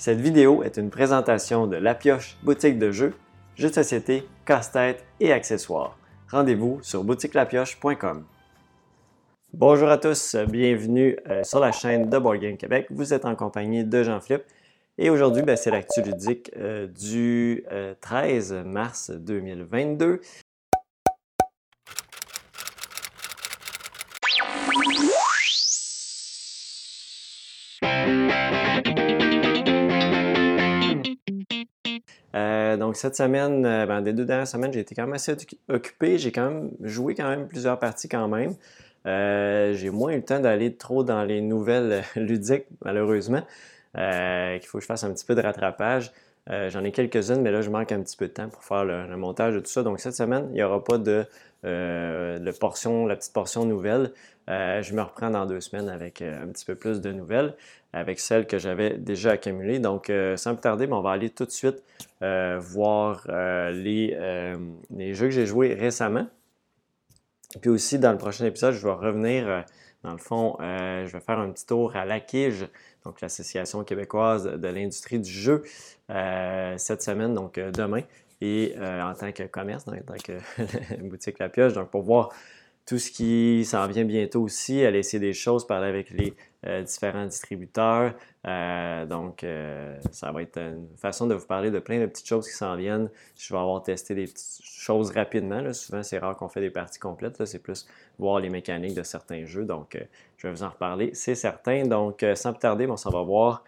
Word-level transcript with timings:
Cette 0.00 0.18
vidéo 0.18 0.62
est 0.62 0.78
une 0.78 0.88
présentation 0.88 1.66
de 1.66 1.76
La 1.76 1.94
Pioche 1.94 2.38
boutique 2.42 2.78
de 2.78 2.90
jeux, 2.90 3.12
jeux 3.54 3.68
de 3.68 3.74
société, 3.74 4.26
casse-tête 4.46 5.04
et 5.20 5.30
accessoires. 5.30 5.98
Rendez-vous 6.30 6.78
sur 6.80 7.04
boutiquelapioche.com. 7.04 8.24
Bonjour 9.52 9.90
à 9.90 9.98
tous, 9.98 10.36
bienvenue 10.48 11.18
euh, 11.28 11.44
sur 11.44 11.60
la 11.60 11.70
chaîne 11.70 12.08
de 12.08 12.18
Board 12.18 12.38
Game 12.38 12.56
Québec. 12.56 12.86
Vous 12.88 13.12
êtes 13.12 13.26
en 13.26 13.36
compagnie 13.36 13.84
de 13.84 14.02
Jean-Philippe 14.02 14.44
et 14.96 15.10
aujourd'hui, 15.10 15.42
ben, 15.42 15.54
c'est 15.54 15.70
l'actu 15.70 16.00
ludique 16.00 16.50
euh, 16.56 16.86
du 16.86 17.62
13 18.00 18.52
euh, 18.54 18.64
mars 18.64 19.10
2022. 19.10 20.22
Donc 32.90 32.96
cette 32.96 33.14
semaine, 33.14 33.62
ben, 33.62 34.02
des 34.02 34.12
deux 34.12 34.24
dernières 34.24 34.48
semaines, 34.48 34.72
j'ai 34.72 34.80
été 34.80 34.96
quand 34.96 35.04
même 35.04 35.12
assez 35.12 35.36
occupé. 35.68 36.18
J'ai 36.18 36.32
quand 36.32 36.50
même 36.50 36.70
joué 36.80 37.14
quand 37.14 37.28
même 37.28 37.46
plusieurs 37.46 37.78
parties 37.78 38.08
quand 38.08 38.26
même. 38.26 38.56
Euh, 39.06 39.74
j'ai 39.74 39.90
moins 39.90 40.10
eu 40.10 40.16
le 40.16 40.24
temps 40.24 40.40
d'aller 40.40 40.74
trop 40.74 41.04
dans 41.04 41.22
les 41.22 41.40
nouvelles 41.40 42.02
ludiques, 42.16 42.66
malheureusement. 42.84 43.42
Euh, 43.96 44.58
il 44.60 44.66
faut 44.66 44.78
que 44.78 44.82
je 44.82 44.86
fasse 44.86 45.04
un 45.04 45.12
petit 45.12 45.24
peu 45.24 45.36
de 45.36 45.40
rattrapage. 45.40 46.10
Euh, 46.48 46.70
j'en 46.70 46.82
ai 46.84 46.92
quelques-unes, 46.92 47.42
mais 47.42 47.50
là, 47.50 47.60
je 47.60 47.70
manque 47.70 47.92
un 47.92 48.00
petit 48.00 48.16
peu 48.16 48.26
de 48.26 48.32
temps 48.32 48.48
pour 48.48 48.64
faire 48.64 48.84
le, 48.84 49.16
montage 49.16 49.54
de 49.54 49.60
tout 49.60 49.70
ça. 49.70 49.82
Donc, 49.82 50.00
cette 50.00 50.14
semaine, 50.14 50.46
il 50.50 50.54
n'y 50.54 50.62
aura 50.62 50.82
pas 50.82 50.98
de, 50.98 51.26
portion, 52.58 53.06
la 53.06 53.16
petite 53.16 53.32
portion 53.32 53.64
nouvelle. 53.64 54.12
je 54.48 54.94
me 54.94 55.02
reprends 55.02 55.30
dans 55.30 55.46
deux 55.46 55.60
semaines 55.60 55.88
avec 55.88 56.22
un 56.22 56.48
petit 56.48 56.64
peu 56.64 56.74
plus 56.74 57.00
de 57.00 57.12
nouvelles, 57.12 57.54
avec 57.92 58.18
celles 58.18 58.46
que 58.46 58.58
j'avais 58.58 58.94
déjà 58.96 59.32
accumulées. 59.32 59.78
Donc, 59.78 60.10
sans 60.36 60.54
plus 60.54 60.62
tarder, 60.62 60.88
on 60.90 61.02
va 61.02 61.10
aller 61.10 61.30
tout 61.30 61.44
de 61.44 61.50
suite 61.50 61.82
voir 62.20 63.26
les, 63.28 64.16
les, 64.90 65.14
jeux 65.14 65.26
que 65.26 65.32
j'ai 65.32 65.46
joués 65.46 65.74
récemment. 65.74 66.26
Puis 67.60 67.70
aussi, 67.70 67.98
dans 67.98 68.12
le 68.12 68.18
prochain 68.18 68.44
épisode, 68.44 68.74
je 68.74 68.86
vais 68.86 68.92
revenir, 68.92 69.48
euh, 69.48 69.60
dans 70.04 70.12
le 70.12 70.18
fond, 70.18 70.56
euh, 70.60 71.04
je 71.06 71.12
vais 71.12 71.20
faire 71.20 71.38
un 71.38 71.50
petit 71.50 71.66
tour 71.66 71.96
à 71.96 72.04
l'AQUIJ, 72.04 72.66
donc 73.04 73.20
l'Association 73.20 73.84
québécoise 73.84 74.44
de 74.44 74.68
l'industrie 74.68 75.18
du 75.18 75.30
jeu, 75.30 75.62
euh, 76.10 76.74
cette 76.78 77.02
semaine, 77.02 77.34
donc 77.34 77.58
demain, 77.58 78.02
et 78.40 78.74
en 78.78 79.14
tant 79.14 79.32
que 79.32 79.42
commerce, 79.44 79.86
en 79.86 79.92
tant 79.92 80.14
que 80.22 80.38
boutique 81.08 81.38
La 81.38 81.48
Pioche, 81.48 81.74
donc 81.74 81.90
pour 81.90 82.02
voir 82.02 82.30
tout 82.90 82.98
ce 82.98 83.12
qui 83.12 83.64
s'en 83.64 83.86
vient 83.86 84.04
bientôt 84.04 84.42
aussi, 84.42 84.84
aller 84.84 84.98
essayer 84.98 85.20
des 85.20 85.32
choses, 85.32 85.64
parler 85.64 85.86
avec 85.86 86.10
les 86.10 86.34
euh, 86.66 86.82
différents 86.82 87.24
distributeurs. 87.24 88.14
Euh, 88.48 89.06
donc, 89.06 89.44
euh, 89.44 89.96
ça 90.10 90.32
va 90.32 90.42
être 90.42 90.58
une 90.58 90.88
façon 90.96 91.28
de 91.28 91.34
vous 91.36 91.46
parler 91.46 91.70
de 91.70 91.78
plein 91.78 92.00
de 92.00 92.06
petites 92.06 92.26
choses 92.26 92.48
qui 92.48 92.56
s'en 92.56 92.74
viennent. 92.74 93.08
Je 93.38 93.54
vais 93.54 93.60
avoir 93.60 93.80
testé 93.84 94.16
des 94.16 94.24
petites 94.24 94.64
choses 94.64 95.12
rapidement. 95.12 95.72
Souvent, 95.72 96.02
c'est 96.02 96.18
rare 96.18 96.36
qu'on 96.36 96.48
fait 96.48 96.62
des 96.62 96.70
parties 96.70 96.98
complètes. 96.98 97.44
C'est 97.44 97.62
plus 97.62 97.86
voir 98.18 98.40
les 98.40 98.50
mécaniques 98.50 98.96
de 98.96 99.04
certains 99.04 99.44
jeux. 99.44 99.66
Donc, 99.66 99.96
je 100.38 100.48
vais 100.48 100.52
vous 100.52 100.64
en 100.64 100.70
reparler, 100.70 101.10
c'est 101.14 101.36
certain. 101.36 101.84
Donc, 101.84 102.26
sans 102.34 102.52
plus 102.52 102.58
tarder, 102.58 102.88
on 102.88 102.96
s'en 102.96 103.10
va 103.10 103.22
voir 103.22 103.62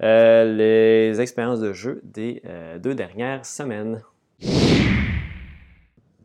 les 0.00 1.18
expériences 1.18 1.60
de 1.60 1.72
jeu 1.72 2.02
des 2.04 2.42
deux 2.78 2.94
dernières 2.94 3.46
semaines. 3.46 4.02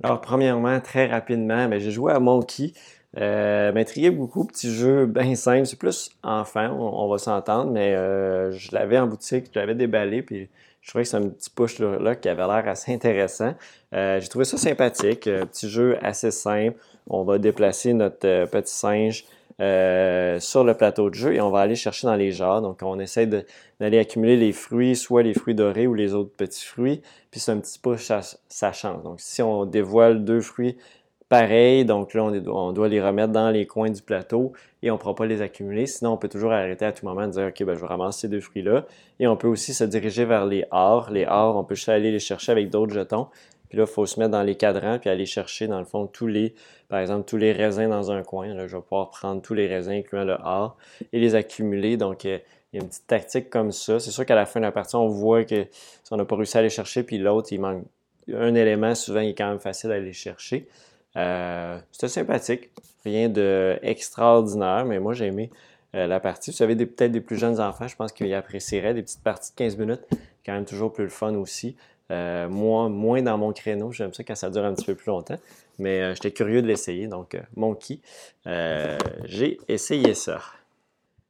Alors, 0.04 0.22
premièrement, 0.22 0.80
très 0.80 1.08
rapidement, 1.08 1.68
ben, 1.68 1.80
j'ai 1.80 1.92
joué 1.92 2.14
à 2.14 2.20
Monkey. 2.20 2.74
Euh, 3.18 3.74
m'intriguait 3.74 4.10
beaucoup, 4.10 4.46
petit 4.46 4.74
jeu 4.74 5.06
bien 5.06 5.36
simple. 5.36 5.66
C'est 5.66 5.78
plus 5.78 6.12
enfant, 6.24 6.70
on, 6.72 7.10
va 7.10 7.18
s'entendre, 7.18 7.72
mais 7.72 7.94
euh, 7.94 8.52
je 8.52 8.74
l'avais 8.74 8.98
en 8.98 9.08
boutique, 9.08 9.48
je 9.54 9.60
l'avais 9.60 9.76
déballé, 9.76 10.22
puis 10.22 10.50
je 10.82 10.90
trouvais 10.90 11.04
que 11.04 11.10
c'est 11.10 11.18
un 11.18 11.28
petit 11.28 11.50
push-là 11.50 12.16
qui 12.16 12.30
avait 12.30 12.48
l'air 12.48 12.68
assez 12.68 12.94
intéressant. 12.94 13.54
Euh, 13.94 14.20
j'ai 14.22 14.30
trouvé 14.30 14.46
ça 14.46 14.58
sympathique, 14.58 15.26
petit 15.26 15.70
jeu 15.70 15.98
assez 16.02 16.32
simple. 16.32 16.78
On 17.10 17.24
va 17.24 17.38
déplacer 17.38 17.94
notre 17.94 18.46
petit 18.46 18.74
singe 18.74 19.26
euh, 19.62 20.40
sur 20.40 20.64
le 20.64 20.74
plateau 20.74 21.10
de 21.10 21.16
jeu 21.16 21.36
et 21.36 21.42
on 21.42 21.52
va 21.52 21.60
aller 21.60 21.76
chercher 21.76 22.08
dans 22.08 22.16
les 22.16 22.32
jarres. 22.32 22.62
Donc, 22.62 22.80
on 22.82 23.00
essaie 23.00 23.28
d'aller 23.28 24.00
accumuler 24.00 24.36
les 24.36 24.52
fruits, 24.52 24.96
soit 24.96 25.24
les 25.24 25.34
fruits 25.34 25.56
dorés 25.56 25.88
ou 25.88 25.94
les 25.94 26.14
autres 26.14 26.32
petits 26.36 26.66
fruits. 26.66 27.02
Puis, 27.30 27.40
c'est 27.40 27.52
un 27.52 27.60
petit 27.60 27.80
peu 27.80 27.96
sa 27.98 28.72
chance. 28.74 29.04
Donc, 29.04 29.20
si 29.20 29.42
on 29.42 29.66
dévoile 29.66 30.26
deux 30.26 30.42
fruits 30.42 30.78
pareils, 31.32 31.86
donc 31.86 32.14
là, 32.14 32.24
on, 32.26 32.74
doit 32.74 32.90
les 32.90 33.02
remettre 33.02 33.32
dans 33.32 33.52
les 33.52 33.66
coins 33.66 33.90
du 33.90 34.02
plateau 34.02 34.52
et 34.84 34.92
on 34.92 34.96
ne 34.96 35.00
pourra 35.00 35.16
pas 35.16 35.26
les 35.26 35.42
accumuler. 35.42 35.86
Sinon, 35.86 36.12
on 36.12 36.18
peut 36.18 36.28
toujours 36.28 36.52
arrêter 36.52 36.84
à 36.84 36.92
tout 36.92 37.06
moment 37.06 37.24
et 37.24 37.30
dire 37.30 37.46
OK, 37.48 37.64
ben, 37.64 37.74
je 37.74 37.80
vais 37.80 37.88
ramasser 37.88 38.22
ces 38.22 38.28
deux 38.28 38.42
fruits-là. 38.42 38.86
Et 39.18 39.28
on 39.28 39.38
peut 39.38 39.48
aussi 39.48 39.74
se 39.74 39.86
diriger 39.86 40.26
vers 40.26 40.46
les 40.46 40.66
ors. 40.72 41.10
Les 41.10 41.26
ors, 41.26 41.56
on 41.56 41.64
peut 41.64 41.76
aller 41.88 42.12
les 42.12 42.20
chercher 42.20 42.52
avec 42.52 42.70
d'autres 42.70 42.94
jetons. 42.94 43.28
Puis 43.72 43.78
là, 43.78 43.86
il 43.88 43.90
faut 43.90 44.06
se 44.06 44.20
mettre 44.20 44.32
dans 44.32 44.44
les 44.44 44.56
cadrans 44.56 45.00
puis 45.00 45.10
aller 45.10 45.26
chercher, 45.26 45.66
dans 45.66 45.80
le 45.80 45.86
fond, 45.86 46.06
tous 46.06 46.28
les, 46.28 46.54
par 46.90 47.00
exemple, 47.00 47.24
tous 47.24 47.38
les 47.38 47.54
raisins 47.54 47.88
dans 47.88 48.12
un 48.12 48.22
coin. 48.22 48.54
Là, 48.54 48.68
je 48.68 48.76
vais 48.76 48.82
pouvoir 48.82 49.10
prendre 49.12 49.42
tous 49.42 49.54
les 49.54 49.66
raisins, 49.66 49.94
incluant 49.94 50.26
le 50.26 50.34
A, 50.34 50.76
et 51.14 51.22
les 51.22 51.36
accumuler. 51.36 51.96
Donc, 51.96 52.26
euh, 52.26 52.38
il 52.74 52.76
y 52.76 52.80
a 52.80 52.84
une 52.84 52.90
petite 52.90 53.08
tactique 53.08 53.50
comme 53.50 53.72
ça. 53.72 53.98
C'est 54.02 54.12
sûr 54.12 54.26
qu'à 54.26 54.36
la 54.36 54.46
fin 54.46 54.60
de 54.60 54.66
la 54.66 54.74
partie, 54.74 54.98
on 54.98 55.08
voit 55.08 55.46
que 55.46 55.64
si 55.72 56.12
on 56.12 56.18
n'a 56.18 56.26
pas 56.26 56.36
réussi 56.36 56.58
à 56.58 56.60
aller 56.60 56.70
chercher, 56.70 57.04
puis 57.04 57.18
l'autre, 57.18 57.48
il 57.54 57.62
manque 57.62 57.86
un 58.34 58.54
élément, 58.56 58.94
souvent, 58.94 59.22
il 59.22 59.30
est 59.30 59.36
quand 59.36 59.48
même 59.48 59.62
facile 59.62 59.94
à 59.94 59.96
aller 59.96 60.12
chercher. 60.12 60.68
Euh, 61.16 61.80
C'était 61.94 62.10
sympathique. 62.10 62.72
Rien 63.06 63.30
d'extraordinaire, 63.30 64.84
mais 64.84 65.00
moi, 65.00 65.14
j'ai 65.14 65.28
aimé 65.28 65.50
euh, 65.96 66.08
la 66.08 66.20
partie. 66.20 66.52
Vous 66.52 66.58
savez, 66.58 66.76
peut-être 66.76 67.14
des 67.14 67.22
plus 67.22 67.38
jeunes 67.38 67.62
enfants, 67.62 67.88
je 67.88 67.96
pense 67.96 68.12
qu'ils 68.12 68.34
apprécieraient 68.34 68.94
des 68.94 69.02
petites 69.02 69.24
parties 69.24 69.52
de 69.52 69.56
15 69.56 69.78
minutes. 69.78 70.02
Quand 70.46 70.52
même 70.52 70.66
toujours 70.66 70.92
plus 70.92 71.06
le 71.06 71.10
fun 71.10 71.36
aussi. 71.36 71.78
Euh, 72.12 72.50
moi, 72.50 72.90
moins 72.90 73.22
dans 73.22 73.38
mon 73.38 73.54
créneau. 73.54 73.92
J'aime 73.92 74.14
ça 74.14 74.24
quand 74.24 74.36
ça 74.36 74.50
dure 74.50 74.66
un 74.66 74.74
petit 74.74 74.86
peu 74.86 74.96
plus 74.96 75.08
longtemps. 75.08 75.38
Mais 75.80 76.02
euh, 76.02 76.14
j'étais 76.14 76.32
curieux 76.32 76.62
de 76.62 76.68
l'essayer. 76.68 77.08
Donc, 77.08 77.36
euh, 77.36 77.42
Monkey, 77.56 78.00
j'ai 79.26 79.60
essayé 79.68 80.14
ça. 80.14 80.42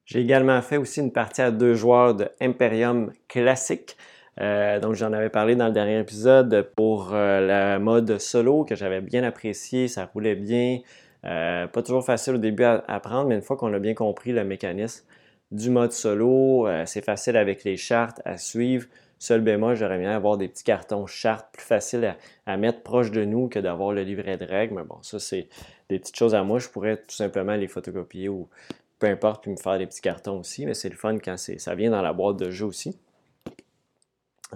J'ai 0.05 0.19
également 0.19 0.61
fait 0.61 0.77
aussi 0.77 0.99
une 0.99 1.11
partie 1.11 1.41
à 1.41 1.51
deux 1.51 1.75
joueurs 1.75 2.15
de 2.15 2.27
Imperium 2.41 3.13
classique. 3.27 3.95
donc, 4.37 4.95
j'en 4.95 5.13
avais 5.13 5.29
parlé 5.29 5.55
dans 5.55 5.67
le 5.67 5.71
dernier 5.71 5.99
épisode 5.99 6.69
pour 6.75 7.11
la 7.11 7.79
mode 7.79 8.17
solo 8.17 8.65
que 8.65 8.75
j'avais 8.75 8.99
bien 8.99 9.23
apprécié. 9.23 9.87
Ça 9.87 10.09
roulait 10.11 10.35
bien. 10.35 10.79
pas 11.21 11.81
toujours 11.85 12.03
facile 12.03 12.35
au 12.35 12.39
début 12.39 12.63
à 12.63 12.83
apprendre, 12.87 13.29
mais 13.29 13.35
une 13.35 13.41
fois 13.41 13.55
qu'on 13.55 13.73
a 13.73 13.79
bien 13.79 13.93
compris 13.93 14.33
le 14.33 14.43
mécanisme 14.43 15.05
du 15.51 15.69
mode 15.69 15.93
solo, 15.93 16.67
c'est 16.85 17.05
facile 17.05 17.37
avec 17.37 17.63
les 17.63 17.77
chartes 17.77 18.21
à 18.25 18.35
suivre. 18.37 18.87
Seul 19.21 19.41
bémol, 19.41 19.75
j'aurais 19.75 19.99
bien 19.99 20.15
avoir 20.15 20.35
des 20.35 20.47
petits 20.47 20.63
cartons 20.63 21.05
chartes 21.05 21.53
plus 21.53 21.63
faciles 21.63 22.15
à, 22.47 22.57
mettre 22.57 22.81
proche 22.81 23.11
de 23.11 23.23
nous 23.23 23.49
que 23.49 23.59
d'avoir 23.59 23.91
le 23.91 24.01
livret 24.01 24.35
de 24.35 24.45
règles. 24.45 24.73
Mais 24.73 24.83
bon, 24.83 24.97
ça, 25.03 25.19
c'est 25.19 25.47
des 25.89 25.99
petites 25.99 26.15
choses 26.15 26.33
à 26.33 26.41
moi. 26.41 26.57
Je 26.57 26.67
pourrais 26.67 26.97
tout 26.97 27.15
simplement 27.15 27.53
les 27.53 27.67
photocopier 27.67 28.29
ou 28.29 28.49
peu 28.97 29.05
importe, 29.05 29.43
puis 29.43 29.51
me 29.51 29.57
faire 29.57 29.77
des 29.77 29.85
petits 29.85 30.01
cartons 30.01 30.39
aussi. 30.39 30.65
Mais 30.65 30.73
c'est 30.73 30.89
le 30.89 30.95
fun 30.95 31.19
quand 31.19 31.37
ça 31.37 31.75
vient 31.75 31.91
dans 31.91 32.01
la 32.01 32.13
boîte 32.13 32.37
de 32.37 32.49
jeu 32.49 32.65
aussi. 32.65 32.97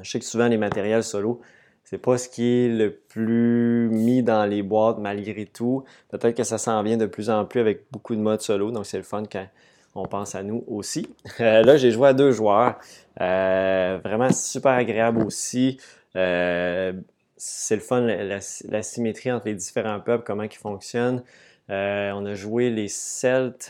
Je 0.01 0.09
sais 0.09 0.17
que 0.17 0.25
souvent, 0.25 0.47
les 0.47 0.57
matériels 0.57 1.03
solo, 1.03 1.41
c'est 1.83 1.99
pas 1.99 2.17
ce 2.17 2.27
qui 2.27 2.47
est 2.47 2.67
le 2.67 2.91
plus 2.91 3.87
mis 3.91 4.23
dans 4.23 4.47
les 4.47 4.63
boîtes 4.63 4.97
malgré 4.97 5.45
tout. 5.45 5.83
Peut-être 6.09 6.35
que 6.35 6.43
ça 6.43 6.57
s'en 6.57 6.81
vient 6.81 6.97
de 6.97 7.05
plus 7.05 7.29
en 7.29 7.45
plus 7.45 7.59
avec 7.59 7.85
beaucoup 7.91 8.15
de 8.15 8.19
modes 8.19 8.41
solo, 8.41 8.71
donc 8.71 8.87
c'est 8.87 8.97
le 8.97 9.03
fun 9.03 9.25
quand 9.31 9.45
on 9.95 10.05
pense 10.05 10.35
à 10.35 10.43
nous 10.43 10.63
aussi. 10.67 11.07
Euh, 11.41 11.63
là, 11.63 11.75
j'ai 11.75 11.91
joué 11.91 12.09
à 12.09 12.13
deux 12.13 12.31
joueurs. 12.31 12.79
Euh, 13.19 13.99
vraiment 14.03 14.31
super 14.31 14.71
agréable 14.71 15.21
aussi. 15.21 15.77
Euh, 16.15 16.93
c'est 17.35 17.75
le 17.75 17.81
fun, 17.81 18.01
la, 18.01 18.81
symétrie 18.81 19.31
entre 19.31 19.47
les 19.47 19.53
différents 19.53 19.99
peuples, 19.99 20.23
comment 20.25 20.43
ils 20.43 20.51
fonctionnent. 20.51 21.23
on 21.67 22.25
a 22.25 22.33
joué 22.35 22.69
les 22.69 22.87
Celtes. 22.87 23.69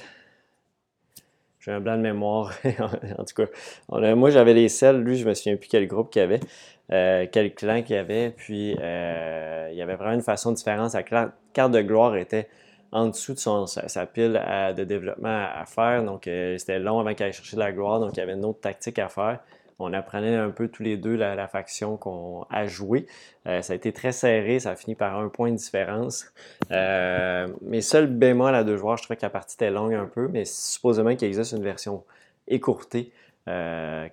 J'ai 1.59 1.71
un 1.71 1.79
blanc 1.79 1.97
de 1.97 2.03
mémoire. 2.03 2.53
en 3.17 3.23
tout 3.23 3.33
cas, 3.35 4.15
moi 4.15 4.29
j'avais 4.29 4.53
les 4.53 4.69
Celtes. 4.69 5.03
Lui, 5.03 5.17
je 5.17 5.27
me 5.27 5.33
souviens 5.33 5.55
plus 5.55 5.69
quel 5.69 5.87
groupe 5.87 6.11
qu'il 6.11 6.21
y 6.21 6.25
avait, 6.25 7.27
quel 7.27 7.55
clan 7.55 7.81
qu'il 7.81 7.95
y 7.95 7.99
avait. 7.99 8.29
Puis 8.29 8.71
il 8.71 9.75
y 9.75 9.81
avait 9.81 9.95
vraiment 9.95 10.13
une 10.13 10.21
façon 10.21 10.51
différente. 10.51 10.91
Sa 10.91 11.01
carte 11.01 11.71
de 11.71 11.81
gloire 11.81 12.15
était 12.15 12.47
en 12.95 13.07
dessous 13.07 13.33
de 13.33 13.39
sa, 13.39 14.05
pile 14.05 14.41
de 14.75 14.83
développement 14.85 15.47
à, 15.53 15.65
faire. 15.65 16.01
Donc, 16.05 16.27
euh, 16.27 16.57
c'était 16.57 16.79
long 16.79 17.01
avant 17.01 17.13
qu'il 17.13 17.25
aille 17.25 17.33
chercher 17.33 17.57
la 17.57 17.73
gloire. 17.73 17.99
Donc, 17.99 18.11
il 18.13 18.19
y 18.19 18.23
avait 18.23 18.35
une 18.35 18.45
autre 18.45 18.61
tactique 18.61 18.99
à 18.99 19.09
faire. 19.09 19.39
On 19.79 19.91
apprenait 19.91 20.33
un 20.33 20.49
peu 20.49 20.69
tous 20.69 20.81
les 20.81 20.95
deux 20.95 21.17
la, 21.17 21.47
faction 21.49 21.97
qu'on 21.97 22.45
a 22.49 22.65
joué. 22.67 23.05
Euh, 23.47 23.61
ça 23.61 23.73
a 23.73 23.75
été 23.75 23.91
très 23.91 24.13
serré, 24.13 24.59
ça 24.59 24.71
a 24.71 24.75
fini 24.77 24.95
par 24.95 25.19
un 25.19 25.27
point 25.27 25.51
de 25.51 25.57
différence. 25.57 26.31
Euh, 26.71 27.49
mais 27.61 27.81
seul 27.81 28.07
bémol 28.07 28.55
à 28.55 28.63
deux 28.63 28.77
joueurs, 28.77 28.95
je 28.95 29.03
trouvais 29.03 29.17
que 29.17 29.25
la 29.25 29.29
partie 29.29 29.55
était 29.55 29.71
longue 29.71 29.93
un 29.93 30.05
peu, 30.05 30.29
mais 30.29 30.45
supposément 30.45 31.13
qu'il 31.17 31.27
existe 31.27 31.51
une 31.51 31.63
version 31.63 32.05
écourtée 32.47 33.11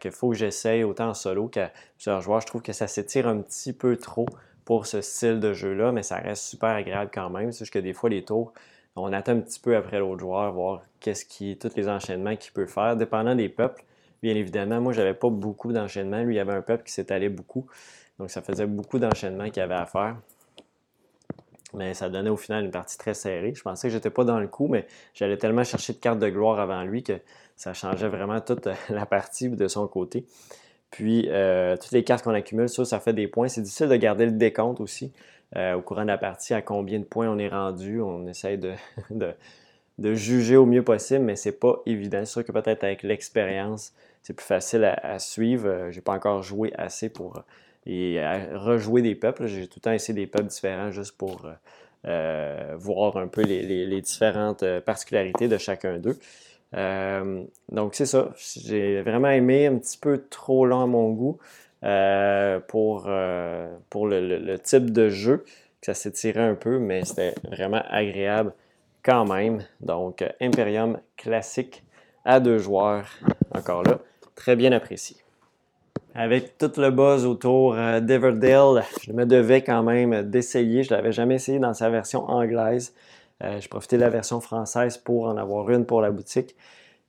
qu'il 0.01 0.11
faut 0.11 0.31
que 0.31 0.37
j'essaye 0.37 0.83
autant 0.83 1.11
en 1.11 1.15
solo 1.15 1.47
qu'à 1.47 1.71
plusieurs 1.97 2.21
joueurs. 2.21 2.41
Je 2.41 2.47
trouve 2.47 2.63
que 2.63 2.73
ça 2.73 2.89
s'étire 2.89 3.29
un 3.29 3.41
petit 3.41 3.73
peu 3.73 3.97
trop 3.97 4.27
pour 4.65 4.87
ce 4.87 5.01
style 5.01 5.41
de 5.41 5.53
jeu-là, 5.53 5.93
mais 5.93 6.03
ça 6.03 6.17
reste 6.17 6.45
super 6.45 6.71
agréable 6.71 7.11
quand 7.13 7.31
même. 7.31 7.53
C'est 7.53 7.69
que 7.69 7.79
des 7.79 7.93
fois, 7.93 8.11
les 8.11 8.25
tours, 8.25 8.53
on 8.97 9.13
attend 9.13 9.33
un 9.33 9.41
petit 9.41 9.61
peu 9.61 9.77
après 9.77 9.99
l'autre 9.99 10.21
joueur, 10.21 10.53
voir 10.53 10.83
qu'est-ce 11.01 11.25
qui, 11.25 11.57
tous 11.59 11.75
les 11.77 11.89
enchaînements 11.89 12.37
qu'il 12.37 12.53
peut 12.53 12.67
faire, 12.67 12.97
dépendant 12.97 13.35
des 13.35 13.49
peuples. 13.49 13.85
bien 14.23 14.35
évidemment. 14.35 14.81
Moi, 14.81 14.93
j'avais 14.93 15.15
pas 15.15 15.31
beaucoup 15.31 15.73
d'enchaînement. 15.73 16.23
Lui, 16.23 16.35
il 16.35 16.37
y 16.37 16.41
avait 16.41 16.53
un 16.53 16.63
peuple 16.63 16.85
qui 16.85 16.93
s'étalait 16.93 17.29
beaucoup. 17.29 17.67
Donc, 18.19 18.31
ça 18.31 18.43
faisait 18.43 18.67
beaucoup 18.67 18.99
d'enchaînements 18.99 19.51
qu'il 19.51 19.63
avait 19.63 19.75
à 19.75 19.87
faire. 19.87 20.17
Mais 21.75 21.95
ça 21.95 22.11
donnait 22.11 22.31
au 22.31 22.37
final 22.37 22.65
une 22.67 22.71
partie 22.71 22.99
très 22.99 23.15
serrée. 23.15 23.55
Je 23.55 23.63
pensais 23.63 23.89
que 23.89 23.93
j'étais 23.93 24.11
pas 24.11 24.25
dans 24.25 24.39
le 24.39 24.47
coup, 24.47 24.69
mais 24.69 24.87
j'allais 25.15 25.39
tellement 25.39 25.65
chercher 25.65 25.95
de 25.95 25.99
cartes 25.99 26.19
de 26.19 26.29
gloire 26.29 26.61
avant 26.61 26.83
lui 26.85 27.03
que 27.03 27.15
ça 27.57 27.73
changeait 27.73 28.09
vraiment 28.09 28.41
toute 28.41 28.69
la 28.91 29.07
partie 29.07 29.49
de 29.49 29.69
son 29.69 29.89
côté. 29.89 30.27
Puis, 30.93 31.27
euh, 31.31 31.75
toutes 31.79 31.93
les 31.93 32.05
cartes 32.05 32.23
qu'on 32.23 32.35
accumule, 32.35 32.69
ça, 32.69 32.85
ça 32.85 33.01
fait 33.01 33.15
des 33.15 33.27
points. 33.27 33.49
C'est 33.49 33.63
difficile 33.63 33.89
de 33.89 33.97
garder 33.97 34.27
le 34.27 34.33
décompte 34.33 34.79
aussi 34.79 35.11
euh, 35.57 35.75
au 35.75 35.81
courant 35.81 36.03
de 36.03 36.09
la 36.09 36.19
partie, 36.19 36.53
à 36.53 36.61
combien 36.61 36.99
de 36.99 37.05
points 37.05 37.29
on 37.29 37.39
est 37.39 37.49
rendu. 37.49 38.03
On 38.03 38.27
essaye 38.29 38.59
de, 38.59 38.75
de, 39.99 40.15
juger 40.15 40.57
au 40.57 40.67
mieux 40.67 40.85
possible, 40.85 41.25
mais 41.25 41.35
c'est 41.35 41.59
pas 41.59 41.81
évident. 41.87 42.19
C'est 42.21 42.33
sûr 42.33 42.45
que 42.45 42.53
peut-être 42.53 42.85
avec 42.85 43.03
l'expérience, 43.03 43.95
c'est 44.23 44.35
plus 44.35 44.45
facile 44.45 44.85
à, 44.85 45.19
suivre. 45.19 45.67
Euh, 45.67 45.91
j'ai 45.91 46.03
pas 46.03 46.13
encore 46.13 46.43
joué 46.43 46.73
assez 46.77 47.09
pour 47.09 47.43
et 47.87 48.21
rejouer 48.55 49.03
des 49.03 49.17
peuples. 49.17 49.47
J'ai 49.47 49.67
tout 49.67 49.79
le 49.79 49.83
temps 49.83 49.93
essayé 49.93 50.15
des 50.15 50.29
peuples 50.29 50.47
différents 50.47 50.93
juste 50.93 51.17
pour 51.17 51.49
voir 52.05 53.17
un 53.17 53.27
peu 53.27 53.43
les 53.43 54.01
différentes 54.03 54.65
particularités 54.81 55.49
de 55.49 55.59
chacun 55.59 55.99
d'eux. 55.99 56.17
Euh, 56.75 57.45
donc, 57.71 57.95
c'est 57.95 58.07
ça. 58.07 58.31
J'ai 58.37 59.03
vraiment 59.03 59.29
aimé 59.29 59.67
un 59.67 59.77
petit 59.77 59.99
peu 59.99 60.25
trop 60.31 60.67
long 60.67 60.83
à 60.83 60.87
mon 60.87 61.11
goût 61.11 61.39
euh, 61.85 62.61
pour, 62.61 63.05
euh, 63.07 63.75
pour 63.91 64.07
le, 64.07 64.57
type 64.59 64.91
de 64.91 65.09
jeu, 65.09 65.45
que 65.81 65.87
ça 65.87 65.95
s'étirait 65.95 66.41
un 66.41 66.55
peu, 66.55 66.79
mais 66.79 67.05
c'était 67.05 67.35
vraiment 67.51 67.83
agréable 67.91 68.53
quand 69.03 69.27
même. 69.27 69.63
Donc, 69.81 70.25
Imperium 70.41 70.99
classique 71.17 71.83
à 72.25 72.41
deux 72.41 72.59
joueurs, 72.59 73.07
encore 73.53 73.83
là, 73.83 73.99
très 74.35 74.57
bien 74.57 74.73
apprécié. 74.73 75.17
Avec 76.15 76.59
tout 76.59 76.71
le 76.77 76.91
buzz 76.91 77.25
autour 77.25 77.75
d'Everdale, 77.75 78.85
je 79.03 79.13
me 79.13 79.25
devais 79.25 79.63
quand 79.63 79.83
même 79.83 80.23
d'essayer. 80.31 80.83
Je 80.83 80.93
ne 80.93 80.99
l'avais 80.99 81.11
jamais 81.11 81.37
essayé 81.37 81.59
dans 81.59 81.73
sa 81.73 81.89
version 81.89 82.29
anglaise. 82.29 82.95
Euh, 83.43 83.61
je 83.61 83.69
profitais 83.69 83.97
de 83.97 84.03
la 84.03 84.09
version 84.09 84.41
française 84.41 84.99
pour 84.99 85.27
en 85.27 85.37
avoir 85.37 85.69
une 85.71 85.85
pour 85.85 86.01
la 86.01 86.11
boutique 86.11 86.55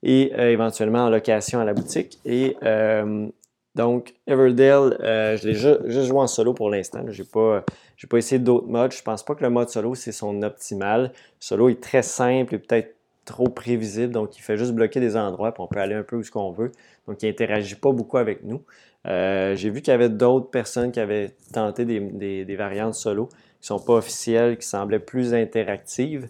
et 0.02 0.34
euh, 0.38 0.52
éventuellement 0.52 1.06
en 1.06 1.10
location 1.10 1.60
à 1.60 1.66
la 1.66 1.74
boutique. 1.74 2.20
Et 2.26 2.58
euh, 2.64 3.28
donc, 3.76 4.14
Everdale, 4.28 4.98
je 5.02 5.48
l'ai 5.48 5.54
juste, 5.54 5.88
joué 5.88 6.20
en 6.20 6.28
solo 6.28 6.54
pour 6.54 6.70
l'instant. 6.70 7.04
Je 7.08 7.22
n'ai 7.22 7.28
pas, 7.28 7.64
pas 8.10 8.18
essayé 8.18 8.40
d'autres 8.40 8.68
modes. 8.68 8.92
Je 8.92 9.02
pense 9.02 9.24
pas 9.24 9.36
que 9.36 9.44
le 9.44 9.50
mode 9.50 9.70
solo, 9.70 9.96
c'est 9.96 10.12
son 10.12 10.42
optimal. 10.44 11.12
Solo 11.40 11.70
est 11.70 11.82
très 11.82 12.04
simple 12.04 12.56
et 12.56 12.60
peut-être 12.60 12.96
trop 13.26 13.48
prévisible. 13.48 14.12
Donc, 14.14 14.38
il 14.38 14.42
fait 14.42 14.58
juste 14.58 14.74
bloquer 14.74 15.00
des 15.00 15.16
endroits, 15.16 15.54
puis 15.54 15.64
on 15.64 15.68
peut 15.68 15.80
aller 15.80 15.96
un 15.96 16.04
peu 16.04 16.18
où 16.18 16.24
ce 16.24 16.30
qu'on 16.30 16.52
veut. 16.52 16.72
Donc, 17.08 17.24
il 17.24 17.28
n'interagit 17.28 17.76
pas 17.76 17.92
beaucoup 17.92 18.18
avec 18.18 18.44
nous. 18.44 18.62
J'ai 19.06 19.70
vu 19.70 19.82
qu'il 19.82 19.92
y 19.92 19.96
avait 19.96 20.10
d'autres 20.10 20.50
personnes 20.50 20.92
qui 20.92 21.00
avaient 21.00 21.32
tenté 21.52 21.86
des, 21.86 22.00
des 22.46 22.56
variantes 22.56 22.94
solo 22.94 23.30
qui 23.64 23.68
sont 23.68 23.80
pas 23.80 23.94
officielles, 23.94 24.58
qui 24.58 24.68
semblaient 24.68 25.00
plus 25.00 25.34
interactives. 25.34 26.28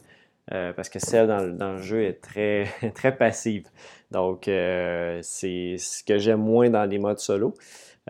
Euh, 0.52 0.72
parce 0.72 0.88
que 0.88 1.00
celle 1.00 1.28
dans, 1.28 1.74
le 1.74 1.82
jeu 1.82 2.04
est 2.04 2.22
très, 2.22 2.68
très 2.94 3.16
passive. 3.18 3.68
Donc, 4.12 4.48
euh, 4.48 5.18
c'est 5.24 5.78
ce 5.80 6.04
que 6.04 6.20
j'aime 6.20 6.42
moins 6.42 6.70
dans 6.70 6.86
les 6.86 7.00
modes 7.00 7.18
solo. 7.18 7.56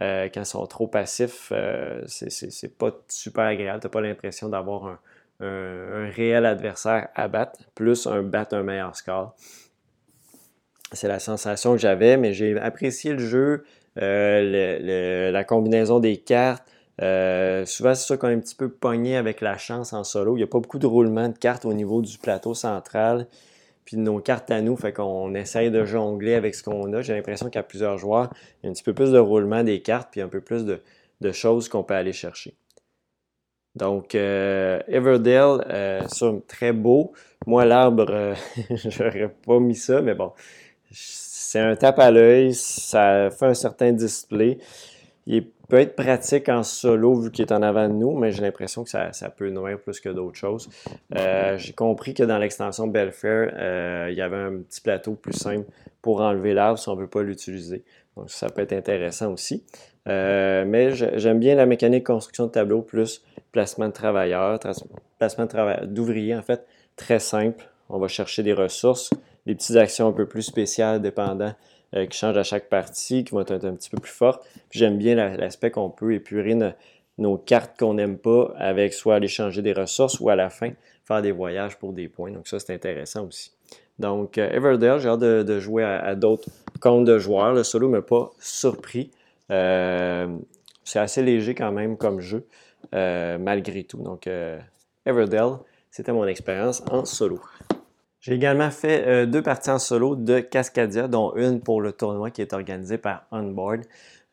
Euh, 0.01 0.27
quand 0.33 0.41
ils 0.41 0.45
sont 0.45 0.65
trop 0.65 0.87
passifs, 0.87 1.53
c'est 2.07 2.77
pas 2.77 2.91
super 3.07 3.45
agréable. 3.45 3.79
Tu 3.79 3.87
n'as 3.87 3.91
pas 3.91 4.01
l'impression 4.01 4.49
d'avoir 4.49 4.99
un, 5.39 6.09
réel 6.09 6.45
adversaire 6.45 7.07
à 7.15 7.29
battre, 7.29 7.59
plus 7.75 8.07
un 8.07 8.23
battre 8.23 8.55
un 8.55 8.63
meilleur 8.63 8.93
score. 8.95 9.35
C'est 10.91 11.07
la 11.07 11.19
sensation 11.19 11.71
que 11.71 11.79
j'avais, 11.79 12.17
mais 12.17 12.33
j'ai 12.33 12.59
apprécié 12.59 13.13
le 13.13 13.19
jeu, 13.19 13.63
la 13.95 15.43
combinaison 15.45 15.99
des 15.99 16.17
cartes, 16.17 16.67
euh, 17.01 17.65
souvent, 17.65 17.95
c'est 17.95 18.05
sûr 18.05 18.19
qu'on 18.19 18.29
est 18.29 18.33
un 18.33 18.39
petit 18.39 18.55
peu 18.55 18.69
pogné 18.69 19.17
avec 19.17 19.41
la 19.41 19.57
chance 19.57 19.93
en 19.93 20.03
solo. 20.03 20.35
Il 20.35 20.39
n'y 20.39 20.43
a 20.43 20.47
pas 20.47 20.59
beaucoup 20.59 20.79
de 20.79 20.85
roulement 20.85 21.29
de 21.29 21.37
cartes 21.37 21.65
au 21.65 21.73
niveau 21.73 22.01
du 22.01 22.17
plateau 22.17 22.53
central. 22.53 23.27
Puis 23.85 23.97
nos 23.97 24.19
cartes 24.19 24.51
à 24.51 24.61
nous, 24.61 24.77
fait 24.77 24.93
qu'on 24.93 25.33
essaye 25.35 25.69
de 25.69 25.83
jongler 25.83 26.35
avec 26.35 26.55
ce 26.55 26.63
qu'on 26.63 26.93
a. 26.93 27.01
J'ai 27.01 27.13
l'impression 27.13 27.49
qu'à 27.49 27.63
plusieurs 27.63 27.97
joueurs, 27.97 28.29
il 28.61 28.65
y 28.65 28.67
a 28.67 28.69
un 28.69 28.73
petit 28.73 28.83
peu 28.83 28.93
plus 28.93 29.11
de 29.11 29.17
roulement 29.17 29.63
des 29.63 29.81
cartes, 29.81 30.09
puis 30.11 30.21
un 30.21 30.29
peu 30.29 30.41
plus 30.41 30.65
de, 30.65 30.79
choses 31.31 31.69
qu'on 31.69 31.83
peut 31.83 31.93
aller 31.93 32.13
chercher. 32.13 32.55
Donc, 33.75 34.13
euh, 34.13 34.81
Everdale, 34.87 35.65
euh, 35.69 36.01
très 36.47 36.73
beau. 36.73 37.13
Moi, 37.47 37.65
l'arbre, 37.65 38.07
euh, 38.09 38.35
j'aurais 38.69 39.33
pas 39.45 39.59
mis 39.59 39.75
ça, 39.75 40.01
mais 40.01 40.13
bon, 40.13 40.31
c'est 40.91 41.59
un 41.59 41.75
tape 41.75 41.99
à 41.99 42.11
l'œil, 42.11 42.53
ça 42.53 43.29
fait 43.31 43.47
un 43.47 43.53
certain 43.53 43.91
display. 43.91 44.59
Il 45.25 45.35
est 45.35 45.52
peut 45.69 45.79
être 45.79 45.95
pratique 45.95 46.49
en 46.49 46.63
solo 46.63 47.15
vu 47.15 47.31
qu'il 47.31 47.45
est 47.45 47.51
en 47.51 47.61
avant 47.61 47.87
de 47.87 47.93
nous, 47.93 48.17
mais 48.17 48.31
j'ai 48.31 48.41
l'impression 48.41 48.83
que 48.83 48.89
ça, 48.89 49.11
peut 49.35 49.49
nuire 49.49 49.79
plus 49.79 49.99
que 49.99 50.09
d'autres 50.09 50.37
choses. 50.37 50.69
Euh, 51.15 51.57
j'ai 51.57 51.73
compris 51.73 52.13
que 52.13 52.23
dans 52.23 52.37
l'extension 52.37 52.87
Belfair, 52.87 53.53
euh, 53.55 54.07
il 54.11 54.17
y 54.17 54.21
avait 54.21 54.37
un 54.37 54.57
petit 54.57 54.81
plateau 54.81 55.13
plus 55.13 55.33
simple 55.33 55.65
pour 56.01 56.21
enlever 56.21 56.53
l'arbre 56.53 56.77
si 56.77 56.89
on 56.89 56.95
ne 56.95 57.01
veut 57.01 57.07
pas 57.07 57.23
l'utiliser. 57.23 57.83
Donc 58.17 58.29
ça 58.29 58.49
peut 58.49 58.61
être 58.61 58.73
intéressant 58.73 59.31
aussi. 59.31 59.63
Euh, 60.09 60.65
mais 60.67 60.93
j'aime 60.93 61.39
bien 61.39 61.55
la 61.55 61.65
mécanique 61.65 62.05
construction 62.05 62.47
de 62.47 62.51
tableau 62.51 62.81
plus 62.81 63.23
placement 63.53 63.87
de 63.87 63.93
travailleurs, 63.93 64.59
placement 65.17 65.47
d'ouvriers 65.83 66.35
en 66.35 66.41
fait, 66.41 66.65
très 66.97 67.19
simple. 67.19 67.69
On 67.89 67.99
va 67.99 68.07
chercher 68.07 68.43
des 68.43 68.53
ressources, 68.53 69.11
des 69.45 69.55
petites 69.55 69.77
actions 69.77 70.07
un 70.07 70.11
peu 70.11 70.27
plus 70.27 70.41
spéciales 70.41 71.01
dépendant 71.01 71.53
euh, 71.95 72.05
qui 72.05 72.17
changent 72.17 72.37
à 72.37 72.43
chaque 72.43 72.69
partie, 72.69 73.23
qui 73.23 73.31
vont 73.31 73.41
être 73.41 73.51
un, 73.51 73.75
petit 73.75 73.89
peu 73.89 73.97
plus 73.97 74.11
fortes. 74.11 74.45
J'aime 74.71 74.97
bien 74.97 75.15
l'aspect 75.15 75.71
qu'on 75.71 75.89
peut 75.89 76.13
épurer 76.13 76.57
nos 77.17 77.37
cartes 77.37 77.77
qu'on 77.77 77.93
n'aime 77.93 78.17
pas 78.17 78.53
avec 78.57 78.93
soit 78.93 79.15
aller 79.15 79.27
changer 79.27 79.61
des 79.61 79.73
ressources 79.73 80.19
ou 80.19 80.29
à 80.29 80.35
la 80.35 80.49
fin 80.49 80.71
faire 81.05 81.21
des 81.21 81.31
voyages 81.31 81.77
pour 81.77 81.93
des 81.93 82.07
points. 82.07 82.31
Donc 82.31 82.47
ça, 82.47 82.59
c'est 82.59 82.73
intéressant 82.73 83.27
aussi. 83.27 83.51
Donc 83.99 84.37
euh, 84.37 84.49
Everdale, 84.49 84.99
j'ai 84.99 85.09
hâte 85.09 85.19
de, 85.19 85.59
jouer 85.59 85.83
à, 85.83 86.15
d'autres 86.15 86.49
comptes 86.79 87.05
de 87.05 87.19
joueurs. 87.19 87.53
Le 87.53 87.63
solo 87.63 87.87
ne 87.87 87.97
m'a 87.97 88.01
pas 88.01 88.31
surpris. 88.39 89.11
Euh, 89.51 90.27
c'est 90.83 90.99
assez 90.99 91.21
léger 91.21 91.53
quand 91.53 91.71
même 91.71 91.97
comme 91.97 92.21
jeu, 92.21 92.45
malgré 92.91 93.83
tout. 93.83 94.01
Donc 94.01 94.27
Everdale, 95.05 95.57
c'était 95.91 96.11
mon 96.11 96.25
expérience 96.25 96.81
en 96.89 97.05
solo. 97.05 97.39
J'ai 98.23 98.35
également 98.35 98.71
fait 98.71 99.05
euh, 99.05 99.25
deux 99.25 99.41
parties 99.41 99.69
en 99.69 99.79
solo 99.79 100.15
de 100.15 100.39
Cascadia, 100.39 101.09
dont 101.09 101.35
une 101.35 101.59
pour 101.59 101.81
le 101.81 101.91
tournoi 101.91 102.31
qui 102.31 102.41
est 102.41 102.53
organisé 102.53 102.97
par 102.97 103.25
Onboard. 103.31 103.81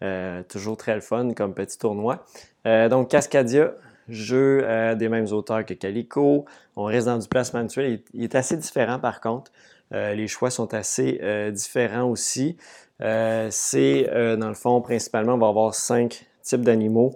Euh, 0.04 0.44
toujours 0.48 0.76
très 0.76 0.94
le 0.94 1.00
fun 1.00 1.34
comme 1.34 1.54
petit 1.54 1.76
tournoi. 1.76 2.24
Euh, 2.68 2.88
donc 2.88 3.10
Cascadia, 3.10 3.72
jeu 4.08 4.64
des 4.94 5.08
mêmes 5.08 5.26
auteurs 5.32 5.66
que 5.66 5.74
Calico. 5.74 6.44
On 6.76 6.84
reste 6.84 7.06
dans 7.06 7.18
du 7.18 7.26
placement 7.26 7.64
de 7.64 8.00
Il, 8.14 8.22
est 8.22 8.36
assez 8.36 8.56
différent 8.56 9.00
par 9.00 9.20
contre. 9.20 9.50
les 9.90 10.28
choix 10.28 10.50
sont 10.50 10.72
assez 10.72 11.20
différents 11.52 12.08
aussi. 12.08 12.56
C'est 13.00 14.36
dans 14.38 14.48
le 14.48 14.54
fond, 14.54 14.80
principalement, 14.80 15.34
on 15.34 15.38
va 15.38 15.48
avoir 15.48 15.74
cinq 15.74 16.26
types 16.42 16.62
d'animaux 16.62 17.14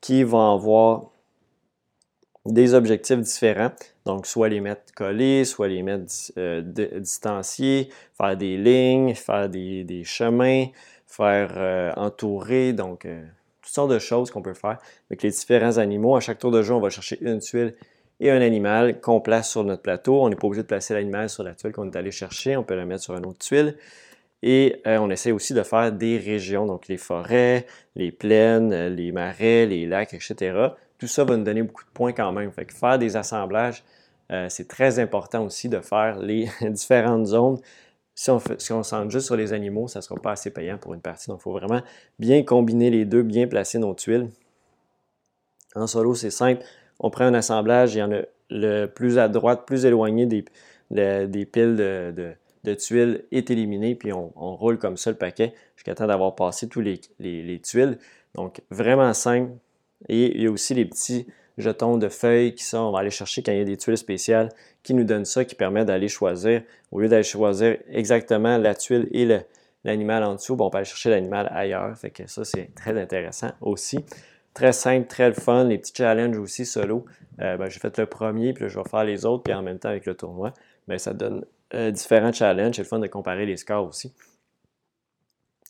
qui 0.00 0.24
vont 0.24 0.52
avoir 0.54 1.04
des 2.44 2.74
objectifs 2.74 3.20
différents. 3.20 3.70
Donc, 4.06 4.28
soit 4.28 4.48
les 4.48 4.60
mettre 4.60 4.94
collés, 4.94 5.44
soit 5.44 5.66
les 5.66 5.82
mettre 5.82 6.04
euh, 6.38 6.62
distanciés, 6.62 7.90
faire 8.16 8.36
des 8.36 8.56
lignes, 8.56 9.14
faire 9.16 9.48
des, 9.48 10.02
chemins, 10.04 10.66
faire 11.08 11.52
euh, 11.56 11.92
entourer, 11.96 12.72
donc 12.72 13.04
euh, 13.04 13.24
toutes 13.62 13.72
sortes 13.72 13.90
de 13.90 13.98
choses 13.98 14.30
qu'on 14.30 14.42
peut 14.42 14.54
faire 14.54 14.78
avec 15.10 15.24
les 15.24 15.30
différents 15.30 15.78
animaux. 15.78 16.14
À 16.14 16.20
chaque 16.20 16.38
tour 16.38 16.52
de 16.52 16.62
jeu, 16.62 16.72
on 16.72 16.80
va 16.80 16.88
chercher 16.88 17.18
une 17.20 17.40
tuile 17.40 17.74
et 18.20 18.30
un 18.30 18.40
animal 18.40 19.00
qu'on 19.00 19.20
place 19.20 19.50
sur 19.50 19.64
notre 19.64 19.82
plateau. 19.82 20.22
On 20.22 20.28
n'est 20.28 20.36
pas 20.36 20.46
obligé 20.46 20.62
de 20.62 20.68
placer 20.68 20.94
l'animal 20.94 21.28
sur 21.28 21.42
la 21.42 21.54
tuile 21.54 21.72
qu'on 21.72 21.90
est 21.90 21.96
allé 21.96 22.12
chercher, 22.12 22.56
on 22.56 22.62
peut 22.62 22.76
le 22.76 22.86
mettre 22.86 23.02
sur 23.02 23.16
une 23.16 23.26
autre 23.26 23.40
tuile. 23.40 23.76
Et 24.42 24.82
on 24.84 25.10
essaie 25.10 25.32
aussi 25.32 25.54
de 25.54 25.62
faire 25.64 25.90
des 25.90 26.18
régions, 26.18 26.66
donc 26.66 26.86
les 26.86 26.98
forêts, 26.98 27.66
les 27.96 28.12
plaines, 28.12 28.94
les 28.94 29.10
marais, 29.10 29.66
les 29.66 29.86
lacs, 29.86 30.14
etc 30.14 30.68
tout 30.98 31.06
ça 31.06 31.24
va 31.24 31.36
nous 31.36 31.44
donner 31.44 31.62
beaucoup 31.62 31.84
de 31.84 31.90
points 31.90 32.12
quand 32.12 32.32
même. 32.32 32.50
Fait 32.52 32.64
que 32.64 32.74
faire 32.74 32.98
des 32.98 33.16
assemblages, 33.16 33.82
euh, 34.32 34.46
c'est 34.48 34.68
très 34.68 34.98
important 34.98 35.44
aussi 35.44 35.68
de 35.68 35.80
faire 35.80 36.18
les 36.18 36.48
différentes 36.62 37.26
zones. 37.26 37.58
Si 38.14 38.30
on, 38.30 38.38
fait, 38.38 38.60
si 38.60 38.72
on 38.72 38.82
centre 38.82 39.10
juste 39.10 39.26
sur 39.26 39.36
les 39.36 39.52
animaux, 39.52 39.88
ça 39.88 39.98
ne 39.98 40.02
sera 40.02 40.18
pas 40.20 40.32
assez 40.32 40.50
payant 40.50 40.78
pour 40.78 40.94
une 40.94 41.00
partie. 41.00 41.28
Donc, 41.28 41.40
il 41.40 41.42
faut 41.42 41.52
vraiment 41.52 41.82
bien 42.18 42.42
combiner 42.42 42.90
les 42.90 43.04
deux, 43.04 43.22
bien 43.22 43.46
placer 43.46 43.78
nos 43.78 43.94
tuiles. 43.94 44.30
En 45.74 45.86
solo, 45.86 46.14
c'est 46.14 46.30
simple. 46.30 46.64
On 46.98 47.10
prend 47.10 47.24
un 47.24 47.34
assemblage, 47.34 47.94
il 47.94 47.98
y 47.98 48.02
en 48.02 48.12
a 48.12 48.22
le 48.48 48.86
plus 48.86 49.18
à 49.18 49.28
droite, 49.28 49.64
plus 49.66 49.84
éloigné 49.84 50.24
des, 50.24 50.42
piles 51.44 51.76
de, 51.76 52.74
tuiles 52.74 53.24
est 53.32 53.50
éliminé, 53.50 53.94
puis 53.94 54.14
on, 54.14 54.30
roule 54.34 54.78
comme 54.78 54.96
ça 54.96 55.10
le 55.10 55.16
paquet 55.16 55.52
jusqu'à 55.76 55.94
temps 55.94 56.06
d'avoir 56.06 56.34
passé 56.34 56.68
tous 56.68 56.80
les 56.80 57.60
tuiles. 57.60 57.98
Donc, 58.34 58.62
vraiment 58.70 59.12
simple, 59.12 59.50
et 60.08 60.36
il 60.36 60.42
y 60.42 60.46
a 60.46 60.50
aussi 60.50 60.74
les 60.74 60.84
petits 60.84 61.26
jetons 61.58 61.96
de 61.96 62.08
feuilles 62.08 62.54
qui 62.54 62.64
sont, 62.64 62.78
on 62.78 62.92
va 62.92 63.00
aller 63.00 63.10
chercher 63.10 63.42
quand 63.42 63.52
il 63.52 63.58
y 63.58 63.62
a 63.62 63.64
des 63.64 63.76
tuiles 63.76 63.96
spéciales 63.96 64.50
qui 64.82 64.94
nous 64.94 65.04
donnent 65.04 65.24
ça, 65.24 65.44
qui 65.44 65.54
permet 65.54 65.84
d'aller 65.84 66.08
choisir, 66.08 66.62
au 66.92 67.00
lieu 67.00 67.08
d'aller 67.08 67.22
choisir 67.22 67.78
exactement 67.88 68.58
la 68.58 68.74
tuile 68.74 69.08
et 69.12 69.26
l'animal 69.84 70.24
en 70.24 70.34
dessous, 70.34 70.56
bon, 70.56 70.66
on 70.66 70.70
peut 70.70 70.78
aller 70.78 70.84
chercher 70.84 71.10
l'animal 71.10 71.50
ailleurs. 71.52 71.96
Fait 71.96 72.10
que 72.10 72.26
ça, 72.26 72.44
c'est 72.44 72.74
très 72.74 73.00
intéressant 73.00 73.52
aussi. 73.60 74.04
Très 74.54 74.72
simple, 74.72 75.06
très 75.06 75.32
fun. 75.32 75.64
Les 75.64 75.78
petits 75.78 75.92
challenges 75.94 76.38
aussi 76.38 76.64
solo. 76.64 77.04
Euh, 77.40 77.56
ben, 77.56 77.68
j'ai 77.68 77.78
fait 77.78 77.98
le 77.98 78.06
premier, 78.06 78.52
puis 78.52 78.68
je 78.68 78.78
vais 78.78 78.88
faire 78.88 79.04
les 79.04 79.26
autres, 79.26 79.42
puis 79.42 79.52
en 79.52 79.62
même 79.62 79.78
temps 79.78 79.90
avec 79.90 80.06
le 80.06 80.14
tournoi. 80.14 80.54
Mais 80.88 80.98
ça 80.98 81.12
donne 81.12 81.44
euh, 81.74 81.90
différents 81.90 82.32
challenges. 82.32 82.76
C'est 82.76 82.82
le 82.82 82.88
fun 82.88 82.98
de 82.98 83.06
comparer 83.06 83.44
les 83.44 83.56
scores 83.56 83.86
aussi. 83.86 84.14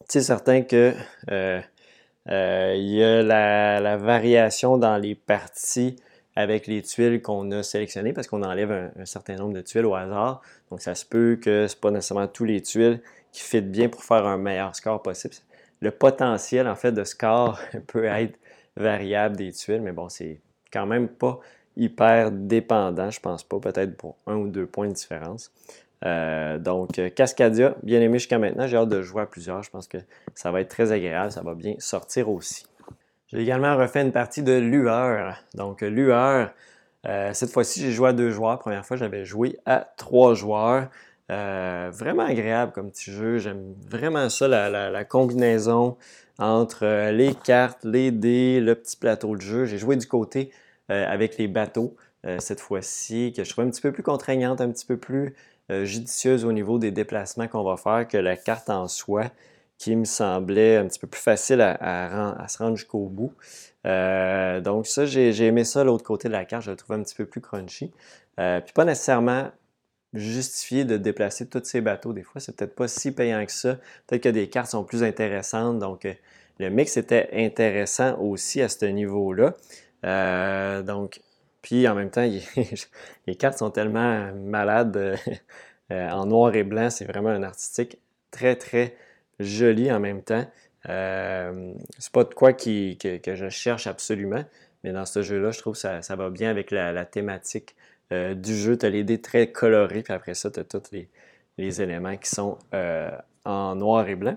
C'est 0.08 0.20
certain 0.20 0.62
que 0.62 0.94
euh, 1.30 1.60
il 2.28 2.88
y 2.88 3.02
a 3.02 3.22
la, 3.22 3.96
variation 3.96 4.78
dans 4.78 4.96
les 4.96 5.14
parties 5.14 5.96
avec 6.34 6.66
les 6.66 6.82
tuiles 6.82 7.22
qu'on 7.22 7.50
a 7.52 7.62
sélectionnées 7.62 8.12
parce 8.12 8.26
qu'on 8.26 8.42
enlève 8.42 8.90
un, 8.98 9.04
certain 9.06 9.36
nombre 9.36 9.54
de 9.54 9.62
tuiles 9.62 9.86
au 9.86 9.94
hasard. 9.94 10.42
Donc, 10.70 10.80
ça 10.82 10.94
se 10.94 11.04
peut 11.04 11.38
que 11.40 11.66
ce 11.66 11.74
n'est 11.74 11.80
pas 11.80 11.90
nécessairement 11.90 12.26
tous 12.26 12.44
les 12.44 12.60
tuiles 12.60 13.00
qui 13.32 13.42
fitent 13.42 13.70
bien 13.70 13.88
pour 13.88 14.04
faire 14.04 14.26
un 14.26 14.38
meilleur 14.38 14.74
score 14.74 15.02
possible. 15.02 15.34
Le 15.80 15.90
potentiel, 15.90 16.68
en 16.68 16.74
fait, 16.74 16.92
de 16.92 17.04
score 17.04 17.58
peut 17.86 18.04
être 18.04 18.38
variable 18.76 19.36
des 19.36 19.52
tuiles, 19.52 19.80
mais 19.80 19.92
bon, 19.92 20.08
c'est 20.08 20.40
quand 20.72 20.86
même 20.86 21.08
pas 21.08 21.40
hyper 21.76 22.30
dépendant, 22.32 23.10
je 23.10 23.20
pense 23.20 23.44
pas, 23.44 23.58
peut-être 23.60 23.96
pour 23.96 24.16
un 24.26 24.36
ou 24.36 24.48
deux 24.48 24.66
points 24.66 24.88
de 24.88 24.94
différence. 24.94 25.52
Euh, 26.04 26.58
donc, 26.58 27.00
Cascadia, 27.14 27.74
bien 27.82 28.00
aimé 28.00 28.18
jusqu'à 28.18 28.38
maintenant. 28.38 28.66
J'ai 28.66 28.76
hâte 28.76 28.88
de 28.88 29.02
jouer 29.02 29.22
à 29.22 29.26
plusieurs. 29.26 29.62
Je 29.62 29.70
pense 29.70 29.88
que 29.88 29.98
ça 30.34 30.50
va 30.50 30.60
être 30.60 30.68
très 30.68 30.92
agréable. 30.92 31.32
Ça 31.32 31.42
va 31.42 31.54
bien 31.54 31.74
sortir 31.78 32.28
aussi. 32.28 32.66
J'ai 33.28 33.40
également 33.40 33.76
refait 33.76 34.02
une 34.02 34.12
partie 34.12 34.42
de 34.42 34.52
Lueur. 34.52 35.42
Donc, 35.54 35.80
Lueur, 35.80 36.50
euh, 37.06 37.30
cette 37.32 37.50
fois-ci, 37.50 37.80
j'ai 37.80 37.92
joué 37.92 38.10
à 38.10 38.12
deux 38.12 38.30
joueurs. 38.30 38.58
première 38.58 38.84
fois, 38.84 38.96
j'avais 38.96 39.24
joué 39.24 39.58
à 39.64 39.88
trois 39.96 40.34
joueurs. 40.34 40.88
Euh, 41.32 41.90
vraiment 41.92 42.24
agréable 42.24 42.72
comme 42.72 42.90
petit 42.90 43.10
jeu. 43.10 43.38
J'aime 43.38 43.74
vraiment 43.88 44.28
ça, 44.28 44.46
la 44.48 45.04
combinaison 45.04 45.96
entre 46.38 46.84
euh, 46.84 47.12
les 47.12 47.34
cartes, 47.34 47.84
les 47.84 48.10
dés, 48.10 48.60
le 48.60 48.74
petit 48.74 48.96
plateau 48.96 49.36
de 49.36 49.40
jeu. 49.40 49.64
J'ai 49.64 49.78
joué 49.78 49.96
du 49.96 50.06
côté 50.06 50.50
euh, 50.90 51.06
avec 51.06 51.38
les 51.38 51.48
bateaux 51.48 51.96
euh, 52.26 52.38
cette 52.40 52.60
fois-ci, 52.60 53.32
que 53.36 53.44
je 53.44 53.50
trouve 53.50 53.64
un 53.64 53.70
petit 53.70 53.80
peu 53.80 53.92
plus 53.92 54.02
contraignante, 54.02 54.60
un 54.60 54.70
petit 54.70 54.86
peu 54.86 54.96
plus 54.96 55.34
judicieuse 55.68 56.44
au 56.44 56.52
niveau 56.52 56.78
des 56.78 56.90
déplacements 56.90 57.48
qu'on 57.48 57.64
va 57.64 57.76
faire 57.76 58.06
que 58.06 58.16
la 58.16 58.36
carte 58.36 58.70
en 58.70 58.88
soi, 58.88 59.24
qui 59.78 59.96
me 59.96 60.04
semblait 60.04 60.76
un 60.76 60.86
petit 60.86 60.98
peu 60.98 61.06
plus 61.06 61.20
facile 61.20 61.60
à, 61.60 62.46
se 62.48 62.58
rendre 62.58 62.76
jusqu'au 62.76 63.06
bout. 63.08 63.32
donc 63.84 64.86
ça, 64.86 65.06
j'ai 65.06 65.44
aimé 65.44 65.64
ça, 65.64 65.84
l'autre 65.84 66.04
côté 66.04 66.28
de 66.28 66.32
la 66.32 66.44
carte, 66.44 66.64
je 66.64 66.70
le 66.70 66.76
trouvais 66.76 66.98
un 66.98 67.02
petit 67.02 67.14
peu 67.14 67.26
plus 67.26 67.40
crunchy. 67.40 67.92
puis 68.36 68.72
pas 68.74 68.84
nécessairement 68.84 69.50
justifié 70.16 70.84
de 70.84 70.96
déplacer 70.96 71.46
tous 71.46 71.64
ces 71.64 71.80
bateaux. 71.80 72.12
Des 72.12 72.22
fois, 72.22 72.40
c'est 72.40 72.56
peut-être 72.56 72.74
pas 72.74 72.88
si 72.88 73.12
payant 73.12 73.44
que 73.44 73.52
ça. 73.52 73.74
Peut-être 74.06 74.22
que 74.22 74.28
des 74.28 74.48
cartes 74.48 74.70
sont 74.70 74.84
plus 74.84 75.02
intéressantes. 75.02 75.78
Donc, 75.78 76.04
euh, 76.04 76.14
le 76.58 76.70
mix 76.70 76.96
était 76.96 77.28
intéressant 77.32 78.18
aussi 78.18 78.62
à 78.62 78.68
ce 78.68 78.86
niveau-là. 78.86 79.54
Euh, 80.04 80.82
donc, 80.82 81.20
puis 81.66 81.88
en 81.88 81.94
même 81.94 82.10
temps, 82.10 82.28
les 83.26 83.34
cartes 83.34 83.58
sont 83.58 83.70
tellement 83.70 84.32
malades 84.34 84.96
euh, 85.90 86.10
en 86.10 86.26
noir 86.26 86.54
et 86.54 86.62
blanc. 86.62 86.90
C'est 86.90 87.06
vraiment 87.06 87.30
un 87.30 87.42
artistique 87.42 87.98
très, 88.30 88.56
très 88.56 88.96
joli 89.40 89.90
en 89.90 89.98
même 89.98 90.22
temps. 90.22 90.46
c'est 90.84 92.12
pas 92.12 92.24
de 92.24 92.34
quoi 92.34 92.52
que, 92.52 92.64
je 93.34 93.48
cherche 93.48 93.86
absolument, 93.86 94.44
mais 94.84 94.92
dans 94.92 95.06
ce 95.06 95.22
jeu-là, 95.22 95.50
je 95.50 95.58
trouve 95.58 95.74
que 95.74 95.80
ça, 95.80 96.16
va 96.16 96.30
bien 96.30 96.50
avec 96.50 96.70
la 96.70 97.04
thématique 97.04 97.74
euh, 98.12 98.34
du 98.34 98.56
jeu. 98.56 98.76
Tu 98.76 98.86
as 98.86 98.90
les 98.90 99.02
dés 99.04 99.20
très 99.20 99.50
colorés, 99.50 100.02
puis 100.02 100.12
après 100.12 100.34
ça, 100.34 100.50
tu 100.50 100.60
as 100.60 100.64
tous 100.64 100.92
les, 100.92 101.82
éléments 101.82 102.16
qui 102.16 102.30
sont 102.30 102.58
euh, 102.74 103.10
en 103.44 103.74
noir 103.74 104.08
et 104.08 104.14
blanc. 104.14 104.36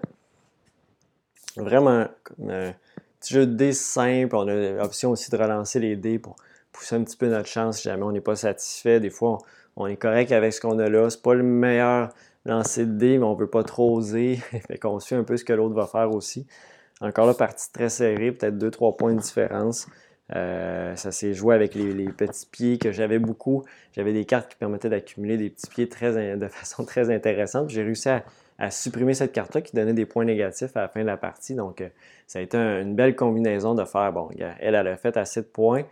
Vraiment, 1.56 2.08
un 2.42 2.50
euh, 2.50 2.72
petit 3.20 3.34
jeu 3.36 3.46
de 3.46 3.54
dés 3.54 3.74
simple. 3.74 4.36
On 4.36 4.48
a 4.48 4.54
l'option 4.54 5.12
aussi 5.12 5.30
de 5.30 5.38
relancer 5.38 5.80
les 5.80 5.96
dés 5.96 6.18
pour 6.18 6.36
pousser 6.80 6.96
un 6.96 7.04
petit 7.04 7.18
peu 7.18 7.28
notre 7.28 7.48
chance 7.48 7.80
si 7.80 7.84
jamais 7.84 8.04
on 8.04 8.12
n'est 8.12 8.22
pas 8.22 8.38
satisfait. 8.38 9.00
Des 9.02 9.10
fois, 9.10 9.40
on, 9.76 9.86
est 9.88 9.98
correct 9.98 10.32
avec 10.32 10.54
ce 10.54 10.62
qu'on 10.62 10.80
a 10.80 10.90
là. 10.90 11.10
C'est 11.10 11.22
pas 11.22 11.34
le 11.34 11.44
meilleur 11.44 12.10
lancer 12.46 12.86
de 12.86 12.94
dés, 12.94 13.18
mais 13.18 13.26
on 13.26 13.36
veut 13.36 13.50
pas 13.50 13.64
trop 13.64 13.98
oser. 13.98 14.38
fait 14.68 14.78
qu'on 14.78 15.00
suit 15.00 15.16
un 15.16 15.24
peu 15.24 15.36
ce 15.36 15.44
que 15.44 15.54
l'autre 15.54 15.76
va 15.76 15.88
faire 15.88 16.12
aussi. 16.12 16.48
Encore 17.02 17.28
là, 17.28 17.34
partie 17.34 17.72
très 17.72 17.90
serrée, 17.90 18.32
peut-être 18.32 18.58
2-3 18.58 18.96
points 18.96 19.14
de 19.14 19.20
différence. 19.20 19.88
Euh, 20.36 20.96
ça 20.96 21.12
s'est 21.12 21.34
joué 21.34 21.56
avec 21.56 21.74
les, 21.76 22.06
petits 22.10 22.46
pieds 22.46 22.78
que 22.78 22.92
j'avais 22.92 23.20
beaucoup. 23.20 23.64
J'avais 23.94 24.14
des 24.14 24.26
cartes 24.26 24.50
qui 24.52 24.58
permettaient 24.58 24.90
d'accumuler 24.90 25.38
des 25.38 25.50
petits 25.50 25.68
pieds 25.68 25.90
très, 25.90 26.38
de 26.38 26.48
façon 26.48 26.86
très 26.86 27.14
intéressante. 27.14 27.70
J'ai 27.70 27.84
réussi 27.84 28.10
à, 28.10 28.24
supprimer 28.72 29.14
cette 29.14 29.32
carte-là 29.32 29.62
qui 29.62 29.74
donnait 29.76 29.94
des 29.94 30.06
points 30.06 30.26
négatifs 30.26 30.76
à 30.76 30.82
la 30.82 30.88
fin 30.90 31.02
de 31.02 31.06
la 31.06 31.16
partie. 31.18 31.56
Donc, 31.56 31.80
euh, 31.82 31.88
ça 32.28 32.40
a 32.40 32.42
été 32.42 32.58
une 32.58 32.94
belle 32.94 33.16
combinaison 33.16 33.74
de 33.74 33.86
faire, 33.86 34.12
bon, 34.12 34.30
elle, 34.38 34.76
elle 34.76 34.88
a 34.88 34.98
fait 34.98 35.16
assez 35.16 35.42
de 35.42 35.48
points. 35.48 35.86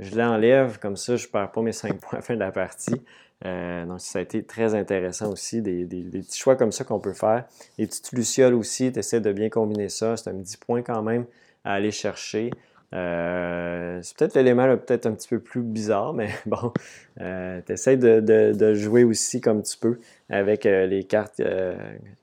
Je 0.00 0.16
l'enlève, 0.16 0.78
comme 0.78 0.96
ça, 0.96 1.16
je 1.16 1.26
ne 1.26 1.30
perds 1.30 1.52
pas 1.52 1.60
mes 1.60 1.72
5 1.72 2.00
points 2.00 2.12
à 2.12 2.16
la 2.16 2.22
fin 2.22 2.34
de 2.34 2.40
la 2.40 2.52
partie. 2.52 3.02
Euh, 3.44 3.84
donc, 3.84 4.00
ça 4.00 4.18
a 4.18 4.22
été 4.22 4.42
très 4.42 4.74
intéressant 4.74 5.30
aussi, 5.30 5.60
des, 5.60 5.84
petits 5.84 6.38
choix 6.38 6.56
comme 6.56 6.72
ça 6.72 6.84
qu'on 6.84 7.00
peut 7.00 7.12
faire. 7.12 7.44
Les 7.76 7.86
petites 7.86 8.12
lucioles 8.12 8.54
aussi, 8.54 8.90
tu 8.92 8.98
essaies 8.98 9.20
de 9.20 9.32
bien 9.32 9.50
combiner 9.50 9.90
ça. 9.90 10.16
C'est 10.16 10.30
un 10.30 10.38
petit 10.40 10.56
point 10.56 10.82
quand 10.82 11.02
même 11.02 11.26
à 11.64 11.74
aller 11.74 11.90
chercher. 11.90 12.50
Euh, 12.94 14.00
c'est 14.02 14.16
peut-être 14.16 14.34
l'élément 14.34 14.66
peut-être 14.76 15.06
un 15.06 15.12
petit 15.12 15.28
peu 15.28 15.38
plus 15.38 15.62
bizarre, 15.62 16.14
mais 16.14 16.30
bon, 16.46 16.72
euh, 17.20 17.60
tu 17.66 17.72
essaies 17.72 17.98
de, 17.98 18.74
jouer 18.74 19.04
aussi 19.04 19.42
comme 19.42 19.62
tu 19.62 19.76
peux 19.76 20.00
avec 20.30 20.64
les 20.64 21.04
cartes 21.04 21.42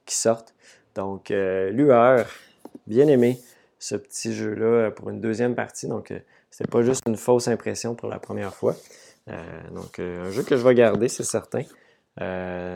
qui 0.06 0.16
sortent. 0.16 0.56
Donc, 0.96 1.30
Lueur, 1.30 2.26
bien 2.88 3.08
aimé 3.08 3.40
ce 3.78 3.96
petit 3.96 4.34
jeu-là 4.34 4.90
pour 4.90 5.12
une 5.12 5.22
deuxième 5.22 5.54
partie. 5.54 5.88
Donc, 5.88 6.12
c'est 6.58 6.70
pas 6.70 6.82
juste 6.82 7.04
une 7.08 7.18
fausse 7.18 7.48
impression 7.48 7.94
pour 7.94 8.10
la 8.10 8.18
première 8.18 8.54
fois. 8.54 8.76
donc, 9.72 10.00
un 10.00 10.32
jeu 10.32 10.42
que 10.42 10.58
je 10.58 10.68
vais 10.68 10.74
garder, 10.74 11.08
c'est 11.08 11.24
certain. 11.24 11.62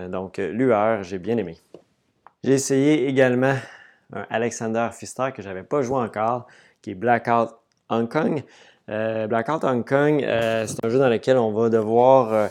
donc, 0.09 0.37
Lueur, 0.37 1.01
j'ai 1.01 1.17
bien 1.17 1.37
aimé. 1.37 1.57
J'ai 2.43 2.53
essayé 2.53 3.07
également 3.07 3.55
un 4.13 4.25
Alexander 4.29 4.87
Pfister 4.91 5.29
que 5.35 5.41
j'avais 5.41 5.63
pas 5.63 5.81
joué 5.81 5.97
encore, 5.97 6.45
qui 6.83 6.91
est 6.91 6.95
Blackout 6.95 7.49
Hong 7.89 8.07
Kong. 8.07 8.43
Euh, 8.89 9.27
Blackout 9.27 9.63
Hong 9.63 9.87
Kong, 9.87 10.23
euh, 10.23 10.65
c'est 10.67 10.83
un 10.83 10.89
jeu 10.89 10.99
dans 10.99 11.09
lequel 11.09 11.37
on 11.37 11.51
va 11.51 11.69
devoir 11.69 12.49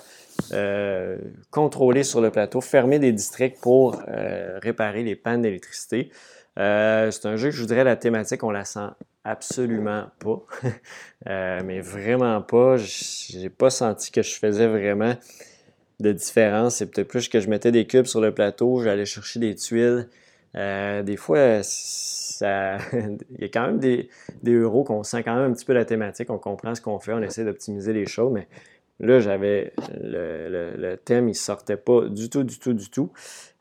euh, 0.53 1.19
contrôler 1.51 2.03
sur 2.03 2.21
le 2.21 2.31
plateau, 2.31 2.61
fermer 2.61 2.99
des 2.99 3.13
districts 3.13 3.61
pour 3.61 4.01
réparer 4.63 5.03
les 5.03 5.17
pannes 5.17 5.43
d'électricité. 5.43 6.11
C'est 6.57 7.26
un 7.26 7.37
jeu 7.37 7.50
que 7.50 7.54
je 7.54 7.61
voudrais 7.62 7.85
la 7.85 7.97
thématique, 7.97 8.42
on 8.42 8.50
la 8.50 8.64
sent 8.64 8.88
absolument 9.25 10.07
pas. 10.19 10.45
mais 11.64 11.80
vraiment 11.80 12.42
pas. 12.42 12.76
J'ai 12.76 13.50
pas 13.50 13.71
senti 13.71 14.11
que 14.11 14.23
je 14.23 14.35
faisais 14.35 14.66
vraiment 14.66 15.14
de 16.00 16.12
différence. 16.12 16.76
C'est 16.76 16.87
peut-être 16.87 17.09
plus 17.09 17.28
que 17.28 17.40
je 17.40 17.49
mettais 17.49 17.73
des 17.73 17.87
cubes 17.87 18.07
sur 18.07 18.21
le 18.21 18.33
plateau, 18.35 18.83
j'allais 18.83 19.07
chercher 19.07 19.40
des 19.40 19.54
tuiles. 19.54 20.09
des 20.54 21.16
fois, 21.16 21.62
il 22.40 23.19
y 23.38 23.45
a 23.45 23.49
quand 23.49 23.66
même 23.66 23.78
des, 23.78 24.09
des 24.42 24.54
euros 24.54 24.83
qu'on 24.83 25.02
sent 25.02 25.23
quand 25.23 25.35
même 25.35 25.50
un 25.50 25.54
petit 25.54 25.64
peu 25.64 25.75
la 25.75 25.85
thématique, 25.85 26.30
on 26.30 26.38
comprend 26.38 26.75
ce 26.75 26.80
qu'on 26.80 26.99
fait, 26.99 27.12
on 27.12 27.23
essaie 27.23 27.45
d'optimiser 27.45 27.92
les 27.92 28.07
choses, 28.07 28.33
mais 28.33 28.49
là, 29.00 29.21
j'avais 29.21 29.73
le, 30.00 30.95
thème, 30.97 31.28
il 31.28 31.35
sortait 31.35 31.76
pas 31.76 32.09
du 32.09 32.30
tout, 32.30 32.45
du 32.45 32.59
tout, 32.59 32.73
du 32.73 32.90
tout. 32.90 33.11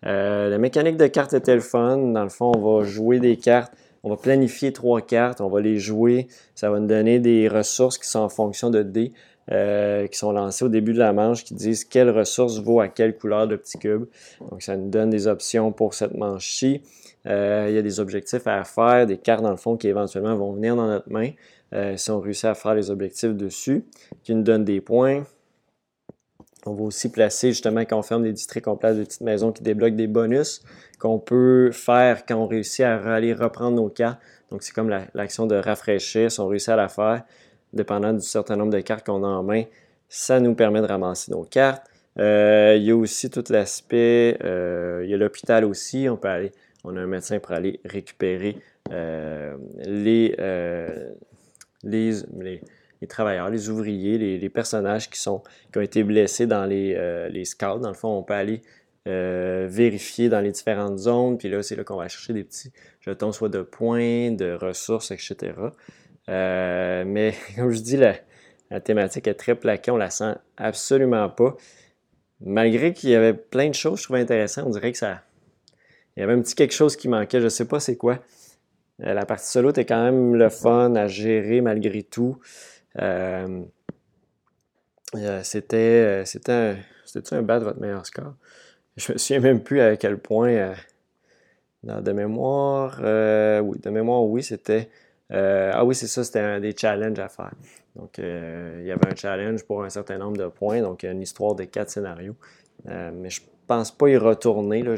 Euh, 0.05 0.50
la 0.50 0.58
mécanique 0.58 0.98
de 0.98 1.08
cartes 1.08 1.34
était 1.34 1.55
le 1.55 1.62
fun. 1.62 1.98
Dans 1.98 2.24
le 2.24 2.29
fond, 2.29 2.51
on 2.55 2.79
va 2.79 2.86
jouer 2.86 3.19
des 3.19 3.38
cartes. 3.38 3.74
On 4.03 4.10
va 4.10 4.17
planifier 4.17 4.72
trois 4.72 5.01
cartes, 5.01 5.41
on 5.41 5.50
va 5.50 5.60
les 5.60 5.77
jouer. 5.77 6.27
Ça 6.55 6.69
va 6.69 6.79
nous 6.79 6.88
donner 6.88 7.19
des 7.19 7.48
ressources 7.48 7.98
qui 7.98 8.08
sont 8.08 8.19
en 8.19 8.29
fonction 8.29 8.69
de 8.69 8.84
dés. 8.84 9.12
Euh, 9.51 10.05
qui 10.05 10.15
sont 10.15 10.31
lancées 10.31 10.63
au 10.63 10.69
début 10.69 10.93
de 10.93 11.00
la 11.00 11.12
manche 11.12 11.43
qui 11.43 11.55
disent 11.55 11.84
quelle 11.84 12.12
ressource 12.12 12.60
vaut 12.60 12.81
à 12.81 12.88
quelle 12.88 13.17
couleur 13.17 13.48
de 13.48 13.55
petit 13.55 13.79
cube. 13.79 14.05
Donc, 14.51 14.62
ça 14.62 14.77
nous 14.77 14.91
donne 14.91 15.10
des 15.10 15.25
options 15.25 15.72
pour 15.72 15.96
cette 15.96 16.15
manche-ci. 16.15 16.84
Euh, 17.25 17.65
il 17.67 17.74
y 17.74 17.77
a 17.79 17.81
des 17.81 18.00
objectifs 18.00 18.46
à 18.46 18.63
faire, 18.63 19.08
des 19.08 19.17
cartes 19.17 19.41
dans 19.41 19.50
le 19.50 19.58
fond 19.58 19.75
qui 19.75 19.88
éventuellement 19.88 20.36
vont 20.36 20.53
venir 20.53 20.75
dans 20.75 20.86
notre 20.86 21.12
main 21.12 21.31
euh, 21.74 21.98
si 21.98 22.12
on 22.12 22.20
réussit 22.20 22.46
à 22.46 22.56
faire 22.56 22.74
les 22.74 22.90
objectifs 22.90 23.34
dessus, 23.34 23.86
qui 24.24 24.36
nous 24.36 24.44
donnent 24.44 24.66
des 24.66 24.82
points. 24.82 25.24
On 26.66 26.74
va 26.74 26.84
aussi 26.84 27.10
placer, 27.10 27.50
justement, 27.50 27.82
quand 27.82 27.98
on 27.98 28.02
ferme 28.02 28.24
des 28.24 28.34
districts, 28.34 28.68
on 28.68 28.76
place 28.76 28.98
des 28.98 29.06
petites 29.06 29.22
maisons 29.22 29.52
qui 29.52 29.64
débloquent 29.64 29.96
des 29.96 30.08
bonus 30.08 30.62
qu'on 31.00 31.18
peut 31.18 31.72
faire 31.72 32.26
quand 32.26 32.36
on 32.36 32.48
réussit 32.48 32.82
à 32.82 32.98
aller 33.14 33.34
reprendre 33.34 33.78
nos 33.78 33.90
cartes. 33.90 34.20
Donc, 34.52 34.64
c'est 34.64 34.74
comme 34.74 34.90
l'action 35.14 35.46
de 35.46 35.56
rafraîchir. 35.56 36.32
Si 36.32 36.40
on 36.40 36.48
réussit 36.48 36.70
à 36.70 36.76
la 36.76 36.90
faire, 36.90 37.24
dépendant 37.72 38.12
du 38.12 38.22
certain 38.22 38.58
nombre 38.58 38.74
de 38.74 38.82
cartes 38.82 39.06
qu'on 39.06 39.24
a 39.24 39.28
en 39.28 39.44
main, 39.44 39.64
ça 40.10 40.40
nous 40.40 40.56
permet 40.56 40.82
de 40.82 40.88
ramasser 40.88 41.32
nos 41.32 41.44
cartes. 41.44 41.84
Euh, 42.18 42.76
il 42.76 42.84
y 42.84 42.92
a 42.92 42.98
aussi 42.98 43.30
tout 43.30 43.44
l'aspect, 43.50 44.38
il 44.42 45.10
y 45.10 45.14
a 45.14 45.18
l'hôpital 45.18 45.64
aussi, 45.64 46.10
on 46.10 46.18
peut 46.18 46.28
aller 46.28 46.52
on 46.84 46.96
a 46.96 47.02
un 47.02 47.08
médecin 47.08 47.40
pour 47.40 47.52
aller 47.52 47.80
récupérer 47.86 48.58
euh, 48.92 49.58
euh, 49.86 51.14
les, 51.84 52.14
les, 53.02 53.08
travailleurs, 53.08 53.50
les 53.50 53.70
ouvriers, 53.70 54.18
les, 54.18 54.50
personnages 54.50 55.10
qui, 55.10 55.20
sont, 55.20 55.42
qui 55.72 55.78
ont 55.78 55.82
été 55.82 56.04
blessés 56.04 56.48
dans 56.48 56.66
les, 56.66 56.94
euh, 56.96 57.30
les 57.30 57.46
scouts. 57.46 57.80
Dans 57.80 57.90
le 57.90 57.96
fond, 57.96 58.10
on 58.10 58.24
peut 58.24 58.34
aller 58.34 58.62
vérifier 59.06 60.30
dans 60.30 60.40
les 60.40 60.52
différentes 60.52 61.00
zones. 61.00 61.40
Puis 61.40 61.50
là, 61.50 61.64
c'est 61.64 61.76
là 61.76 61.84
qu'on 61.84 61.98
va 61.98 62.08
chercher 62.08 62.34
des 62.34 62.44
petits 62.44 62.72
jetons, 63.02 63.32
soit 63.32 63.50
de 63.50 63.64
points, 63.64 64.32
de 64.32 64.54
ressources, 64.54 65.10
etc. 65.10 65.54
mais 66.28 67.34
comme 67.56 67.72
je 67.72 67.82
dis, 67.82 67.98
la, 67.98 68.14
la 68.70 68.80
thématique 68.80 69.28
est 69.28 69.34
très 69.34 69.56
plaquée, 69.56 69.92
on 69.92 69.98
la 69.98 70.10
sent 70.10 70.36
absolument 70.58 71.30
pas. 71.30 71.56
Malgré 72.42 72.94
qu'il 72.94 73.10
y 73.10 73.16
avait 73.16 73.34
plein 73.34 73.70
de 73.70 73.76
choses, 73.76 74.00
je 74.00 74.04
trouvais 74.04 74.22
intéressant, 74.22 74.64
on 74.66 74.70
dirait 74.70 74.92
que 74.92 74.98
ça. 74.98 75.22
Il 76.16 76.22
y 76.22 76.24
avait 76.24 76.34
un 76.34 76.42
petit 76.42 76.56
quelque 76.56 76.74
chose 76.74 76.96
qui 76.96 77.08
manquait, 77.08 77.40
je 77.40 77.46
ne 77.46 77.50
sais 77.50 77.68
pas 77.68 77.80
c'est 77.80 77.98
quoi. 77.98 78.20
Euh, 79.01 79.13
la 79.13 79.25
partie 79.25 79.48
solo 79.48 79.70
était 79.70 79.86
quand 79.86 80.03
même 80.03 80.36
le 80.36 80.50
fun 80.50 80.96
à 80.96 81.08
gérer 81.08 81.62
malgré 81.62 82.03
tout. 82.03 82.38
Euh, 83.00 83.62
euh, 85.15 85.41
c'était 85.44 86.24
c'était 86.25 86.51
un, 86.51 87.38
un 87.38 87.41
bas 87.41 87.60
de 87.60 87.65
votre 87.65 87.79
meilleur 87.79 88.06
score? 88.06 88.36
Je 88.98 89.13
me 89.13 89.18
souviens 89.18 89.39
même 89.39 89.63
plus 89.63 89.79
à 89.79 89.96
quel 89.96 90.18
point 90.18 90.74
de 91.84 92.12
mémoire. 92.12 92.98
oui, 93.00 93.79
de 93.79 93.89
mémoire, 93.89 94.24
oui, 94.24 94.44
c'était. 94.44 94.89
ah 95.32 95.86
oui, 95.86 95.96
c'est 95.96 96.08
ça, 96.08 96.24
c'était 96.24 96.60
des 96.60 96.75
challenges 96.75 97.20
à 97.20 97.29
faire. 97.29 97.53
Donc, 97.96 98.18
il 98.18 98.84
y 98.86 98.91
avait 98.91 99.08
un 99.08 99.15
challenge 99.15 99.63
pour 99.63 99.84
un 99.84 99.89
certain 99.89 100.18
nombre 100.18 100.38
de 100.38 100.48
points, 100.48 100.82
donc 100.82 101.03
une 101.03 101.22
histoire 101.22 101.56
de 101.56 101.63
quatre 101.63 101.89
scénarios. 101.89 102.36
mais 102.86 103.29
je 103.29 103.41
pense 103.68 103.91
pas 103.91 104.10
y 104.10 104.18
retourner. 104.18 104.84
Là. 104.84 104.96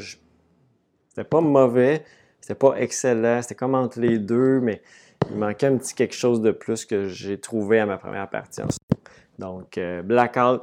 C'était 1.10 1.24
pas 1.24 1.42
mauvais, 1.42 2.04
c'était 2.42 2.56
pas 2.56 2.76
excellent, 2.78 3.42
c'était 3.42 3.56
comme 3.56 3.76
entre 3.76 4.00
les 4.00 4.18
deux, 4.18 4.60
mais 4.60 4.82
il 5.30 5.38
manquait 5.38 5.68
un 5.68 5.78
petit 5.78 5.94
quelque 5.94 6.16
chose 6.16 6.42
de 6.42 6.52
plus 6.52 6.86
que 6.86 7.08
j'ai 7.08 7.40
trouvé 7.40 7.80
à 7.80 7.86
ma 7.86 7.98
première 7.98 8.30
partie. 8.30 8.62
Donc, 9.38 9.78
euh, 9.78 10.02
Blackout, 10.02 10.62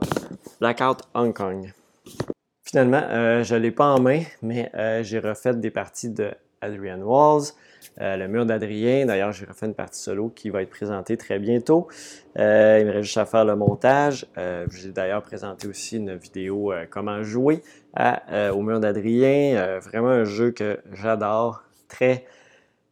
Blackout 0.60 1.02
Hong 1.14 1.32
Kong. 1.32 1.72
Finalement, 2.64 3.02
euh, 3.08 3.42
je 3.42 3.54
ne 3.54 3.60
l'ai 3.60 3.70
pas 3.70 3.86
en 3.86 4.00
main, 4.00 4.22
mais 4.42 4.70
euh, 4.74 5.02
j'ai 5.02 5.20
refait 5.20 5.54
des 5.54 5.70
parties 5.70 6.10
de 6.10 6.32
Adrian 6.60 7.00
Walls, 7.00 7.44
le 8.00 8.26
mur 8.26 8.44
d'Adrien. 8.44 9.06
D'ailleurs, 9.06 9.32
j'ai 9.32 9.46
refait 9.46 9.66
une 9.66 9.74
partie 9.74 10.00
solo 10.00 10.28
qui 10.28 10.50
va 10.50 10.62
être 10.62 10.70
présentée 10.70 11.16
très 11.16 11.38
bientôt. 11.38 11.88
il 12.36 12.42
me 12.42 12.90
reste 12.90 13.04
juste 13.04 13.18
à 13.18 13.26
faire 13.26 13.44
le 13.44 13.56
montage. 13.56 14.26
j'ai 14.36 14.90
d'ailleurs 14.90 15.22
présenté 15.22 15.68
aussi 15.68 15.96
une 15.96 16.16
vidéo 16.16 16.72
comment 16.90 17.22
jouer 17.22 17.62
au 17.96 18.62
mur 18.62 18.80
d'Adrien. 18.80 19.78
vraiment 19.78 20.08
un 20.08 20.24
jeu 20.24 20.50
que 20.50 20.78
j'adore 20.92 21.62
très. 21.88 22.26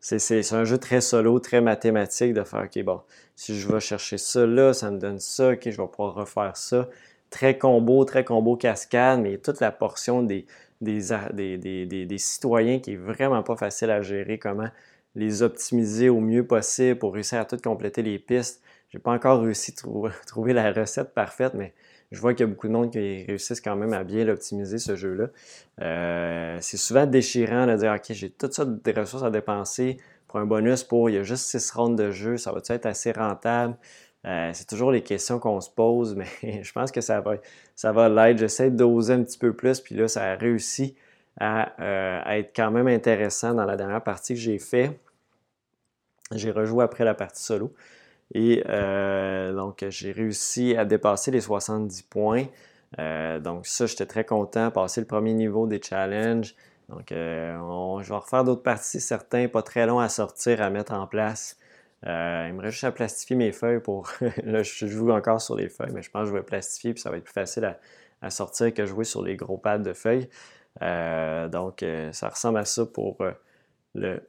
C'est 0.00 0.52
un 0.52 0.64
jeu 0.64 0.78
très 0.78 1.00
solo, 1.00 1.40
très 1.40 1.60
mathématique 1.60 2.32
de 2.32 2.44
faire, 2.44 2.64
OK, 2.64 2.82
bon, 2.84 3.00
si 3.34 3.58
je 3.58 3.68
vais 3.68 3.80
chercher 3.80 4.18
ça 4.18 4.46
là, 4.46 4.72
ça 4.72 4.90
me 4.90 4.98
donne 4.98 5.18
ça, 5.18 5.50
OK, 5.50 5.62
je 5.64 5.70
vais 5.70 5.88
pouvoir 5.88 6.14
refaire 6.14 6.56
ça. 6.56 6.88
Très 7.30 7.58
combo, 7.58 8.04
très 8.04 8.24
combo 8.24 8.56
cascade, 8.56 9.20
mais 9.20 9.38
toute 9.38 9.60
la 9.60 9.72
portion 9.72 10.22
des, 10.22 10.46
citoyens 12.18 12.78
qui 12.78 12.92
est 12.92 12.96
vraiment 12.96 13.42
pas 13.42 13.56
facile 13.56 13.90
à 13.90 14.02
gérer, 14.02 14.38
comment 14.38 14.68
les 15.16 15.42
optimiser 15.42 16.08
au 16.08 16.20
mieux 16.20 16.46
possible 16.46 16.98
pour 16.98 17.14
réussir 17.14 17.40
à 17.40 17.44
tout 17.44 17.56
compléter 17.56 18.02
les 18.02 18.18
pistes. 18.18 18.62
J'ai 18.90 18.98
pas 18.98 19.12
encore 19.12 19.40
réussi 19.40 19.74
à 19.82 20.10
trouver 20.26 20.52
la 20.52 20.72
recette 20.72 21.14
parfaite, 21.14 21.54
mais 21.54 21.74
je 22.12 22.20
vois 22.20 22.34
qu'il 22.34 22.46
y 22.46 22.48
a 22.48 22.52
beaucoup 22.52 22.68
de 22.68 22.72
monde 22.72 22.90
qui 22.90 23.24
réussissent 23.24 23.60
quand 23.60 23.76
même 23.76 23.92
à 23.92 24.04
bien 24.04 24.24
l'optimiser, 24.24 24.78
ce 24.78 24.96
jeu-là. 24.96 25.26
Euh, 25.82 26.58
c'est 26.60 26.76
souvent 26.76 27.06
déchirant 27.06 27.66
de 27.66 27.76
dire 27.76 27.92
OK, 27.92 28.04
j'ai 28.10 28.30
toutes 28.30 28.52
sortes 28.52 28.84
de 28.84 29.00
ressources 29.00 29.24
à 29.24 29.30
dépenser 29.30 29.98
pour 30.28 30.38
un 30.38 30.46
bonus 30.46 30.84
pour 30.84 31.10
il 31.10 31.16
y 31.16 31.18
a 31.18 31.22
juste 31.22 31.44
six 31.44 31.70
rondes 31.70 31.96
de 31.96 32.10
jeu, 32.10 32.36
ça 32.36 32.52
va 32.52 32.60
être 32.68 32.86
assez 32.86 33.12
rentable? 33.12 33.76
Euh, 34.26 34.50
c'est 34.54 34.66
toujours 34.66 34.90
les 34.90 35.02
questions 35.02 35.38
qu'on 35.38 35.60
se 35.60 35.70
pose, 35.70 36.16
mais 36.42 36.62
je 36.62 36.72
pense 36.72 36.90
que 36.90 37.00
ça 37.00 37.20
va, 37.20 37.36
ça 37.74 37.92
va 37.92 38.08
l'être. 38.08 38.38
J'essaie 38.38 38.70
de 38.70 38.76
doser 38.76 39.14
un 39.14 39.22
petit 39.22 39.38
peu 39.38 39.52
plus, 39.52 39.80
puis 39.80 39.94
là, 39.94 40.08
ça 40.08 40.24
a 40.32 40.34
réussi 40.36 40.96
à, 41.38 41.80
euh, 41.80 42.20
à 42.24 42.38
être 42.38 42.52
quand 42.54 42.70
même 42.70 42.88
intéressant 42.88 43.54
dans 43.54 43.64
la 43.64 43.76
dernière 43.76 44.02
partie 44.02 44.34
que 44.34 44.40
j'ai 44.40 44.58
fait. 44.58 44.98
J'ai 46.32 46.50
rejoué 46.50 46.82
après 46.82 47.04
la 47.04 47.14
partie 47.14 47.42
solo. 47.42 47.72
Et 48.34 48.64
euh, 48.68 49.52
donc, 49.54 49.84
j'ai 49.88 50.12
réussi 50.12 50.76
à 50.76 50.84
dépasser 50.84 51.30
les 51.30 51.40
70 51.40 52.02
points. 52.02 52.46
Euh, 52.98 53.38
donc, 53.40 53.66
ça, 53.66 53.86
j'étais 53.86 54.06
très 54.06 54.24
content. 54.24 54.70
Passer 54.70 55.00
le 55.00 55.06
premier 55.06 55.34
niveau 55.34 55.66
des 55.66 55.80
challenges. 55.80 56.54
Donc, 56.88 57.12
euh, 57.12 57.56
je 58.02 58.08
vais 58.08 58.16
refaire 58.16 58.44
d'autres 58.44 58.62
parties, 58.62 59.00
certains, 59.00 59.48
pas 59.48 59.62
très 59.62 59.86
longs 59.86 59.98
à 59.98 60.08
sortir, 60.08 60.62
à 60.62 60.70
mettre 60.70 60.92
en 60.92 61.06
place. 61.06 61.56
il 62.04 62.08
me 62.08 62.60
reste 62.60 62.72
juste 62.72 62.84
à 62.84 62.92
plastifier 62.92 63.36
mes 63.36 63.52
feuilles 63.52 63.80
pour. 63.80 64.08
là, 64.44 64.62
je 64.62 64.86
joue 64.86 65.10
encore 65.10 65.40
sur 65.40 65.56
les 65.56 65.68
feuilles, 65.68 65.92
mais 65.92 66.02
je 66.02 66.10
pense 66.10 66.22
que 66.22 66.28
je 66.28 66.34
vais 66.34 66.42
plastifier, 66.44 66.94
puis 66.94 67.02
ça 67.02 67.10
va 67.10 67.16
être 67.16 67.24
plus 67.24 67.32
facile 67.32 67.76
à, 68.22 68.30
sortir 68.30 68.72
que 68.74 68.86
jouer 68.86 69.04
sur 69.04 69.22
les 69.22 69.36
gros 69.36 69.58
pads 69.58 69.78
de 69.78 69.92
feuilles. 69.92 70.28
donc, 70.80 71.84
ça 72.12 72.28
ressemble 72.28 72.58
à 72.58 72.64
ça 72.64 72.86
pour 72.86 73.18
le, 73.94 74.20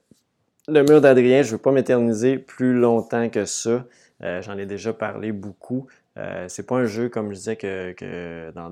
le 0.68 0.84
mur 0.84 1.02
d'Adrien, 1.02 1.44
je 1.44 1.48
ne 1.48 1.52
veux 1.54 1.62
pas 1.62 1.72
m'éterniser 1.72 2.38
plus 2.38 2.74
longtemps 2.74 3.30
que 3.30 3.46
ça. 3.46 3.86
Euh, 4.24 4.42
j'en 4.42 4.58
ai 4.58 4.66
déjà 4.66 4.94
parlé 4.94 5.32
beaucoup. 5.32 5.88
Euh, 6.18 6.46
c'est 6.50 6.66
pas 6.66 6.78
un 6.78 6.86
jeu, 6.86 7.10
comme 7.10 7.30
je 7.30 7.36
disais, 7.36 7.56
que, 7.56 8.52
dans 8.52 8.70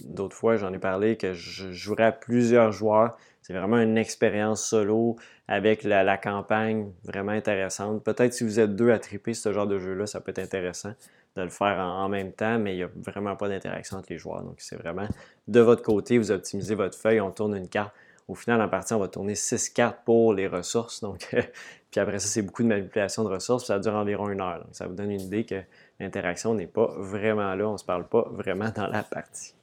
d'autres 0.00 0.36
fois, 0.36 0.56
j'en 0.56 0.72
ai 0.72 0.78
parlé, 0.78 1.16
que 1.16 1.34
je 1.34 1.70
jouerais 1.70 2.04
à 2.04 2.12
plusieurs 2.12 2.72
joueurs. 2.72 3.16
C'est 3.42 3.52
vraiment 3.52 3.78
une 3.78 3.96
expérience 3.96 4.64
solo 4.64 5.16
avec 5.46 5.84
la, 5.84 6.16
campagne 6.16 6.90
vraiment 7.04 7.32
intéressante. 7.32 8.02
Peut-être 8.02 8.32
si 8.32 8.42
vous 8.42 8.58
êtes 8.58 8.74
deux 8.74 8.90
à 8.90 8.98
triper 8.98 9.34
ce 9.34 9.52
genre 9.52 9.68
de 9.68 9.78
jeu-là, 9.78 10.06
ça 10.06 10.20
peut 10.20 10.30
être 10.30 10.40
intéressant 10.40 10.94
de 11.36 11.42
le 11.42 11.50
faire 11.50 11.78
en, 11.78 12.08
même 12.08 12.32
temps, 12.32 12.58
mais 12.58 12.72
il 12.72 12.76
n'y 12.78 12.82
a 12.82 12.88
vraiment 12.96 13.36
pas 13.36 13.48
d'interaction 13.48 13.98
entre 13.98 14.08
les 14.10 14.18
joueurs. 14.18 14.42
Donc, 14.42 14.56
c'est 14.58 14.76
vraiment 14.76 15.06
de 15.46 15.60
votre 15.60 15.82
côté, 15.82 16.18
vous 16.18 16.32
optimisez 16.32 16.74
votre 16.74 16.98
feuille, 16.98 17.20
on 17.20 17.30
tourne 17.30 17.54
une 17.54 17.68
carte 17.68 17.92
au 18.28 18.34
final, 18.34 18.60
en 18.60 18.68
partie, 18.68 18.92
on 18.92 18.98
va 18.98 19.08
tourner 19.08 19.34
6 19.34 19.70
cartes 19.70 20.00
pour 20.04 20.32
les 20.32 20.48
ressources. 20.48 21.00
Donc, 21.00 21.28
puis 21.90 22.00
après 22.00 22.18
ça, 22.18 22.26
c'est 22.26 22.42
beaucoup 22.42 22.62
de 22.62 22.68
manipulation 22.68 23.22
de 23.24 23.28
ressources. 23.28 23.66
Ça 23.66 23.78
dure 23.78 23.94
environ 23.94 24.28
une 24.30 24.40
heure. 24.40 24.58
Donc, 24.58 24.68
ça 24.72 24.86
vous 24.86 24.94
donne 24.94 25.10
une 25.10 25.20
idée 25.20 25.44
que 25.44 25.62
l'interaction 26.00 26.54
n'est 26.54 26.66
pas 26.66 26.92
vraiment 26.98 27.54
là. 27.54 27.68
On 27.68 27.72
ne 27.72 27.78
se 27.78 27.84
parle 27.84 28.08
pas 28.08 28.28
vraiment 28.32 28.70
dans 28.74 28.88
la 28.88 29.02
partie. 29.02 29.54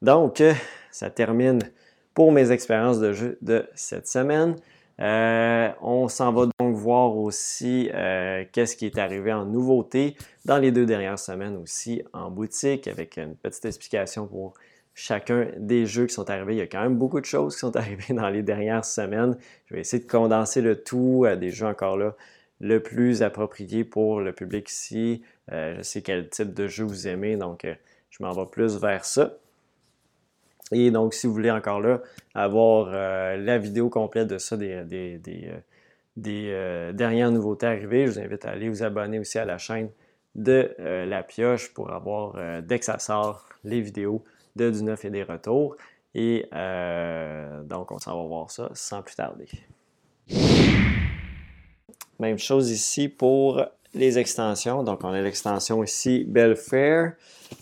Donc, 0.00 0.42
ça 0.90 1.10
termine 1.10 1.60
pour 2.14 2.32
mes 2.32 2.50
expériences 2.50 3.00
de 3.00 3.12
jeu 3.12 3.38
de 3.42 3.68
cette 3.74 4.06
semaine. 4.06 4.56
Euh, 5.00 5.70
on 5.80 6.06
s'en 6.06 6.32
va 6.32 6.46
donc 6.60 6.76
voir 6.76 7.16
aussi 7.16 7.90
euh, 7.92 8.44
qu'est-ce 8.52 8.76
qui 8.76 8.86
est 8.86 8.98
arrivé 8.98 9.32
en 9.32 9.44
nouveauté 9.44 10.16
dans 10.44 10.58
les 10.58 10.70
deux 10.70 10.86
dernières 10.86 11.18
semaines 11.18 11.56
aussi 11.56 12.02
en 12.12 12.30
boutique 12.30 12.86
avec 12.86 13.16
une 13.16 13.34
petite 13.34 13.64
explication 13.64 14.28
pour 14.28 14.54
chacun 14.94 15.48
des 15.58 15.86
jeux 15.86 16.06
qui 16.06 16.14
sont 16.14 16.30
arrivés. 16.30 16.54
Il 16.54 16.58
y 16.58 16.62
a 16.62 16.66
quand 16.66 16.82
même 16.82 16.96
beaucoup 16.96 17.20
de 17.20 17.26
choses 17.26 17.54
qui 17.54 17.60
sont 17.60 17.76
arrivées 17.76 18.14
dans 18.14 18.28
les 18.28 18.42
dernières 18.42 18.84
semaines. 18.84 19.36
Je 19.66 19.74
vais 19.74 19.80
essayer 19.80 20.02
de 20.02 20.10
condenser 20.10 20.60
le 20.60 20.82
tout 20.82 21.26
à 21.28 21.36
des 21.36 21.50
jeux 21.50 21.66
encore 21.66 21.96
là 21.96 22.14
le 22.60 22.80
plus 22.80 23.22
approprié 23.22 23.84
pour 23.84 24.20
le 24.20 24.32
public 24.32 24.70
ici. 24.70 25.22
Euh, 25.52 25.76
je 25.76 25.82
sais 25.82 26.02
quel 26.02 26.28
type 26.28 26.54
de 26.54 26.66
jeu 26.66 26.84
vous 26.84 27.08
aimez, 27.08 27.36
donc 27.36 27.64
euh, 27.64 27.74
je 28.10 28.22
m'en 28.22 28.32
vais 28.32 28.46
plus 28.50 28.78
vers 28.78 29.04
ça. 29.04 29.34
Et 30.72 30.90
donc, 30.90 31.12
si 31.12 31.26
vous 31.26 31.34
voulez 31.34 31.50
encore 31.50 31.80
là 31.80 32.00
avoir 32.34 32.90
euh, 32.92 33.36
la 33.36 33.58
vidéo 33.58 33.90
complète 33.90 34.28
de 34.28 34.38
ça, 34.38 34.56
des, 34.56 35.18
des 36.16 36.92
dernières 36.94 37.30
nouveautés 37.30 37.66
arrivées, 37.66 38.06
je 38.06 38.12
vous 38.12 38.18
invite 38.20 38.44
à 38.46 38.50
aller 38.50 38.68
vous 38.68 38.82
abonner 38.82 39.18
aussi 39.18 39.38
à 39.38 39.44
la 39.44 39.58
chaîne 39.58 39.90
de 40.36 40.74
La 40.78 41.22
Pioche 41.22 41.72
pour 41.74 41.92
avoir, 41.92 42.62
dès 42.62 42.78
que 42.78 42.84
ça 42.84 42.98
sort, 42.98 43.48
les 43.62 43.80
vidéos 43.80 44.24
de 44.56 44.70
du 44.70 44.82
neuf 44.82 45.04
et 45.04 45.10
des 45.10 45.22
retours. 45.22 45.76
Et 46.14 46.46
euh, 46.54 47.62
donc, 47.64 47.90
on 47.90 47.98
s'en 47.98 48.16
va 48.16 48.22
voir 48.26 48.50
ça 48.50 48.70
sans 48.74 49.02
plus 49.02 49.16
tarder. 49.16 49.48
Même 52.20 52.38
chose 52.38 52.70
ici 52.70 53.08
pour 53.08 53.64
les 53.94 54.18
extensions. 54.18 54.84
Donc, 54.84 55.02
on 55.02 55.08
a 55.08 55.20
l'extension 55.20 55.82
ici 55.82 56.24
Belfair 56.26 57.14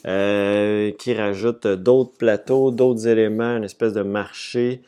euh, 0.07 0.92
qui 0.98 1.14
rajoute 1.14 1.66
d'autres 1.66 2.14
plateaux, 2.16 2.70
d'autres 2.70 3.09
éléments, 3.09 3.57
une 3.57 3.64
espèce 3.64 3.94
de 3.94 4.02
marché, 4.02 4.83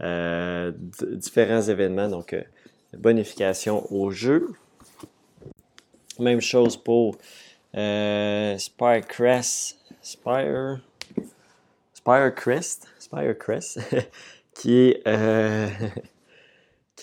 euh, 0.00 0.72
différents 1.12 1.62
événements. 1.62 2.08
Donc, 2.08 2.34
bonification 2.96 3.86
au 3.92 4.10
jeu. 4.10 4.48
Même 6.18 6.40
chose 6.40 6.78
pour 6.78 7.16
Spirecrest. 7.74 9.76
Spire. 10.02 10.80
Spirecrest, 12.98 13.80
qui 14.54 14.96
euh, 15.06 15.68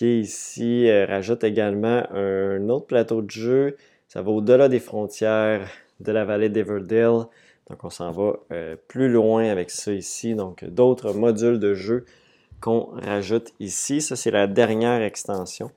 ici 0.00 0.88
euh, 0.88 1.06
rajoute 1.06 1.44
également 1.44 2.04
un 2.12 2.68
autre 2.68 2.86
plateau 2.86 3.22
de 3.22 3.30
jeu. 3.30 3.76
Ça 4.08 4.22
va 4.22 4.30
au-delà 4.30 4.68
des 4.68 4.80
frontières 4.80 5.68
de 6.00 6.12
la 6.12 6.24
vallée 6.24 6.48
d'Everdale. 6.48 7.26
Donc 7.68 7.84
on 7.84 7.90
s'en 7.90 8.10
va 8.10 8.34
euh, 8.52 8.76
plus 8.88 9.08
loin 9.08 9.48
avec 9.48 9.70
ça 9.70 9.92
ici. 9.92 10.34
Donc 10.34 10.64
d'autres 10.64 11.12
modules 11.12 11.58
de 11.58 11.74
jeu 11.74 12.04
qu'on 12.60 12.88
rajoute 12.94 13.52
ici. 13.60 14.00
Ça, 14.00 14.16
c'est 14.16 14.30
la 14.30 14.46
dernière 14.46 15.02
extension. 15.02 15.70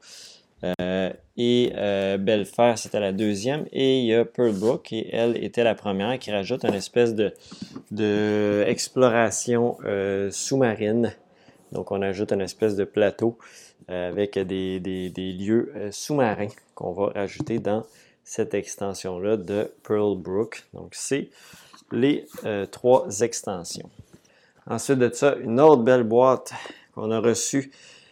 Et 1.38 1.72
Belfer, 2.20 2.74
c'était 2.78 3.00
la 3.00 3.12
deuxième. 3.12 3.66
Et 3.72 4.00
il 4.00 4.06
y 4.06 4.14
a 4.14 4.26
Pearl 4.26 4.54
Brook, 4.54 4.94
et 4.94 5.10
elle 5.14 5.44
était 5.44 5.64
la 5.64 5.76
première, 5.76 6.20
qui 6.20 6.32
rajoute 6.32 6.64
une 6.64 6.74
espèce 6.74 7.16
de, 7.16 8.64
exploration 8.68 9.78
sous-marine. 10.30 11.14
Donc, 11.72 11.92
on 11.92 12.02
ajoute 12.02 12.32
une 12.32 12.42
espèce 12.42 12.76
de 12.76 12.84
plateau 12.84 13.38
avec 13.88 14.38
des, 14.38 14.80
des, 14.80 15.32
lieux 15.34 15.74
sous-marins 15.92 16.50
qu'on 16.76 16.92
va 16.92 17.08
rajouter 17.08 17.60
dans 17.60 17.84
cette 18.24 18.54
extension-là 18.54 19.38
de 19.38 19.72
Pearl 19.84 20.18
Brook. 20.18 20.64
Donc, 20.74 20.92
c'est 20.94 21.30
les 21.92 22.28
euh, 22.46 22.66
trois 22.66 23.22
extensions. 23.22 23.90
Ensuite 24.68 25.00
de 25.00 25.12
ça, 25.14 25.36
une 25.36 25.60
autre 25.60 25.84
belle 25.84 26.04
boîte 26.04 26.54
qu'on 26.94 27.12
a 27.12 27.20
reçue, 27.20 27.72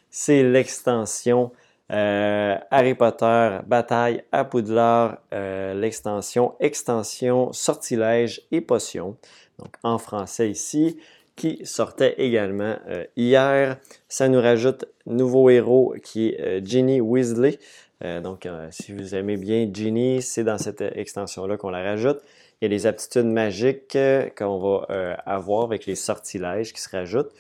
c'est 0.10 0.44
l'extension 0.44 1.52
euh, 1.92 2.56
Harry 2.72 2.94
Potter 2.94 3.60
Bataille 3.66 4.24
à 4.32 4.46
Poudlard, 4.46 5.18
euh, 5.34 5.74
l'extension 5.74 6.54
Extension 6.60 7.52
Sortilège 7.54 8.42
et 8.52 8.62
Potion, 8.62 9.18
donc 9.58 9.76
en 9.84 9.98
français 9.98 10.50
ici, 10.50 10.98
qui 11.36 11.60
sortait 11.64 12.16
également 12.18 12.76
hier. 13.16 13.78
Ça 14.10 14.28
nous 14.28 14.42
rajoute 14.42 14.86
nouveau 15.06 15.50
héros 15.50 15.96
qui 16.04 16.30
est 16.30 16.66
Ginny 16.66 17.00
Weasley. 17.00 17.60
donc, 18.02 18.46
si 18.72 18.92
vous 18.92 19.16
aimez 19.16 19.38
bien 19.38 19.70
Ginny, 19.72 20.22
c'est 20.22 20.44
dans 20.44 20.58
cette 20.58 20.82
extension-là 20.82 21.56
qu'on 21.56 21.70
la 21.70 21.82
rajoute. 21.82 22.20
Il 22.62 22.66
y 22.66 22.68
a 22.68 22.70
les 22.70 22.88
aptitudes 22.88 23.26
magiques 23.26 23.96
euh, 23.96 24.28
qu'on 24.38 24.60
va 24.60 24.86
euh, 24.90 25.16
avoir 25.26 25.64
avec 25.64 25.86
les 25.86 25.96
sortilèges 25.96 26.74
qui 26.74 26.82
se 26.82 26.90
rajoutent. 26.90 27.32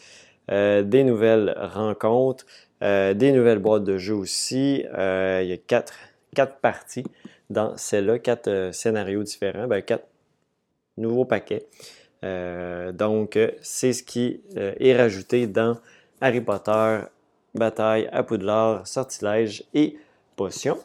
Euh, 0.49 0.81
des 0.81 1.03
nouvelles 1.03 1.55
rencontres, 1.57 2.45
des 2.81 3.31
nouvelles 3.31 3.59
boîtes 3.59 3.83
de 3.83 3.97
jeu 3.97 4.13
aussi. 4.13 4.83
il 4.83 5.47
y 5.47 5.53
a 5.53 5.57
quatre, 5.67 5.93
parties 6.61 7.03
dans 7.49 7.75
celle-là, 7.77 8.19
quatre 8.19 8.69
scénarios 8.73 9.23
différents, 9.23 9.67
ben, 9.67 9.81
quatre 9.81 10.07
nouveaux 10.97 11.25
paquets. 11.25 11.65
donc, 12.23 13.37
c'est 13.61 13.93
ce 13.93 14.03
qui 14.03 14.41
est 14.55 14.95
rajouté 14.95 15.47
dans 15.47 15.77
Harry 16.21 16.41
Potter, 16.41 16.99
Bataille 17.55 18.09
à 18.11 18.23
Poudlard, 18.23 18.87
Sortilège 18.87 19.63
et 19.73 19.97
Potion. 20.35 20.77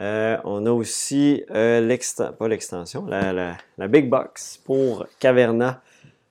Euh, 0.00 0.36
on 0.44 0.64
a 0.66 0.70
aussi 0.70 1.44
euh, 1.50 1.96
pas 2.38 2.48
l'extension, 2.48 3.06
la, 3.06 3.88
Big 3.88 4.08
Box 4.08 4.60
pour 4.64 5.06
Caverna, 5.18 5.82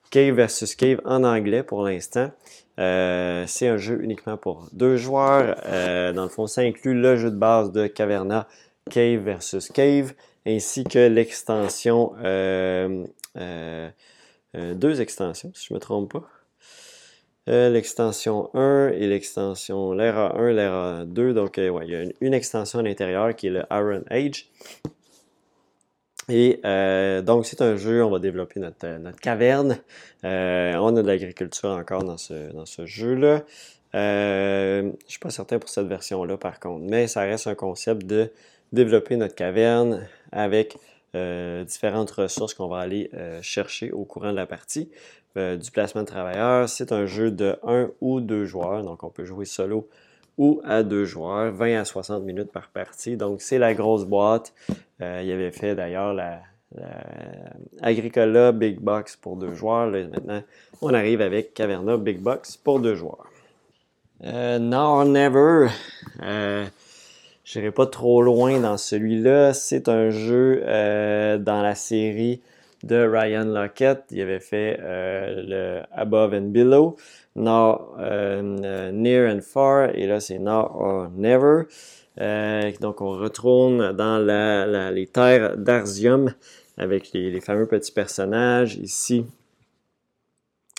Cave 0.09 0.35
versus 0.35 0.75
Cave 0.75 1.01
en 1.05 1.23
anglais 1.23 1.63
pour 1.63 1.83
l'instant. 1.83 2.31
Euh, 2.79 3.43
c'est 3.47 3.67
un 3.67 3.77
jeu 3.77 3.99
uniquement 4.03 4.37
pour 4.37 4.69
deux 4.73 4.97
joueurs. 4.97 5.55
dans 6.13 6.23
le 6.23 6.29
fond, 6.29 6.47
ça 6.47 6.61
inclut 6.61 6.93
le 6.93 7.17
jeu 7.17 7.31
de 7.31 7.37
base 7.37 7.71
de 7.71 7.87
Caverna, 7.87 8.47
Cave 8.89 9.21
versus 9.21 9.69
Cave, 9.69 10.13
ainsi 10.45 10.83
que 10.83 11.07
l'extension, 11.07 12.13
deux 14.55 15.01
extensions, 15.01 15.51
si 15.53 15.67
je 15.67 15.73
ne 15.73 15.75
me 15.77 15.79
trompe 15.79 16.13
pas. 16.13 16.27
Euh, 17.49 17.69
l'extension 17.69 18.49
1 18.55 18.89
et 18.89 19.07
l'extension 19.07 19.93
l'ERA 19.93 20.37
1, 20.37 20.51
l'ERA 20.51 21.05
2. 21.05 21.33
Donc, 21.33 21.57
euh, 21.57 21.79
il 21.83 21.89
y 21.89 21.95
a 21.95 22.03
une, 22.19 22.33
extension 22.33 22.79
à 22.79 22.81
l'intérieur 22.81 23.33
qui 23.35 23.47
est 23.47 23.51
le 23.51 23.63
Iron 23.71 24.03
Age. 24.09 24.49
Et 26.29 26.59
euh, 26.65 27.21
donc, 27.21 27.45
c'est 27.45 27.61
un 27.61 27.77
jeu, 27.77 28.03
on 28.03 28.09
va 28.09 28.19
développer 28.19 28.59
notre, 28.59 28.87
caverne. 29.21 29.77
on 30.23 30.27
a 30.97 31.01
de 31.01 31.07
l'agriculture 31.07 31.69
encore 31.69 32.03
dans 32.03 32.17
ce, 32.17 32.51
dans 32.53 32.65
ce 32.65 32.85
jeu-là. 32.85 33.43
je 33.93 34.81
ne 34.83 34.91
suis 35.07 35.19
pas 35.19 35.29
certain 35.29 35.59
pour 35.59 35.69
cette 35.69 35.87
version-là, 35.87 36.37
par 36.37 36.59
contre, 36.59 36.85
mais 36.89 37.07
ça 37.07 37.21
reste 37.21 37.47
un 37.47 37.55
concept 37.55 38.05
de 38.05 38.31
développer 38.73 39.15
notre 39.15 39.35
caverne 39.35 40.05
avec 40.31 40.77
différentes 41.13 42.11
ressources 42.11 42.53
qu'on 42.53 42.67
va 42.67 42.79
aller 42.79 43.09
chercher 43.41 43.91
au 43.91 44.03
courant 44.03 44.31
de 44.31 44.35
la 44.35 44.45
partie. 44.45 44.89
Euh, 45.37 45.55
du 45.55 45.69
placement 45.69 46.01
de 46.01 46.07
travailleurs. 46.07 46.67
C'est 46.67 46.91
un 46.91 47.05
jeu 47.05 47.29
de 47.29 47.57
1 47.61 47.91
ou 48.01 48.21
2 48.21 48.45
joueurs, 48.45 48.83
donc 48.83 49.03
on 49.03 49.09
peut 49.09 49.25
jouer 49.25 49.45
solo 49.45 49.87
ou 50.37 50.61
à 50.63 50.83
deux 50.83 51.05
joueurs, 51.05 51.51
20 51.51 51.79
à 51.79 51.85
60 51.85 52.23
minutes 52.23 52.51
par 52.51 52.69
partie. 52.69 53.17
Donc 53.17 53.41
c'est 53.41 53.57
la 53.57 53.73
grosse 53.73 54.05
boîte. 54.05 54.53
Euh, 55.01 55.21
il 55.23 55.31
avait 55.31 55.51
fait 55.51 55.75
d'ailleurs 55.75 56.13
la, 56.13 56.41
Agricola 57.81 58.51
Big 58.51 58.79
Box 58.79 59.15
pour 59.15 59.37
deux 59.37 59.53
joueurs. 59.55 59.87
maintenant, 59.87 60.41
on 60.81 60.93
arrive 60.93 61.21
avec 61.21 61.53
Caverna 61.53 61.97
Big 61.97 62.19
Box 62.19 62.57
pour 62.57 62.79
deux 62.79 62.95
joueurs. 62.95 63.25
Euh, 64.23 64.59
Now 64.59 64.99
or 64.99 65.05
Never. 65.05 65.69
Euh, 66.21 66.65
je 67.43 67.59
n'irai 67.59 67.71
pas 67.71 67.85
trop 67.85 68.21
loin 68.21 68.59
dans 68.59 68.77
celui-là. 68.77 69.53
C'est 69.53 69.87
un 69.87 70.09
jeu 70.09 70.61
dans 71.39 71.61
la 71.61 71.75
série 71.75 72.41
de 72.87 73.07
Ryan 73.07 73.45
Lockett. 73.45 74.05
Il 74.11 74.21
avait 74.21 74.39
fait 74.39 74.79
euh, 74.79 75.43
le 75.45 75.83
Above 75.91 76.33
and 76.33 76.49
Below, 76.49 76.95
Now, 77.35 77.95
euh, 77.99 78.91
Near 78.91 79.33
and 79.33 79.41
Far, 79.41 79.89
et 79.93 80.07
là 80.07 80.19
c'est 80.19 80.39
Now 80.39 80.71
or 80.73 81.09
Never. 81.15 81.63
Euh, 82.19 82.71
donc 82.81 83.01
on 83.01 83.11
retourne 83.11 83.91
dans 83.93 84.17
les 84.91 85.07
terres 85.07 85.57
d'Arzium 85.57 86.33
avec 86.77 87.11
les, 87.13 87.39
fameux 87.41 87.67
petits 87.67 87.91
personnages 87.91 88.75
ici. 88.77 89.25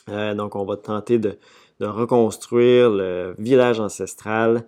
donc 0.08 0.56
on 0.56 0.64
va 0.64 0.76
tenter 0.76 1.18
de, 1.18 1.38
de, 1.80 1.86
reconstruire 1.86 2.90
le 2.90 3.34
village 3.38 3.78
ancestral 3.78 4.64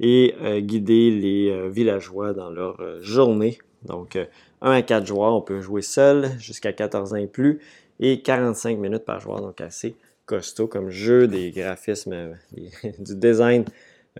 et 0.00 0.34
guider 0.60 1.10
les 1.10 1.68
villageois 1.68 2.32
dans 2.32 2.50
leur 2.50 2.80
journée. 3.00 3.58
Donc 3.84 4.18
1 4.60 4.70
à 4.70 4.82
4 4.82 5.06
joueurs, 5.06 5.34
on 5.34 5.40
peut 5.40 5.60
jouer 5.60 5.82
seul 5.82 6.30
jusqu'à 6.38 6.72
14 6.72 7.12
ans 7.12 7.16
et 7.16 7.26
plus, 7.26 7.60
et 8.00 8.22
45 8.22 8.78
minutes 8.78 9.04
par 9.04 9.20
joueur, 9.20 9.40
donc 9.40 9.60
assez 9.60 9.96
costaud 10.28 10.66
comme 10.66 10.90
jeu, 10.90 11.26
des 11.26 11.50
graphismes, 11.50 12.12
euh, 12.12 12.34
du 12.98 13.16
design 13.16 13.64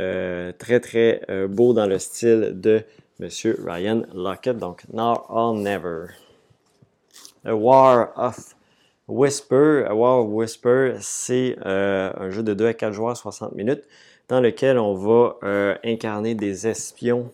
euh, 0.01 0.53
très 0.59 0.81
très 0.81 1.23
euh, 1.29 1.47
beau 1.47 1.73
dans 1.73 1.87
le 1.87 1.99
style 1.99 2.53
de 2.55 2.83
M. 3.21 3.29
Ryan 3.65 4.03
Lockett, 4.15 4.57
donc 4.57 4.83
Now 4.93 5.25
or 5.29 5.55
Never. 5.55 6.07
A 7.45 7.55
War 7.55 8.13
of 8.17 8.55
Whisper. 9.07 9.85
A 9.89 9.95
War 9.95 10.25
of 10.25 10.31
Whisper, 10.31 10.97
c'est 11.01 11.57
un 11.65 12.31
jeu 12.31 12.43
de 12.43 12.55
2 12.55 12.67
à 12.67 12.75
4 12.75 12.93
joueurs, 12.93 13.17
60 13.17 13.55
minutes, 13.55 13.83
dans 14.29 14.41
lequel 14.41 14.79
on 14.79 14.95
va 14.95 15.79
incarner 15.83 16.35
des 16.35 16.67
espions 16.69 17.33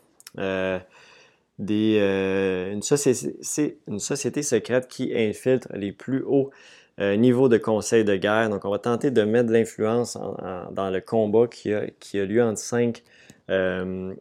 euh, 1.60 2.72
une, 2.72 2.82
société, 2.82 3.78
une, 3.86 4.00
société, 4.00 4.42
secrète 4.42 4.88
qui 4.88 5.12
infiltre 5.14 5.68
les 5.74 5.92
plus 5.92 6.22
hauts 6.22 6.50
euh, 7.00 7.16
niveaux 7.16 7.48
de 7.48 7.58
conseils 7.58 8.04
de 8.04 8.16
guerre. 8.16 8.48
Donc, 8.50 8.64
on 8.64 8.70
va 8.70 8.78
tenter 8.78 9.10
de 9.10 9.22
mettre 9.22 9.48
de 9.48 9.52
l'influence 9.52 10.18
dans 10.72 10.90
le 10.90 11.00
combat 11.00 11.46
qui 11.46 11.72
a, 11.72 11.86
qui 12.00 12.18
a 12.18 12.24
lieu 12.24 12.42
entre 12.42 12.58
cinq, 12.58 13.02
euh, 13.50 14.14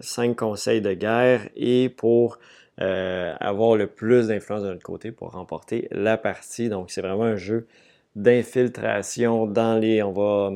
cinq 0.00 0.36
conseils 0.36 0.80
de 0.80 0.92
guerre 0.92 1.48
et 1.56 1.88
pour 1.88 2.38
avoir 2.76 3.76
le 3.76 3.86
plus 3.86 4.26
d'influence 4.26 4.62
de 4.62 4.68
notre 4.68 4.82
côté 4.82 5.12
pour 5.12 5.30
remporter 5.30 5.86
la 5.92 6.16
partie. 6.16 6.68
Donc, 6.68 6.90
c'est 6.90 7.02
vraiment 7.02 7.24
un 7.24 7.36
jeu 7.36 7.66
d'infiltration 8.16 9.46
dans 9.46 9.78
les... 9.78 10.02
On 10.02 10.12
va 10.12 10.52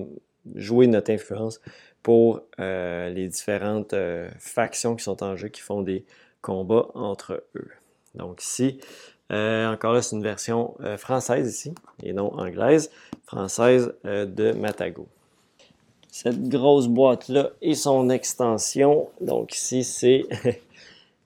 jouer 0.56 0.86
notre 0.86 1.12
influence 1.12 1.60
pour 2.08 2.40
euh, 2.58 3.10
les 3.10 3.28
différentes 3.28 3.92
euh, 3.92 4.30
factions 4.38 4.96
qui 4.96 5.04
sont 5.04 5.22
en 5.22 5.36
jeu, 5.36 5.48
qui 5.48 5.60
font 5.60 5.82
des 5.82 6.06
combats 6.40 6.86
entre 6.94 7.44
eux. 7.54 7.68
Donc 8.14 8.42
ici, 8.42 8.80
euh, 9.30 9.70
encore 9.70 9.92
là, 9.92 10.00
c'est 10.00 10.16
une 10.16 10.22
version 10.22 10.74
française 10.96 11.54
ici, 11.54 11.74
et 12.02 12.14
non 12.14 12.32
anglaise, 12.32 12.90
française 13.26 13.92
de 14.04 14.52
Matago. 14.52 15.06
Cette 16.10 16.48
grosse 16.48 16.88
boîte-là 16.88 17.50
et 17.60 17.74
son 17.74 18.08
extension, 18.08 19.10
donc 19.20 19.54
ici 19.54 19.84
c'est 19.84 20.22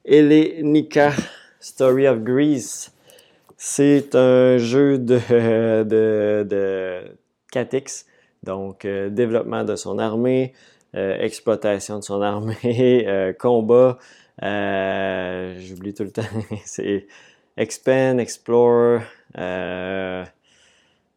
Elenica 0.04 1.12
Story 1.60 2.08
of 2.08 2.24
Greece. 2.24 2.90
C'est 3.56 4.16
un 4.16 4.58
jeu 4.58 4.98
de, 4.98 5.20
de, 5.84 6.42
de 6.42 7.02
Catix, 7.52 8.04
donc 8.42 8.84
développement 8.84 9.62
de 9.62 9.76
son 9.76 10.00
armée, 10.00 10.54
euh, 10.54 10.71
exploitation 10.94 11.98
de 11.98 12.05
son 12.05 12.20
armée, 12.22 13.05
euh, 13.07 13.33
combat, 13.33 13.98
euh, 14.42 15.55
j'oublie 15.59 15.94
tout 15.94 16.05
le 16.05 16.11
temps, 16.11 16.22
c'est 16.64 17.07
expand, 17.57 18.18
explore, 18.20 19.00
et 19.37 19.40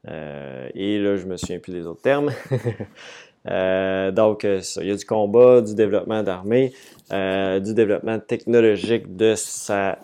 là 0.07 1.15
je 1.15 1.25
me 1.25 1.37
souviens 1.37 1.59
plus 1.59 1.73
des 1.73 1.85
autres 1.87 2.01
termes. 2.01 2.31
donc, 4.13 4.43
il 4.43 4.87
y 4.87 4.91
a 4.91 4.95
du 4.95 5.05
combat, 5.05 5.61
du 5.61 5.75
développement 5.75 6.23
d'armée, 6.23 6.73
du 7.11 7.73
développement 7.73 8.19
technologique 8.19 9.15
de 9.15 9.35
sa 9.35 9.99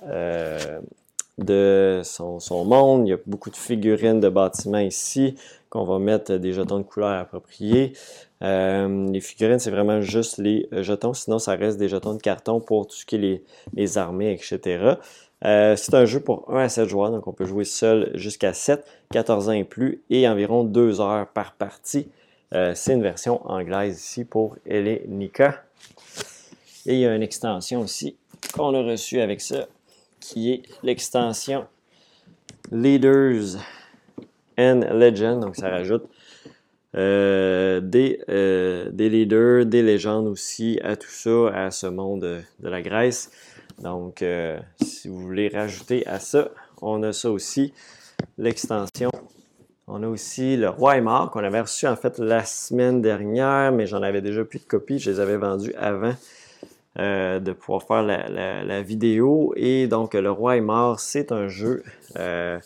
de 1.37 2.01
son, 2.03 2.65
monde. 2.65 3.07
Il 3.07 3.11
y 3.11 3.13
a 3.13 3.19
beaucoup 3.25 3.49
de 3.49 3.55
figurines 3.55 4.19
de 4.19 4.29
bâtiments 4.29 4.79
ici 4.79 5.35
qu'on 5.71 5.85
va 5.85 5.99
mettre 5.99 6.35
des 6.35 6.51
jetons 6.51 6.79
de 6.79 6.83
couleur 6.83 7.17
appropriés. 7.17 7.93
Euh, 8.43 9.09
les 9.09 9.21
figurines, 9.21 9.57
c'est 9.57 9.71
vraiment 9.71 10.01
juste 10.01 10.37
les 10.37 10.67
jetons, 10.71 11.13
sinon 11.13 11.39
ça 11.39 11.55
reste 11.55 11.77
des 11.77 11.87
jetons 11.87 12.13
de 12.13 12.21
carton 12.21 12.59
pour 12.59 12.87
tout 12.87 12.95
ce 12.95 13.05
qui 13.05 13.15
est 13.15 13.43
les, 13.73 13.97
armées, 13.97 14.33
etc. 14.33 14.95
Euh, 15.45 15.75
c'est 15.77 15.93
un 15.93 16.05
jeu 16.05 16.19
pour 16.19 16.53
1 16.53 16.65
à 16.65 16.69
7 16.69 16.89
joueurs, 16.89 17.09
donc 17.09 17.25
on 17.25 17.31
peut 17.31 17.45
jouer 17.45 17.63
seul 17.63 18.11
jusqu'à 18.15 18.53
7, 18.53 18.85
14 19.11 19.49
ans 19.49 19.53
et 19.53 19.63
plus, 19.63 20.03
et 20.09 20.27
environ 20.27 20.65
2 20.65 20.99
heures 20.99 21.27
par 21.27 21.53
partie. 21.53 22.09
Euh, 22.53 22.73
c'est 22.75 22.93
une 22.93 23.01
version 23.01 23.41
anglaise 23.49 23.97
ici 23.97 24.25
pour 24.25 24.57
Elenica. 24.65 25.63
Et 26.85 26.95
il 26.95 26.99
y 26.99 27.05
a 27.05 27.15
une 27.15 27.23
extension 27.23 27.79
aussi 27.79 28.17
qu'on 28.53 28.75
a 28.75 28.81
reçue 28.83 29.21
avec 29.21 29.39
ça, 29.39 29.67
qui 30.19 30.51
est 30.51 30.63
l'extension 30.83 31.65
Leaders 32.71 33.57
and 34.57 34.81
Legends. 34.93 35.39
Donc 35.39 35.55
ça 35.55 35.69
rajoute 35.69 36.03
euh, 36.95 37.79
des, 37.81 38.19
des 38.91 39.09
leaders, 39.09 39.65
des 39.65 39.81
légendes 39.81 40.27
aussi 40.27 40.79
à 40.83 40.95
tout 40.95 41.09
ça, 41.09 41.47
à 41.53 41.71
ce 41.71 41.87
monde 41.87 42.43
de 42.59 42.69
la 42.69 42.81
Grèce. 42.81 43.31
Donc, 43.81 44.21
euh, 44.21 44.59
si 44.81 45.07
vous 45.07 45.19
voulez 45.19 45.49
rajouter 45.49 46.05
à 46.07 46.19
ça, 46.19 46.49
on 46.81 47.01
a 47.03 47.13
ça 47.13 47.31
aussi, 47.31 47.73
l'extension. 48.37 49.09
On 49.87 50.03
a 50.03 50.07
aussi 50.07 50.55
le 50.55 50.69
Roi 50.69 50.97
est 50.97 51.01
mort 51.01 51.31
qu'on 51.31 51.43
avait 51.43 51.61
reçu 51.61 51.87
en 51.87 51.95
fait 51.95 52.19
la 52.19 52.45
semaine 52.45 53.01
dernière, 53.01 53.71
mais 53.71 53.87
j'en 53.87 54.01
avais 54.03 54.21
déjà 54.21 54.45
plus 54.45 54.59
de 54.59 54.65
copies. 54.65 54.99
Je 54.99 55.11
les 55.11 55.19
avais 55.19 55.37
vendus 55.37 55.73
avant 55.77 56.13
euh, 56.99 57.39
de 57.39 57.51
pouvoir 57.51 57.83
faire 57.83 58.03
la, 58.03 58.81
vidéo. 58.81 59.53
Et 59.55 59.87
donc, 59.87 60.13
le 60.13 60.31
Roi 60.31 60.57
est 60.57 60.61
mort, 60.61 60.99
c'est 60.99 61.31
un 61.31 61.47
jeu 61.47 61.83
euh, 62.17 62.59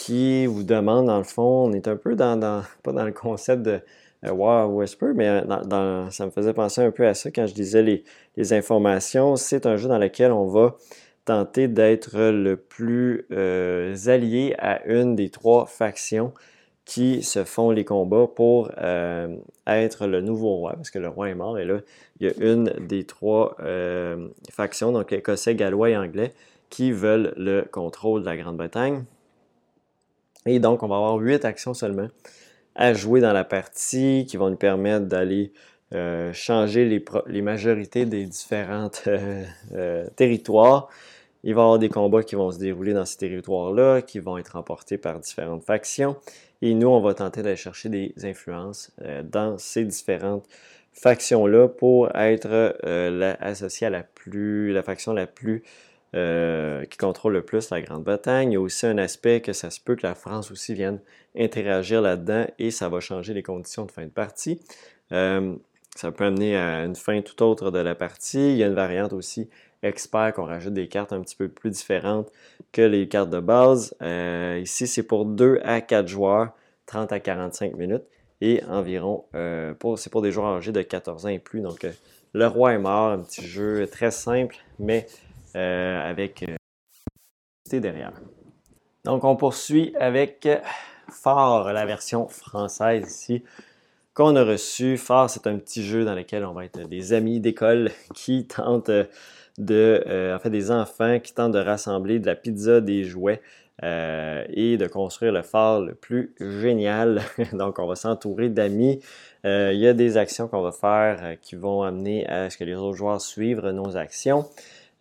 qui 0.00 0.46
vous 0.46 0.62
demande, 0.62 1.06
dans 1.06 1.18
le 1.18 1.24
fond, 1.24 1.66
on 1.68 1.72
est 1.72 1.86
un 1.86 1.96
peu 1.96 2.16
dans, 2.16 2.40
pas 2.82 2.92
dans 2.92 3.04
le 3.04 3.12
concept 3.12 3.62
de 3.62 3.80
euh, 4.24 4.32
Wow 4.32 4.78
Whisper, 4.78 5.12
mais 5.14 5.28
euh, 5.28 6.10
ça 6.10 6.24
me 6.24 6.30
faisait 6.30 6.54
penser 6.54 6.80
un 6.80 6.90
peu 6.90 7.06
à 7.06 7.12
ça 7.12 7.30
quand 7.30 7.46
je 7.46 7.52
disais 7.52 7.82
les, 7.82 8.52
informations. 8.54 9.36
C'est 9.36 9.66
un 9.66 9.76
jeu 9.76 9.88
dans 9.88 9.98
lequel 9.98 10.32
on 10.32 10.46
va 10.46 10.76
tenter 11.26 11.68
d'être 11.68 12.18
le 12.18 12.56
plus 12.56 13.26
euh, 13.30 13.94
allié 14.06 14.54
à 14.58 14.82
une 14.86 15.14
des 15.16 15.28
trois 15.28 15.66
factions 15.66 16.32
qui 16.86 17.22
se 17.22 17.44
font 17.44 17.70
les 17.70 17.84
combats 17.84 18.26
pour 18.26 18.72
être 19.66 20.06
le 20.06 20.20
nouveau 20.22 20.56
roi, 20.56 20.72
parce 20.72 20.90
que 20.90 20.98
le 20.98 21.08
roi 21.08 21.28
est 21.28 21.34
mort, 21.34 21.58
et 21.58 21.64
là, 21.64 21.80
il 22.18 22.26
y 22.26 22.30
a 22.30 22.52
une 22.52 22.72
des 22.80 23.04
trois 23.04 23.56
factions, 24.50 24.90
donc 24.90 25.12
écossais, 25.12 25.54
gallois 25.54 25.90
et 25.90 25.96
anglais, 25.96 26.32
qui 26.70 26.90
veulent 26.90 27.32
le 27.36 27.62
contrôle 27.70 28.22
de 28.22 28.26
la 28.26 28.36
Grande-Bretagne. 28.36 29.04
Et 30.46 30.58
donc, 30.58 30.82
on 30.82 30.88
va 30.88 30.96
avoir 30.96 31.16
huit 31.16 31.44
actions 31.44 31.74
seulement 31.74 32.08
à 32.74 32.94
jouer 32.94 33.20
dans 33.20 33.32
la 33.32 33.44
partie 33.44 34.26
qui 34.28 34.36
vont 34.36 34.50
nous 34.50 34.56
permettre 34.56 35.06
d'aller 35.06 35.52
euh, 35.92 36.32
changer 36.32 36.86
les, 37.26 37.42
majorités 37.42 38.06
des 38.06 38.24
différents 38.24 38.90
euh, 39.06 39.44
euh, 39.74 40.06
territoires. 40.16 40.88
Il 41.42 41.54
va 41.54 41.62
y 41.62 41.64
avoir 41.64 41.78
des 41.78 41.88
combats 41.88 42.22
qui 42.22 42.36
vont 42.36 42.50
se 42.52 42.58
dérouler 42.58 42.92
dans 42.92 43.04
ces 43.04 43.16
territoires-là, 43.16 44.02
qui 44.02 44.18
vont 44.18 44.38
être 44.38 44.50
remportés 44.50 44.98
par 44.98 45.18
différentes 45.18 45.64
factions. 45.64 46.16
Et 46.62 46.74
nous, 46.74 46.88
on 46.88 47.00
va 47.00 47.14
tenter 47.14 47.42
d'aller 47.42 47.56
chercher 47.56 47.88
des 47.88 48.14
influences 48.22 48.92
dans 49.24 49.56
ces 49.56 49.84
différentes 49.84 50.46
factions-là 50.92 51.68
pour 51.68 52.14
être 52.14 52.76
associé 53.40 53.86
à 53.86 53.90
la 53.90 54.02
plus, 54.02 54.72
la 54.72 54.82
faction 54.82 55.14
la 55.14 55.26
plus 55.26 55.62
euh, 56.16 56.84
qui 56.86 56.98
contrôle 56.98 57.34
le 57.34 57.42
plus 57.42 57.70
la 57.70 57.80
Grande-Bretagne. 57.80 58.50
Il 58.50 58.54
y 58.54 58.56
a 58.56 58.60
aussi 58.60 58.84
un 58.84 58.98
aspect 58.98 59.40
que 59.40 59.52
ça 59.52 59.70
se 59.70 59.80
peut 59.80 59.94
que 59.94 60.04
la 60.04 60.16
France 60.16 60.50
aussi 60.50 60.74
vienne 60.74 60.98
interagir 61.38 62.02
là-dedans 62.02 62.46
et 62.58 62.72
ça 62.72 62.88
va 62.88 62.98
changer 62.98 63.32
les 63.32 63.44
conditions 63.44 63.84
de 63.84 63.92
fin 63.92 64.04
de 64.04 64.10
partie. 64.10 64.60
Euh, 65.12 65.54
ça 65.94 66.10
peut 66.10 66.24
amener 66.24 66.56
à 66.56 66.84
une 66.84 66.96
fin 66.96 67.20
tout 67.22 67.40
autre 67.44 67.70
de 67.70 67.78
la 67.78 67.94
partie. 67.94 68.50
Il 68.50 68.56
y 68.56 68.64
a 68.64 68.66
une 68.66 68.74
variante 68.74 69.12
aussi 69.12 69.48
expert 69.84 70.34
qu'on 70.34 70.46
rajoute 70.46 70.74
des 70.74 70.88
cartes 70.88 71.12
un 71.12 71.20
petit 71.20 71.36
peu 71.36 71.48
plus 71.48 71.70
différentes 71.70 72.28
que 72.72 72.82
les 72.82 73.06
cartes 73.06 73.30
de 73.30 73.40
base. 73.40 73.94
Euh, 74.02 74.58
ici, 74.60 74.88
c'est 74.88 75.04
pour 75.04 75.24
2 75.26 75.60
à 75.62 75.80
4 75.80 76.08
joueurs, 76.08 76.50
30 76.86 77.12
à 77.12 77.20
45 77.20 77.76
minutes 77.76 78.04
et 78.40 78.64
environ, 78.68 79.26
c'est 79.96 80.10
pour 80.10 80.22
des 80.22 80.32
joueurs 80.32 80.56
âgés 80.56 80.72
de 80.72 80.82
14 80.82 81.26
ans 81.26 81.28
et 81.28 81.38
plus. 81.38 81.60
Donc, 81.60 81.86
le 82.32 82.46
roi 82.46 82.72
est 82.72 82.78
mort, 82.78 83.10
un 83.10 83.18
petit 83.18 83.46
jeu 83.46 83.86
très 83.86 84.10
simple, 84.10 84.56
mais 84.78 85.06
avec 85.54 86.44
euh, 86.44 87.80
derrière. 87.80 88.12
Donc, 89.04 89.24
on 89.24 89.36
poursuit 89.36 89.94
avec 89.98 90.48
Phare, 91.08 91.72
la 91.72 91.86
version 91.86 92.28
française 92.28 93.10
ici, 93.10 93.42
qu'on 94.14 94.36
a 94.36 94.44
reçu. 94.44 94.96
Phare, 94.96 95.30
c'est 95.30 95.46
un 95.46 95.56
petit 95.56 95.84
jeu 95.84 96.04
dans 96.04 96.14
lequel 96.14 96.44
on 96.44 96.52
va 96.52 96.64
être 96.64 96.88
des 96.88 97.12
amis 97.12 97.40
d'école 97.40 97.90
qui 98.14 98.46
tentent 98.46 98.90
de, 99.58 100.04
euh, 100.06 100.36
en 100.36 100.38
fait, 100.38 100.50
des 100.50 100.70
enfants 100.70 101.18
qui 101.20 101.32
tentent 101.32 101.52
de 101.52 101.58
rassembler 101.58 102.18
de 102.18 102.26
la 102.26 102.34
pizza, 102.34 102.80
des 102.80 103.04
jouets 103.04 103.40
et 103.82 104.76
de 104.76 104.86
construire 104.88 105.32
le 105.32 105.40
phare 105.40 105.80
le 105.80 105.94
plus 105.94 106.34
génial. 106.38 107.22
Donc, 107.54 107.78
on 107.78 107.86
va 107.86 107.94
s'entourer 107.94 108.50
d'amis. 108.50 109.00
il 109.42 109.78
y 109.78 109.86
a 109.86 109.94
des 109.94 110.18
actions 110.18 110.48
qu'on 110.48 110.60
va 110.60 110.72
faire 110.72 111.40
qui 111.40 111.56
vont 111.56 111.80
amener 111.80 112.26
à 112.26 112.50
ce 112.50 112.58
que 112.58 112.64
les 112.64 112.74
autres 112.74 112.98
joueurs 112.98 113.22
suivent 113.22 113.66
nos 113.70 113.96
actions. 113.96 114.44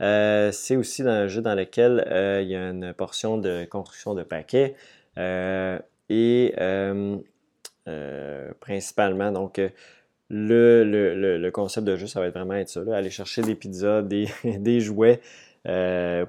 Euh, 0.02 0.52
c'est 0.52 0.76
aussi 0.78 1.02
un 1.02 1.28
jeu 1.28 1.42
dans 1.42 1.56
lequel 1.56 2.06
euh, 2.10 2.42
il 2.42 2.50
y 2.50 2.56
a 2.56 2.70
une 2.70 2.94
portion 2.94 3.38
de 3.38 3.66
construction 3.66 4.14
de 4.14 4.24
paquets 4.24 4.76
euh, 5.18 5.78
et 6.10 6.56
principalement 8.60 9.32
donc 9.32 9.60
le, 10.30 11.50
concept 11.50 11.86
de 11.86 11.96
jeu, 11.96 12.08
ça 12.08 12.20
va 12.20 12.28
être 12.28 12.36
vraiment 12.36 12.54
être 12.54 12.70
ça, 12.70 12.82
aller 12.94 13.10
chercher 13.10 13.42
des 13.42 13.56
pizzas, 13.56 14.02
des, 14.04 14.80
jouets 14.80 15.20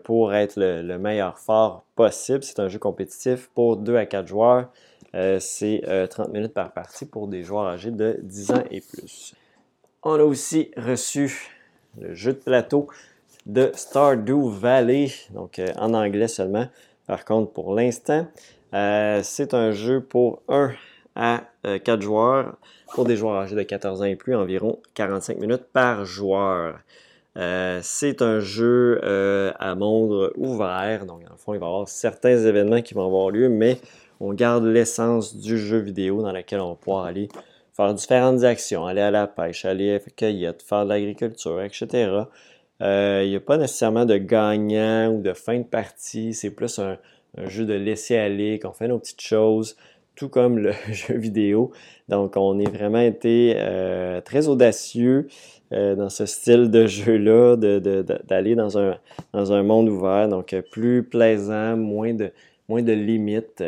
pour 0.03 0.35
être 0.35 0.55
le, 0.57 0.99
meilleur 0.99 1.39
fort 1.39 1.85
possible. 1.95 2.43
C'est 2.43 2.59
un 2.59 2.69
jeu 2.69 2.79
compétitif 2.79 3.51
pour 3.55 3.77
2 3.77 3.97
à 3.97 4.07
4 4.07 4.27
joueurs. 4.27 4.69
c'est 5.39 5.83
30 6.11 6.33
minutes 6.33 6.55
par 6.55 6.73
partie 6.73 7.07
pour 7.07 7.29
des 7.29 7.45
joueurs 7.45 7.67
âgés 7.67 7.93
de 7.93 8.19
10 8.21 8.51
ans 8.51 8.65
et 8.71 8.81
plus. 8.81 9.35
On 10.03 10.15
a 10.15 10.25
aussi 10.25 10.71
reçu 10.77 11.51
le 12.01 12.15
jeu 12.15 12.33
de 12.33 12.39
plateau 12.39 12.89
de 13.47 13.71
Stardew 13.75 14.49
Valley, 14.49 15.09
donc 15.33 15.59
euh, 15.59 15.67
en 15.77 15.95
anglais 15.95 16.29
seulement. 16.29 16.67
Par 17.07 17.25
contre, 17.25 17.53
pour 17.53 17.75
l'instant, 17.75 18.27
euh, 18.75 19.21
c'est 19.23 19.55
un 19.55 19.73
jeu 19.73 20.01
pour 20.01 20.43
1 20.49 20.73
à 21.17 21.43
4 21.65 21.89
euh, 21.89 22.01
joueurs, 22.01 22.57
pour 22.95 23.05
des 23.05 23.17
joueurs 23.17 23.37
âgés 23.37 23.57
de 23.57 23.63
14 23.63 24.03
ans 24.03 24.05
et 24.05 24.17
plus, 24.17 24.37
environ 24.37 24.79
45 24.95 25.39
minutes 25.39 25.65
par 25.73 26.05
joueur. 26.05 26.79
c'est 27.83 28.23
un 28.23 28.41
jeu 28.41 29.01
à 29.59 29.75
monde 29.75 30.33
ouvert, 30.37 31.07
donc 31.07 31.25
dans 31.25 31.31
le 31.31 31.37
fond, 31.37 31.55
il 31.55 31.61
va 31.61 31.67
y 31.67 31.69
avoir 31.69 31.89
certains 31.89 32.37
événements 32.37 32.83
qui 32.83 32.95
vont 32.95 33.07
avoir 33.07 33.31
lieu, 33.31 33.49
mais 33.49 33.79
on 34.21 34.33
garde 34.35 34.65
l'essence 34.65 35.37
du 35.37 35.59
jeu 35.59 35.79
vidéo 35.79 36.23
dans 36.23 36.33
lequel 36.33 36.61
on 36.61 36.71
va 36.71 36.75
pouvoir 36.75 37.05
aller 37.07 37.29
faire 37.73 37.95
différentes 37.95 38.45
actions, 38.45 38.87
aller 38.87 39.01
à 39.01 39.11
la 39.11 39.27
pêche, 39.27 39.65
aller 39.65 39.91
à 39.91 39.93
la 39.95 40.01
cueillette, 40.15 40.63
faire 40.63 40.85
de 40.85 40.91
l'agriculture, 40.91 41.63
etc. 41.63 42.25
Euh, 42.83 43.23
il 43.25 43.31
n'y 43.31 43.37
a 43.37 43.41
pas 43.41 43.59
nécessairement 43.59 44.07
de 44.07 44.17
gagnant 44.17 45.13
ou 45.13 45.21
de 45.21 45.33
fin 45.33 45.59
de 45.59 45.65
partie. 45.65 46.33
C'est 46.35 46.51
plus 46.51 46.79
un, 46.79 46.99
jeu 47.47 47.65
de 47.65 47.75
laisser 47.75 48.17
aller, 48.17 48.59
qu'on 48.59 48.73
fait 48.73 48.89
nos 48.89 48.99
petites 48.99 49.21
choses, 49.21 49.77
tout 50.17 50.29
comme 50.29 50.59
le 50.59 50.73
jeu 50.91 51.17
vidéo. 51.17 51.73
Donc, 52.09 52.37
on 52.37 52.59
est 52.59 52.71
vraiment 52.71 53.01
été 53.01 53.55
euh, 53.57 54.21
très 54.21 54.49
audacieux 54.49 55.29
euh, 55.73 55.95
dans 55.95 56.09
ce 56.09 56.27
style 56.27 56.71
de 56.71 56.87
jeu-là, 56.87 57.57
d'aller 57.57 58.55
dans, 58.55 58.79
un, 58.79 58.97
dans 59.33 59.53
un 59.53 59.63
monde 59.63 59.89
ouvert. 59.89 60.29
Donc, 60.29 60.57
plus 60.73 61.03
plaisant, 61.03 61.77
moins 61.77 62.15
de, 62.15 62.33
moins 62.69 62.83
de 62.83 62.93
limites, 62.93 63.63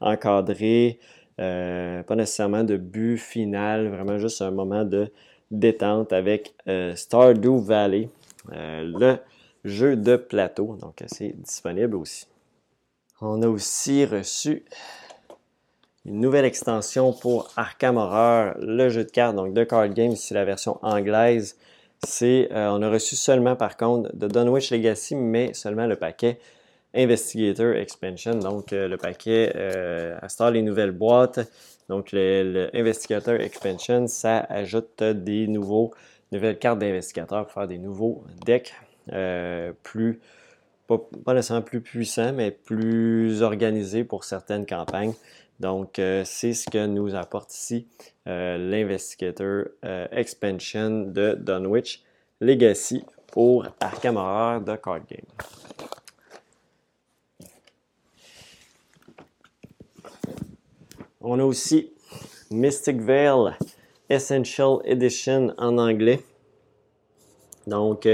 encadré. 0.00 0.98
pas 1.38 2.14
nécessairement 2.14 2.64
de 2.64 2.76
but 2.76 3.16
final, 3.16 3.88
vraiment 3.88 4.18
juste 4.18 4.42
un 4.42 4.50
moment 4.50 4.84
de 4.84 5.08
détente 5.50 6.12
avec 6.12 6.54
Stardew 6.94 7.58
Valley. 7.58 8.08
Euh, 8.52 8.82
le 8.98 9.18
jeu 9.64 9.96
de 9.96 10.16
plateau. 10.16 10.76
Donc, 10.80 11.02
c'est 11.06 11.32
disponible 11.40 11.96
aussi. 11.96 12.26
On 13.20 13.42
a 13.42 13.48
aussi 13.48 14.04
reçu 14.04 14.64
une 16.04 16.20
nouvelle 16.20 16.44
extension 16.44 17.12
pour 17.12 17.50
Arkham 17.56 17.96
Horror, 17.96 18.54
le 18.60 18.88
jeu 18.88 19.04
de 19.04 19.10
cartes, 19.10 19.34
donc 19.34 19.54
de 19.54 19.64
card 19.64 19.88
game, 19.88 20.14
c'est 20.14 20.34
la 20.34 20.44
version 20.44 20.78
anglaise. 20.82 21.56
Euh, 22.22 22.46
on 22.52 22.82
a 22.82 22.90
reçu 22.90 23.16
seulement 23.16 23.56
par 23.56 23.76
contre 23.76 24.14
de 24.14 24.28
Dunwich 24.28 24.70
Legacy, 24.70 25.16
mais 25.16 25.54
seulement 25.54 25.86
le 25.86 25.96
paquet 25.96 26.38
Investigator 26.94 27.74
Expansion, 27.74 28.34
donc 28.34 28.72
euh, 28.72 28.86
le 28.86 28.96
paquet 28.96 29.52
installe 30.22 30.54
les 30.54 30.62
nouvelles 30.62 30.92
boîtes. 30.92 31.40
Donc 31.88 32.12
le, 32.12 32.42
le, 32.42 32.76
Investigator 32.76 33.34
Expansion, 33.34 34.06
ça 34.06 34.38
ajoute 34.48 35.02
des 35.02 35.46
nouveaux 35.46 35.92
nouvelles 36.32 36.58
cartes 36.58 36.78
d'investigateurs 36.78 37.44
pour 37.44 37.52
faire 37.52 37.66
des 37.66 37.78
nouveaux 37.78 38.24
decks 38.44 38.74
euh, 39.12 39.72
plus, 39.82 40.20
pas, 40.86 40.98
nécessairement 41.34 41.62
plus 41.62 41.80
puissants, 41.80 42.32
mais 42.32 42.50
plus 42.50 43.42
organisés 43.42 44.04
pour 44.04 44.24
certaines 44.24 44.66
campagnes. 44.66 45.14
Donc, 45.60 45.98
euh, 45.98 46.22
c'est 46.24 46.52
ce 46.52 46.68
que 46.68 46.86
nous 46.86 47.14
apporte 47.14 47.54
ici 47.54 47.86
euh, 48.26 48.58
l'Investigator 48.58 49.64
euh, 49.84 50.06
Expansion 50.12 51.06
de 51.06 51.34
Dunwich 51.34 52.02
Legacy 52.40 53.04
pour 53.28 53.66
Arkham 53.80 54.16
Horror 54.16 54.60
de 54.60 54.76
Card 54.76 55.06
Game. 55.06 55.24
On 61.22 61.40
a 61.40 61.44
aussi 61.44 61.90
Mystic 62.50 63.00
Veil 63.00 63.52
Essential 64.08 64.78
Edition 64.84 65.52
en 65.58 65.78
anglais. 65.78 66.20
Donc, 67.66 68.08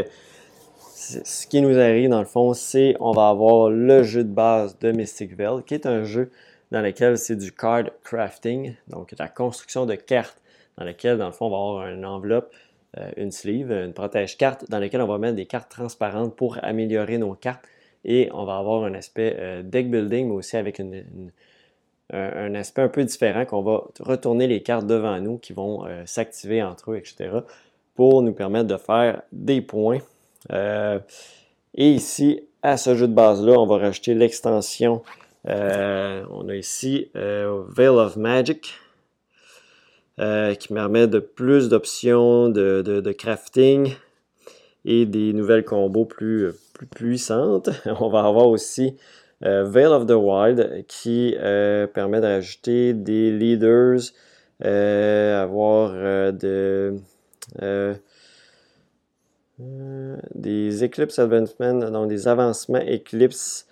ce 0.94 1.46
qui 1.46 1.61
nous 1.61 1.78
arrive 1.78 2.09
dans 2.09 2.20
le 2.20 2.26
fond, 2.26 2.55
c'est 2.55 2.96
on 3.00 3.12
va 3.12 3.28
avoir 3.28 3.70
le 3.70 4.02
jeu 4.02 4.24
de 4.24 4.33
base 4.33 4.78
de 4.78 4.92
Mystic 4.92 5.37
Veil, 5.37 5.62
qui 5.66 5.74
est 5.74 5.87
un 5.87 6.05
jeu 6.05 6.31
dans 6.70 6.81
lequel 6.81 7.18
c'est 7.18 7.37
du 7.37 7.52
card 7.52 7.85
crafting, 8.02 8.74
donc 8.88 9.14
la 9.18 9.28
construction 9.28 9.85
de 9.85 9.94
cartes, 9.94 10.40
dans 10.78 10.85
lequel, 10.85 11.18
dans 11.18 11.26
le 11.26 11.33
fond, 11.33 11.46
on 11.46 11.50
va 11.50 11.57
avoir 11.57 11.88
une 11.88 12.07
enveloppe, 12.07 12.50
euh, 12.96 13.11
une 13.16 13.31
sleeve, 13.31 13.70
une 13.70 13.92
protège 13.92 14.38
carte, 14.38 14.70
dans 14.70 14.78
laquelle 14.78 15.02
on 15.02 15.07
va 15.07 15.18
mettre 15.18 15.37
des 15.37 15.46
cartes 15.46 15.70
transparentes 15.70 16.35
pour 16.35 16.59
améliorer 16.62 17.18
nos 17.18 17.35
cartes. 17.35 17.64
Et 18.05 18.31
on 18.33 18.44
va 18.44 18.57
avoir 18.57 18.85
un 18.85 18.94
aspect 18.94 19.37
euh, 19.38 19.62
deck 19.62 19.90
building, 19.90 20.28
mais 20.28 20.35
aussi 20.35 20.57
avec 20.57 20.81
un, 22.12 22.55
aspect 22.55 22.83
un 22.83 22.88
peu 22.88 23.05
différent 23.05 23.44
qu'on 23.44 23.62
va 23.62 23.85
retourner 24.01 24.46
les 24.46 24.62
cartes 24.62 24.87
devant 24.87 25.18
nous 25.20 25.38
qui 25.38 25.53
vont 25.53 25.87
euh, 25.87 26.03
s'activer 26.07 26.62
entre 26.62 26.92
eux, 26.92 26.96
etc. 26.96 27.31
pour 27.94 28.22
nous 28.22 28.33
permettre 28.33 28.66
de 28.68 28.77
faire 28.77 29.22
des 29.33 29.61
points. 29.61 30.01
et 30.51 30.98
ici, 31.75 32.40
à 32.62 32.77
ce 32.77 32.94
jeu 32.94 33.09
de 33.09 33.14
base-là, 33.14 33.59
on 33.59 33.66
va 33.66 33.79
rajouter 33.79 34.14
l'extension 34.14 35.03
euh, 35.48 36.25
on 36.31 36.48
a 36.48 36.55
ici 36.55 37.11
euh, 37.16 37.62
Veil 37.68 37.88
of 37.88 38.16
Magic 38.16 38.75
euh, 40.20 40.55
qui 40.55 40.68
permet 40.68 41.09
de 41.09 41.18
plus 41.18 41.68
d'options 41.68 42.48
de, 42.48 43.12
crafting 43.12 43.94
et 44.85 45.05
des 45.07 45.33
nouvelles 45.33 45.64
combos 45.64 46.05
plus 46.05 46.53
puissantes. 46.94 47.70
On 48.01 48.09
va 48.09 48.25
avoir 48.25 48.48
aussi 48.48 48.96
Veil 49.42 49.87
of 49.87 50.07
the 50.07 50.12
Wild 50.12 50.85
qui 50.87 51.35
permet 51.94 52.20
d'ajouter 52.20 52.94
des 52.94 53.31
leaders, 53.31 54.00
avoir 54.61 55.92
de 56.33 56.94
des 60.35 60.85
Eclipse 60.85 61.18
Advancement, 61.18 61.90
donc 61.90 62.09
des 62.09 62.28
avancements 62.28 62.81
Eclipse 62.81 63.66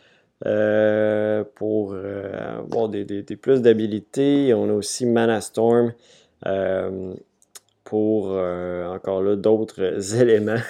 euh, 0.47 1.45
pour 1.55 1.93
euh, 1.93 2.61
avoir 2.61 2.89
des, 2.89 3.23
plus 3.37 3.61
d'habilité. 3.61 4.55
On 4.55 4.71
a 4.71 4.73
aussi 4.73 5.05
Mana 5.05 5.41
Storm 5.41 5.93
euh, 6.47 7.15
pour 7.85 8.29
encore 8.29 9.23
là 9.23 9.37
d'autres 9.37 10.15
éléments. 10.21 10.63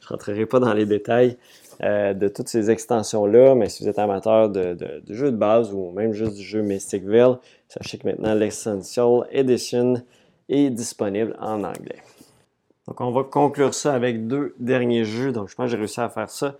Je 0.00 0.08
rentrerai 0.08 0.46
pas 0.46 0.60
dans 0.60 0.72
les 0.72 0.86
détails 0.86 1.36
de 1.80 2.28
toutes 2.28 2.48
ces 2.48 2.70
extensions-là, 2.70 3.54
mais 3.54 3.68
si 3.68 3.82
vous 3.82 3.88
êtes 3.88 3.98
amateur 3.98 4.50
de, 4.50 4.74
de, 4.74 5.14
jeux 5.14 5.30
de 5.30 5.36
base 5.36 5.72
ou 5.72 5.90
même 5.92 6.12
juste 6.12 6.36
du 6.36 6.42
jeu 6.42 6.60
Mystic 6.60 7.04
Veil, 7.04 7.36
sachez 7.68 7.96
que 7.96 8.06
maintenant 8.06 8.34
l'Essential 8.34 9.26
Edition 9.32 9.94
est 10.48 10.70
disponible 10.70 11.34
en 11.40 11.64
anglais. 11.64 12.02
Donc 12.86 13.00
on 13.00 13.10
va 13.12 13.22
conclure 13.22 13.72
ça 13.72 13.94
avec 13.94 14.26
deux 14.26 14.54
derniers 14.58 15.04
jeux. 15.04 15.32
Donc 15.32 15.48
je 15.48 15.54
pense 15.54 15.66
que 15.66 15.70
j'ai 15.70 15.76
réussi 15.76 16.00
à 16.00 16.08
faire 16.08 16.28
ça 16.28 16.56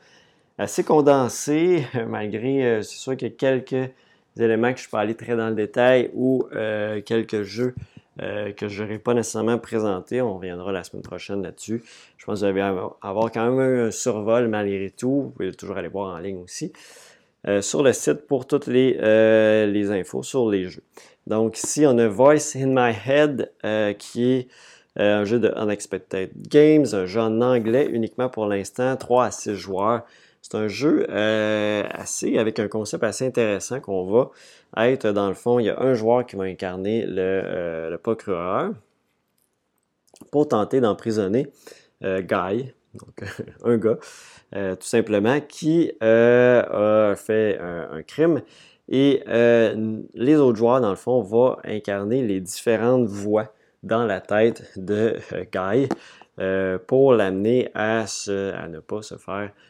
assez 0.60 0.84
condensé, 0.84 1.86
malgré, 2.08 2.64
euh, 2.64 2.82
c'est 2.82 2.98
sûr 2.98 3.16
qu'il 3.16 3.28
y 3.28 3.32
a 3.32 3.34
quelques 3.34 3.90
éléments 4.38 4.72
que 4.72 4.80
je 4.80 4.88
peux 4.88 4.98
aller 4.98 5.14
très 5.14 5.34
dans 5.34 5.48
le 5.48 5.54
détail 5.54 6.10
ou 6.14 6.46
euh, 6.54 7.00
quelques 7.02 7.42
jeux 7.42 7.74
euh, 8.20 8.52
que 8.52 8.68
je 8.68 8.82
n'aurai 8.82 8.98
pas 8.98 9.14
nécessairement 9.14 9.58
présentés. 9.58 10.20
On 10.20 10.36
reviendra 10.36 10.72
la 10.72 10.84
semaine 10.84 11.02
prochaine 11.02 11.42
là-dessus. 11.42 11.82
Je 12.16 12.24
pense 12.24 12.40
que 12.40 12.46
vous 12.46 12.50
allez 12.50 12.60
avoir 12.60 13.32
quand 13.32 13.50
même 13.50 13.86
un 13.86 13.90
survol 13.90 14.48
malgré 14.48 14.90
tout. 14.90 15.22
Vous 15.22 15.30
pouvez 15.30 15.52
toujours 15.52 15.76
aller 15.76 15.88
voir 15.88 16.14
en 16.14 16.18
ligne 16.18 16.38
aussi. 16.38 16.72
sur 17.60 17.82
le 17.82 17.92
site 17.92 18.26
pour 18.26 18.46
toutes 18.46 18.66
les, 18.66 18.94
les, 19.66 19.90
infos 19.90 20.22
sur 20.22 20.50
les 20.50 20.68
jeux. 20.68 20.82
Donc 21.26 21.56
ici, 21.56 21.86
on 21.86 21.96
a 21.96 22.08
Voice 22.08 22.56
in 22.56 22.66
My 22.66 22.94
Head 23.06 23.50
qui 23.98 24.32
est 24.32 24.48
un 24.96 25.24
jeu 25.24 25.38
de 25.38 25.50
Unexpected 25.56 26.30
Games, 26.48 26.86
un 26.92 27.06
jeu 27.06 27.20
en 27.20 27.40
anglais 27.40 27.88
uniquement 27.90 28.28
pour 28.28 28.46
l'instant, 28.46 28.96
3 28.96 29.24
à 29.24 29.30
6 29.30 29.54
joueurs. 29.54 30.02
C'est 30.50 30.58
un 30.58 30.68
jeu 30.68 31.06
euh, 31.08 31.84
assez 31.92 32.36
avec 32.36 32.58
un 32.58 32.66
concept 32.66 33.04
assez 33.04 33.24
intéressant 33.24 33.80
qu'on 33.80 34.10
va 34.10 34.88
être 34.88 35.12
dans 35.12 35.28
le 35.28 35.34
fond. 35.34 35.60
Il 35.60 35.66
y 35.66 35.70
a 35.70 35.80
un 35.80 35.94
joueur 35.94 36.26
qui 36.26 36.34
va 36.34 36.44
incarner 36.44 37.06
le, 37.06 37.42
euh, 37.44 37.98
procureur 37.98 38.72
pour 40.32 40.48
tenter 40.48 40.80
d'emprisonner 40.80 41.46
euh, 42.02 42.20
Guy, 42.20 42.72
donc 42.94 43.22
un 43.64 43.76
gars, 43.76 43.98
tout 44.52 44.86
simplement, 44.86 45.40
qui 45.40 45.92
a 46.00 47.14
fait 47.16 47.58
un, 47.60 48.02
crime. 48.02 48.42
Et 48.88 49.22
les 50.14 50.36
autres 50.36 50.58
joueurs, 50.58 50.80
dans 50.80 50.90
le 50.90 50.96
fond, 50.96 51.20
vont 51.20 51.58
incarner 51.62 52.26
les 52.26 52.40
différentes 52.40 53.06
voix 53.06 53.54
dans 53.84 54.04
la 54.04 54.20
tête 54.20 54.72
de 54.76 55.16
Guy 55.52 55.88
pour 56.88 57.14
l'amener 57.14 57.70
à, 57.74 58.04
ne 58.68 58.80
pas 58.80 59.02
se 59.02 59.14
faire 59.14 59.50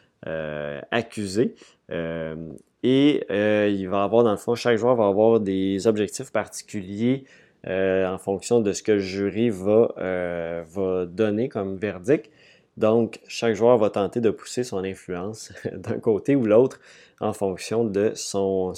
accusé. 0.91 1.55
Euh, 1.91 2.35
et 2.83 3.25
euh, 3.29 3.69
il 3.69 3.87
va 3.89 4.03
avoir, 4.03 4.23
dans 4.23 4.31
le 4.31 4.37
fond, 4.37 4.55
chaque 4.55 4.77
joueur 4.77 4.95
va 4.95 5.07
avoir 5.07 5.39
des 5.39 5.87
objectifs 5.87 6.31
particuliers 6.31 7.25
en 7.67 8.17
fonction 8.17 8.59
de 8.59 8.73
ce 8.73 8.81
que 8.81 8.93
le 8.93 8.99
jury 8.99 9.49
va, 9.51 11.05
donner 11.05 11.47
comme 11.47 11.77
verdict. 11.77 12.31
Donc, 12.77 13.19
chaque 13.27 13.53
joueur 13.53 13.77
va 13.77 13.89
tenter 13.89 14.21
de 14.21 14.31
pousser 14.31 14.63
son 14.63 14.83
influence 14.83 15.53
d'un 15.71 15.99
côté 15.99 16.35
ou 16.35 16.45
l'autre 16.45 16.79
en 17.19 17.33
fonction 17.33 17.83
de 17.85 18.13
son, 18.15 18.73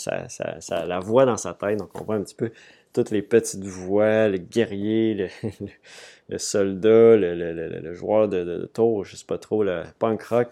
la 0.70 1.00
voix 1.00 1.26
dans 1.26 1.38
sa 1.38 1.54
tête. 1.54 1.80
Donc, 1.80 1.90
on 2.02 2.04
voit 2.04 2.16
un 2.16 2.24
petit 2.24 2.36
peu 2.36 2.52
toutes 2.94 3.12
les 3.12 3.22
petites 3.22 3.64
voix, 3.64 4.28
le 4.30 4.38
guerrier, 4.38 5.30
le, 6.30 6.38
soldat, 6.38 7.18
le, 7.18 7.94
joueur 7.94 8.30
de, 8.30 8.70
tour, 8.74 9.04
je 9.04 9.16
sais 9.16 9.26
pas 9.26 9.38
trop, 9.38 9.64
le 9.64 9.84
punk 10.00 10.24
rock. 10.24 10.52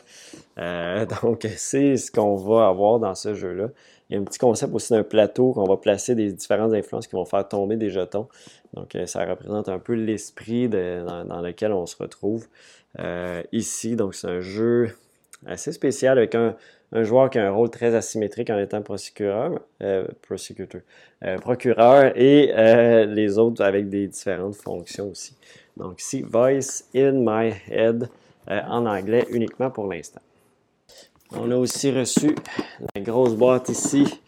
Euh, 0.57 1.05
donc, 1.23 1.47
c'est 1.55 1.97
ce 1.97 2.11
qu'on 2.11 2.35
va 2.35 2.67
avoir 2.67 2.99
dans 2.99 3.15
ce 3.15 3.33
jeu-là. 3.33 3.69
Il 4.09 4.15
y 4.15 4.17
a 4.17 4.21
un 4.21 4.25
petit 4.25 4.39
concept 4.39 4.73
aussi 4.73 4.91
d'un 4.91 5.03
plateau 5.03 5.53
qu'on 5.53 5.63
va 5.63 5.77
placer 5.77 6.15
des 6.15 6.33
différentes 6.33 6.73
influences 6.73 7.07
qui 7.07 7.15
vont 7.15 7.23
faire 7.23 7.47
tomber 7.47 7.77
des 7.77 7.89
jetons. 7.89 8.27
Donc, 8.73 8.95
euh, 8.95 9.05
ça 9.05 9.25
représente 9.25 9.69
un 9.69 9.79
peu 9.79 9.93
l'esprit 9.93 10.67
dans, 10.67 11.41
lequel 11.41 11.71
on 11.71 11.85
se 11.85 11.95
retrouve 11.95 12.47
euh, 12.99 13.41
ici. 13.53 13.95
Donc, 13.95 14.15
c'est 14.15 14.27
un 14.27 14.41
jeu 14.41 14.91
assez 15.45 15.71
spécial 15.71 16.17
avec 16.17 16.35
un, 16.35 16.55
un 16.93 17.03
joueur 17.03 17.29
qui 17.29 17.39
a 17.39 17.47
un 17.47 17.51
rôle 17.51 17.69
très 17.69 17.95
asymétrique 17.95 18.49
en 18.49 18.59
étant 18.59 18.81
procureur, 18.81 19.59
euh, 19.81 20.07
euh 21.23 21.37
procureur 21.37 22.17
et 22.17 22.51
euh, 22.53 23.05
les 23.05 23.37
autres 23.37 23.63
avec 23.63 23.89
des 23.89 24.07
différentes 24.07 24.55
fonctions 24.55 25.09
aussi. 25.09 25.35
Donc 25.77 26.01
ici, 26.01 26.21
Voice 26.21 26.83
in 26.93 27.13
my 27.13 27.53
head 27.69 28.09
en 28.47 28.85
anglais 28.85 29.25
uniquement 29.29 29.69
pour 29.69 29.87
l'instant. 29.87 30.21
On 31.31 31.49
a 31.51 31.55
aussi 31.55 31.91
reçu 31.91 32.35
la 32.93 33.01
grosse 33.01 33.35
boîte 33.35 33.69
ici 33.69 34.19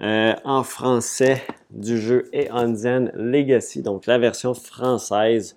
en 0.00 0.62
français 0.62 1.42
du 1.70 2.00
jeu 2.00 2.30
Eonzen 2.32 3.10
Legacy, 3.14 3.82
donc 3.82 4.06
la 4.06 4.18
version 4.18 4.54
française 4.54 5.56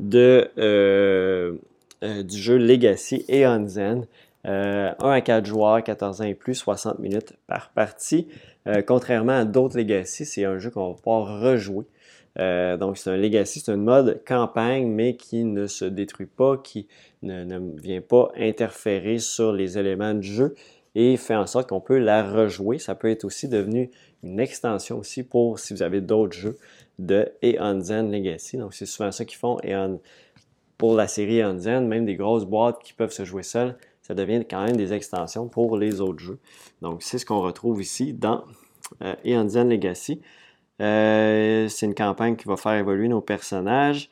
de, 0.00 0.50
du 2.02 2.36
jeu 2.36 2.56
Legacy 2.56 3.24
Eonzen. 3.28 4.06
1 4.46 4.48
euh, 4.48 4.92
à 5.00 5.20
4 5.20 5.44
joueurs, 5.44 5.82
14 5.82 6.20
ans 6.20 6.24
et 6.24 6.34
plus, 6.34 6.54
60 6.54 7.00
minutes 7.00 7.32
par 7.48 7.70
partie. 7.70 8.28
Euh, 8.68 8.80
contrairement 8.80 9.32
à 9.32 9.44
d'autres 9.44 9.76
Legacy, 9.76 10.24
c'est 10.24 10.44
un 10.44 10.58
jeu 10.58 10.70
qu'on 10.70 10.90
va 10.90 10.94
pouvoir 10.94 11.40
rejouer. 11.40 11.84
Euh, 12.38 12.76
donc 12.76 12.96
c'est 12.96 13.10
un 13.10 13.16
Legacy, 13.16 13.60
c'est 13.60 13.72
un 13.72 13.76
mode 13.76 14.22
campagne, 14.24 14.86
mais 14.86 15.16
qui 15.16 15.44
ne 15.44 15.66
se 15.66 15.84
détruit 15.84 16.26
pas, 16.26 16.58
qui 16.58 16.86
ne, 17.22 17.58
vient 17.80 18.00
pas 18.00 18.30
interférer 18.36 19.18
sur 19.18 19.52
les 19.52 19.78
éléments 19.78 20.14
du 20.14 20.28
jeu 20.28 20.54
et 20.94 21.16
fait 21.16 21.34
en 21.34 21.46
sorte 21.46 21.68
qu'on 21.68 21.80
peut 21.80 21.98
la 21.98 22.22
rejouer. 22.22 22.78
Ça 22.78 22.94
peut 22.94 23.10
être 23.10 23.24
aussi 23.24 23.48
devenu 23.48 23.90
une 24.22 24.38
extension 24.38 24.98
aussi 24.98 25.24
pour 25.24 25.58
si 25.58 25.74
vous 25.74 25.82
avez 25.82 26.00
d'autres 26.00 26.36
jeux 26.36 26.56
de 27.00 27.28
Eon 27.42 27.80
Zen 27.80 28.12
Legacy. 28.12 28.58
Donc 28.58 28.74
c'est 28.74 28.86
souvent 28.86 29.10
ça 29.10 29.24
qu'ils 29.24 29.38
font. 29.38 29.58
Pour 30.78 30.94
la 30.94 31.08
série 31.08 31.40
Eon 31.40 31.58
Zen, 31.58 31.88
même 31.88 32.04
des 32.04 32.16
grosses 32.16 32.44
boîtes 32.44 32.82
qui 32.82 32.92
peuvent 32.92 33.12
se 33.12 33.24
jouer 33.24 33.42
seules, 33.42 33.76
ça 34.06 34.14
devient 34.14 34.44
quand 34.48 34.64
même 34.64 34.76
des 34.76 34.92
extensions 34.92 35.48
pour 35.48 35.76
les 35.76 36.00
autres 36.00 36.20
jeux. 36.20 36.38
Donc, 36.80 37.02
c'est 37.02 37.18
ce 37.18 37.26
qu'on 37.26 37.40
retrouve 37.40 37.82
ici 37.82 38.12
dans 38.12 38.44
euh, 39.02 39.14
Legacy. 39.24 40.20
Euh, 40.80 41.68
c'est 41.68 41.86
une 41.86 41.94
campagne 41.94 42.36
qui 42.36 42.46
va 42.46 42.56
faire 42.56 42.74
évoluer 42.74 43.08
nos 43.08 43.20
personnages. 43.20 44.08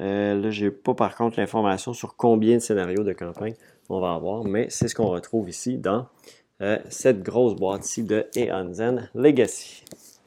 Euh, 0.00 0.40
là, 0.40 0.50
je 0.50 0.64
n'ai 0.64 0.70
pas 0.70 0.94
par 0.94 1.14
contre 1.14 1.38
l'information 1.38 1.92
sur 1.92 2.16
combien 2.16 2.54
de 2.54 2.60
scénarios 2.60 3.04
de 3.04 3.12
campagne 3.12 3.54
on 3.90 4.00
va 4.00 4.14
avoir, 4.14 4.44
mais 4.44 4.66
c'est 4.70 4.88
ce 4.88 4.94
qu'on 4.94 5.08
retrouve 5.08 5.48
ici 5.50 5.76
dans 5.76 6.06
euh, 6.62 6.78
cette 6.88 7.22
grosse 7.22 7.54
boîte 7.54 7.84
ici 7.84 8.02
de 8.02 8.26
Eon 8.36 8.72
Legacy. 9.14 9.84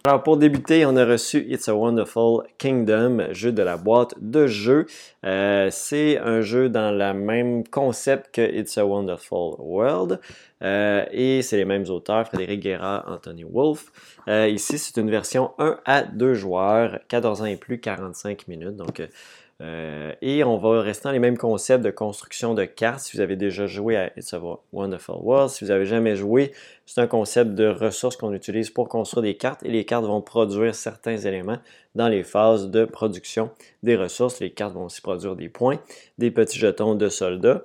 Alors 0.08 0.24
pour 0.24 0.38
débuter, 0.38 0.86
on 0.86 0.96
a 0.96 1.04
reçu 1.04 1.46
It's 1.50 1.68
a 1.68 1.76
Wonderful 1.76 2.44
Kingdom, 2.58 3.28
jeu 3.34 3.52
de 3.52 3.62
la 3.62 3.76
boîte 3.76 4.14
de 4.22 4.48
jeu. 4.48 4.86
Euh, 5.26 5.68
c'est 5.70 6.18
un 6.18 6.40
jeu 6.40 6.70
dans 6.70 6.98
le 6.98 7.14
même 7.14 7.68
concept 7.68 8.34
que 8.34 8.42
It's 8.42 8.78
a 8.78 8.86
Wonderful 8.86 9.56
World. 9.60 10.22
Euh, 10.64 11.04
et 11.12 11.42
c'est 11.42 11.58
les 11.58 11.66
mêmes 11.66 11.90
auteurs, 11.90 12.26
Frédéric 12.26 12.62
Guerra, 12.62 13.04
Anthony 13.06 13.44
Wolf. 13.44 13.92
Euh, 14.30 14.48
ici, 14.48 14.78
c'est 14.78 14.96
une 14.96 15.12
version 15.12 15.52
1 15.60 15.78
à 15.84 16.04
2 16.04 16.36
joueurs, 16.36 17.00
14 17.10 17.42
ans 17.42 17.46
et 17.46 17.58
plus, 17.58 17.82
45 17.82 18.48
minutes. 18.48 18.78
Donc 18.78 19.06
euh, 19.60 20.14
et 20.22 20.44
on 20.44 20.58
va 20.58 20.82
rester 20.82 21.06
dans 21.06 21.12
les 21.12 21.20
mêmes 21.20 21.38
concepts 21.38 21.84
de 21.84 21.90
construction 21.90 22.54
de 22.54 22.66
cartes. 22.66 23.00
Si 23.00 23.18
vous 23.18 23.22
avez 23.22 23.36
déjà 23.36 23.66
joué 23.66 23.96
à 23.96 24.12
It's 24.16 24.34
a 24.34 24.40
Wonderful 24.72 25.16
World, 25.22 25.50
si 25.50 25.64
vous 25.64 25.72
n'avez 25.72 25.86
jamais 25.86 26.16
joué, 26.16 26.52
c'est 26.86 27.02
un 27.02 27.08
concept 27.08 27.56
de 27.56 27.68
ressources 27.68 28.18
qu'on 28.18 28.34
utilise 28.34 28.70
pour 28.70 28.88
construire 28.88 29.24
des 29.24 29.36
cartes 29.36 29.64
et 29.64 29.70
les 29.70 29.84
cartes 29.84 30.06
vont 30.06 30.22
produire 30.22 30.76
certains 30.76 31.18
éléments 31.18 31.58
dans 31.96 32.08
les 32.08 32.24
phases 32.24 32.70
de 32.70 32.86
production 32.86 33.50
des 33.82 33.96
ressources. 33.96 34.40
Les 34.40 34.52
cartes 34.52 34.76
vont 34.76 34.86
aussi 34.86 35.02
produire 35.02 35.36
des 35.36 35.50
points, 35.50 35.80
des 36.20 36.30
petits 36.30 36.60
jetons 36.60 36.94
de 36.94 37.10
soldats, 37.10 37.64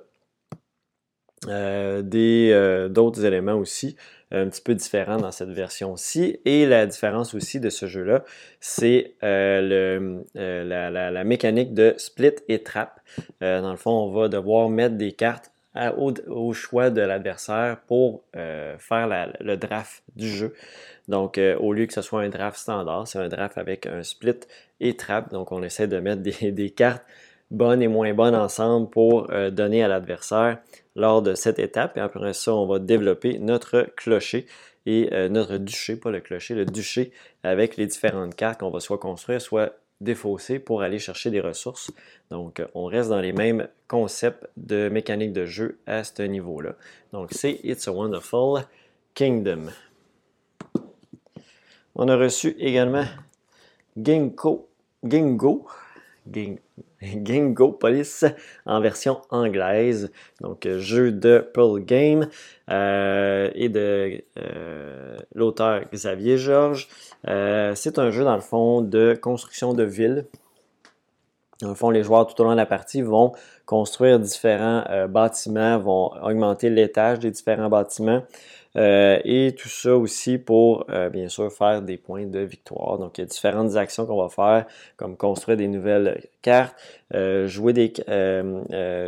euh, 1.47 2.01
euh, 2.13 2.89
d'autres 2.89 3.25
éléments 3.25 3.55
aussi 3.55 3.95
un 4.33 4.49
petit 4.49 4.61
peu 4.61 4.73
différent 4.73 5.17
dans 5.17 5.31
cette 5.31 5.49
version-ci. 5.49 6.39
Et 6.45 6.65
la 6.65 6.85
différence 6.85 7.33
aussi 7.33 7.59
de 7.59 7.69
ce 7.69 7.85
jeu-là, 7.85 8.23
c'est 8.59 9.13
euh, 9.23 10.19
euh, 10.35 11.11
la, 11.11 11.23
mécanique 11.23 11.73
de 11.73 11.93
split 11.97 12.33
et 12.47 12.63
trap. 12.63 12.99
Euh, 13.41 13.61
dans 13.61 13.71
le 13.71 13.77
fond, 13.77 13.91
on 13.91 14.11
va 14.11 14.27
devoir 14.27 14.69
mettre 14.69 14.95
des 14.95 15.11
cartes 15.11 15.51
au, 15.97 16.53
choix 16.53 16.91
de 16.91 17.01
l'adversaire 17.01 17.79
pour 17.87 18.23
faire 18.33 19.27
le 19.39 19.55
draft 19.55 20.03
du 20.15 20.27
jeu. 20.27 20.53
Donc, 21.07 21.39
au 21.59 21.73
lieu 21.73 21.87
que 21.87 21.93
ce 21.93 22.03
soit 22.03 22.21
un 22.21 22.29
draft 22.29 22.59
standard, 22.59 23.07
c'est 23.07 23.17
un 23.17 23.27
draft 23.27 23.57
avec 23.57 23.87
un 23.87 24.03
split 24.03 24.39
et 24.79 24.95
trap. 24.95 25.31
Donc, 25.31 25.51
on 25.51 25.63
essaie 25.63 25.87
de 25.87 25.99
mettre 25.99 26.21
des, 26.21 26.51
des 26.51 26.69
cartes 26.69 27.03
bonnes 27.53 27.81
et 27.81 27.87
moins 27.87 28.13
bonnes 28.13 28.35
ensemble 28.35 28.89
pour 28.89 29.27
donner 29.51 29.83
à 29.83 29.87
l'adversaire 29.87 30.57
lors 30.95 31.21
de 31.21 31.33
cette 31.35 31.59
étape. 31.59 31.97
Et 31.97 32.01
après 32.01 32.33
ça, 32.33 32.53
on 32.53 32.65
va 32.65 32.79
développer 32.79 33.39
notre 33.39 33.87
clocher 33.95 34.45
et 34.85 35.09
euh, 35.13 35.29
notre 35.29 35.57
duché, 35.57 35.95
pas 35.95 36.11
le 36.11 36.19
clocher, 36.19 36.55
le 36.55 36.65
duché 36.65 37.11
avec 37.43 37.77
les 37.77 37.87
différentes 37.87 38.35
cartes 38.35 38.59
qu'on 38.59 38.69
va 38.69 38.79
soit 38.79 38.97
construire, 38.97 39.41
soit 39.41 39.73
défausser 40.01 40.59
pour 40.59 40.81
aller 40.81 40.99
chercher 40.99 41.29
des 41.29 41.39
ressources. 41.39 41.91
Donc, 42.29 42.61
on 42.73 42.85
reste 42.85 43.09
dans 43.09 43.21
les 43.21 43.31
mêmes 43.31 43.67
concepts 43.87 44.45
de 44.57 44.89
mécanique 44.89 45.31
de 45.31 45.45
jeu 45.45 45.79
à 45.85 46.03
ce 46.03 46.23
niveau-là. 46.23 46.75
Donc, 47.13 47.29
c'est 47.31 47.59
It's 47.63 47.87
a 47.87 47.93
Wonderful 47.93 48.63
Kingdom. 49.13 49.67
On 51.95 52.07
a 52.09 52.17
reçu 52.17 52.55
également 52.59 53.05
Ginkgo, 53.95 54.67
Gingo 57.01 57.71
Police 57.71 58.25
en 58.65 58.79
version 58.81 59.21
anglaise. 59.29 60.11
Donc, 60.41 60.65
euh, 60.65 60.79
jeu 60.79 61.11
de 61.11 61.45
Pearl 61.53 61.79
Game 61.81 62.27
euh, 62.69 63.49
et 63.55 63.69
de 63.69 64.23
euh, 64.37 65.17
l'auteur 65.35 65.81
Xavier 65.91 66.37
Georges. 66.37 66.87
c'est 67.25 67.99
un 67.99 68.11
jeu, 68.11 68.23
dans 68.23 68.35
le 68.35 68.41
fond, 68.41 68.81
de 68.81 69.17
construction 69.19 69.73
de 69.73 69.83
ville. 69.83 70.25
Dans 71.61 71.69
le 71.69 71.75
fond, 71.75 71.89
les 71.89 72.03
joueurs 72.03 72.27
tout 72.27 72.41
au 72.41 72.45
long 72.45 72.51
de 72.51 72.57
la 72.57 72.65
partie 72.65 73.01
vont 73.01 73.31
construire 73.65 74.19
différents 74.19 74.83
bâtiments, 75.07 75.77
vont 75.77 76.11
augmenter 76.21 76.69
l'étage 76.69 77.19
des 77.19 77.31
différents 77.31 77.69
bâtiments. 77.69 78.23
Euh, 78.75 79.19
et 79.23 79.53
tout 79.55 79.69
ça 79.69 79.95
aussi 79.95 80.37
pour, 80.37 80.85
euh, 80.89 81.09
bien 81.09 81.29
sûr, 81.29 81.51
faire 81.51 81.81
des 81.81 81.97
points 81.97 82.25
de 82.25 82.39
victoire. 82.39 82.97
Donc, 82.97 83.17
il 83.17 83.21
y 83.21 83.23
a 83.23 83.27
différentes 83.27 83.75
actions 83.75 84.05
qu'on 84.05 84.21
va 84.21 84.29
faire, 84.29 84.65
comme 84.97 85.15
construire 85.15 85.57
des 85.57 85.67
nouvelles 85.67 86.21
cartes, 86.41 86.75
euh, 87.13 87.47
jouer, 87.47 87.73
des, 87.73 87.93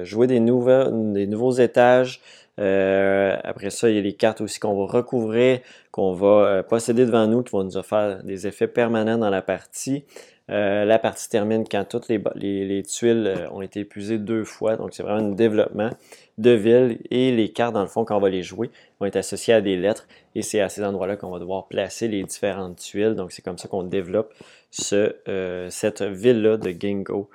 jouer 0.03 0.27
des, 0.27 0.39
des 0.39 1.27
nouveaux 1.27 1.53
étages. 1.53 2.21
après 2.57 3.69
ça, 3.69 3.89
il 3.89 3.95
y 3.95 3.99
a 3.99 4.01
les 4.01 4.13
cartes 4.13 4.41
aussi 4.41 4.59
qu'on 4.59 4.75
va 4.75 4.91
recouvrir, 4.91 5.59
qu'on 5.91 6.13
va 6.13 6.63
posséder 6.63 7.05
devant 7.05 7.27
nous, 7.27 7.41
qui 7.43 7.51
vont 7.51 7.63
nous 7.63 7.83
faire 7.83 8.23
des 8.23 8.47
effets 8.47 8.67
permanents 8.67 9.17
dans 9.17 9.31
la 9.31 9.41
partie. 9.41 10.05
la 10.47 10.99
partie 10.99 11.27
termine 11.27 11.65
quand 11.69 11.85
toutes 11.85 12.07
les, 12.07 12.21
les 12.35 12.83
tuiles 12.83 13.49
ont 13.51 13.61
été 13.61 13.79
épuisées 13.79 14.19
deux 14.19 14.43
fois. 14.43 14.75
Donc, 14.77 14.93
c'est 14.93 15.03
vraiment 15.03 15.27
un 15.27 15.31
développement 15.31 15.89
de 16.37 16.51
ville 16.51 16.99
et 17.11 17.31
les 17.31 17.49
cartes, 17.49 17.73
dans 17.73 17.81
le 17.81 17.87
fond, 17.87 18.03
quand 18.03 18.17
on 18.17 18.19
va 18.19 18.29
les 18.29 18.43
jouer, 18.43 18.69
vont 18.99 19.05
être 19.05 19.15
associées 19.15 19.53
à 19.53 19.61
des 19.61 19.77
lettres 19.77 20.07
et 20.35 20.41
c'est 20.41 20.59
à 20.59 20.69
ces 20.69 20.83
endroits-là 20.83 21.15
qu'on 21.15 21.29
va 21.29 21.39
devoir 21.39 21.67
placer 21.67 22.07
les 22.07 22.23
différentes 22.23 22.77
tuiles. 22.77 23.15
Donc, 23.15 23.31
c'est 23.31 23.41
comme 23.41 23.57
ça 23.57 23.67
qu'on 23.67 23.83
développe 23.83 24.33
ce, 24.69 25.15
euh, 25.27 25.69
cette 25.69 26.01
ville-là 26.01 26.57
de 26.57 26.73
Gingo 26.77 27.29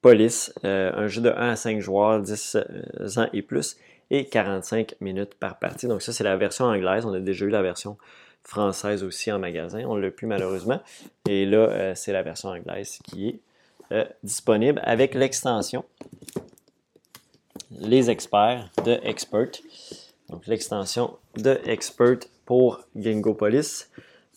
Police. 0.00 0.54
Euh, 0.64 0.90
un 0.94 1.06
jeu 1.06 1.20
de 1.20 1.30
1 1.30 1.50
à 1.50 1.56
5 1.56 1.80
joueurs, 1.80 2.20
10 2.20 2.56
euh, 2.56 3.20
ans 3.20 3.28
et 3.32 3.42
plus 3.42 3.76
et 4.10 4.24
45 4.26 4.94
minutes 5.00 5.34
par 5.34 5.58
partie. 5.58 5.86
Donc, 5.86 6.00
ça, 6.00 6.12
c'est 6.12 6.24
la 6.24 6.36
version 6.36 6.64
anglaise. 6.64 7.04
On 7.04 7.12
a 7.12 7.20
déjà 7.20 7.44
eu 7.44 7.50
la 7.50 7.62
version 7.62 7.98
française 8.42 9.02
aussi 9.02 9.30
en 9.32 9.38
magasin. 9.38 9.84
On 9.86 9.96
ne 9.96 10.00
l'a 10.00 10.10
plus 10.10 10.28
malheureusement. 10.28 10.80
Et 11.28 11.44
là, 11.44 11.94
c'est 11.96 12.12
la 12.12 12.22
version 12.22 12.50
anglaise 12.50 13.00
qui 13.04 13.28
est 13.28 14.06
disponible 14.22 14.80
avec 14.84 15.14
l'extension 15.14 15.84
les 17.70 18.10
experts 18.10 18.70
de 18.84 18.98
Expert. 19.02 19.50
Donc 20.28 20.46
l'extension 20.46 21.16
de 21.36 21.58
Expert 21.64 22.18
pour 22.44 22.80
Gingopolis, 22.96 23.88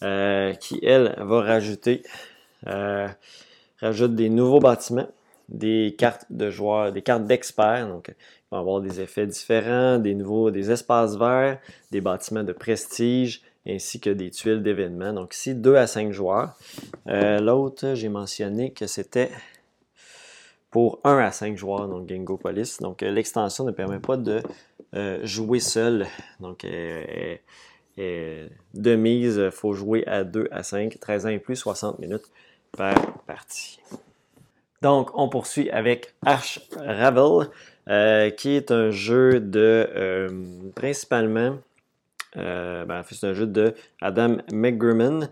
euh, 0.04 0.54
qui 0.54 0.80
elle 0.84 1.16
va 1.20 1.42
rajouter 1.42 2.04
euh, 2.68 3.08
rajoute 3.82 4.16
des 4.16 4.30
nouveaux 4.30 4.60
bâtiments, 4.60 5.08
des 5.48 5.96
cartes 5.98 6.26
de 6.30 6.50
joueurs, 6.50 6.92
des 6.92 7.02
cartes 7.02 7.26
d'experts. 7.26 7.88
Donc, 7.88 8.10
il 8.10 8.16
va 8.52 8.60
avoir 8.60 8.82
des 8.82 9.00
effets 9.02 9.26
différents, 9.26 9.98
des 9.98 10.16
nouveaux, 10.16 10.52
des 10.52 10.72
espaces 10.72 11.16
verts, 11.16 11.60
des 11.92 12.02
bâtiments 12.02 12.44
de 12.44 12.54
prestige, 12.54 13.42
ainsi 13.68 14.00
que 14.00 14.10
des 14.10 14.32
tuiles 14.32 14.64
d'événements. 14.64 15.14
Donc 15.14 15.36
ici, 15.36 15.56
2 15.56 15.76
à 15.76 15.88
5 15.88 16.12
joueurs. 16.12 16.54
Euh, 17.08 17.40
l'autre, 17.40 17.94
j'ai 17.94 18.10
mentionné 18.10 18.72
que 18.72 18.88
c'était 18.88 19.30
pour 20.72 21.00
1 21.04 21.18
à 21.18 21.32
5 21.32 21.58
joueurs, 21.58 21.88
donc 21.88 22.10
Gengo 22.10 22.38
Police. 22.38 22.80
Donc 22.80 23.04
euh, 23.04 23.12
l'extension 23.12 23.64
ne 23.64 23.72
permet 23.72 24.00
pas 24.00 24.18
de 24.18 24.42
euh, 24.96 25.20
jouer 25.24 25.60
seul. 25.60 26.06
Donc 26.40 26.64
euh, 26.66 27.38
de 27.98 28.96
mise, 28.96 29.42
il 29.44 29.52
faut 29.52 29.74
jouer 29.74 30.06
à 30.08 30.24
2 30.24 30.48
à 30.52 30.64
5, 30.64 31.00
13 31.00 31.26
ans 31.26 31.30
et 31.30 31.40
plus, 31.40 31.56
60 31.56 32.00
minutes 32.00 32.32
par 32.72 32.96
partie. 33.24 33.80
Donc 34.82 35.12
on 35.16 35.28
poursuit 35.28 35.70
avec 35.72 36.14
Arch 36.26 36.62
Ravel, 36.78 37.50
qui 38.38 38.52
est 38.52 38.72
un 38.72 38.92
jeu 38.92 39.42
de 39.42 40.30
principalement 40.76 41.58
ben, 42.36 43.04
c'est 43.10 43.28
un 43.28 43.34
jeu 43.34 43.48
de 43.48 43.74
Adam 44.00 44.38
McGurman, 44.54 45.30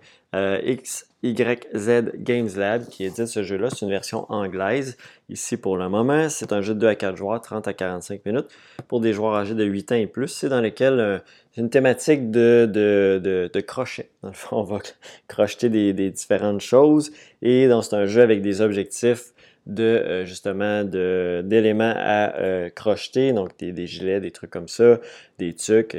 XYZ 1.24 2.12
Games 2.18 2.50
Lab 2.56 2.88
qui 2.88 3.04
édite 3.04 3.26
ce 3.26 3.42
jeu-là. 3.42 3.70
C'est 3.70 3.86
une 3.86 3.92
version 3.92 4.32
anglaise 4.32 4.98
ici 5.30 5.58
pour 5.58 5.78
le 5.78 5.90
moment. 5.90 6.30
C'est 6.30 6.54
un 6.54 6.62
jeu 6.62 6.76
de 6.76 6.80
2 6.80 6.88
à 6.88 6.96
4 6.96 7.16
joueurs, 7.16 7.42
30 7.42 7.68
à 7.68 7.74
45 7.74 8.26
minutes 8.26 8.48
pour 8.88 9.02
des 9.02 9.14
joueurs 9.14 9.36
âgés 9.36 9.56
de 9.56 9.64
8 9.64 9.92
ans 9.92 9.96
et 9.96 10.08
plus. 10.08 10.28
C'est 10.28 10.50
dans 10.50 10.62
lequel 10.62 11.00
euh, 11.00 11.20
c'est 11.52 11.62
une 11.62 11.72
thématique 11.72 12.30
de, 12.30 12.70
de, 12.72 13.50
de, 13.52 13.62
crochet. 13.62 14.10
Dans 14.22 14.30
le 14.30 14.36
fond, 14.36 14.58
on 14.58 14.64
va 14.64 14.80
crocheter 15.28 15.70
des, 15.70 15.94
différentes 16.12 16.62
choses 16.62 17.12
et 17.42 17.68
c'est 17.82 17.96
un 17.96 18.06
jeu 18.06 18.22
avec 18.22 18.42
des 18.42 18.62
objectifs 18.62 19.34
de 19.66 19.84
euh, 19.84 20.26
justement 20.26 20.86
d'éléments 20.86 21.94
à 21.98 22.38
euh, 22.38 22.70
crocheter, 22.70 23.34
donc 23.34 23.58
des, 23.58 23.74
des, 23.74 23.86
gilets, 23.86 24.22
des 24.22 24.32
trucs 24.32 24.52
comme 24.52 24.70
ça, 24.70 25.00
des 25.40 25.54
tucs, 25.54 25.98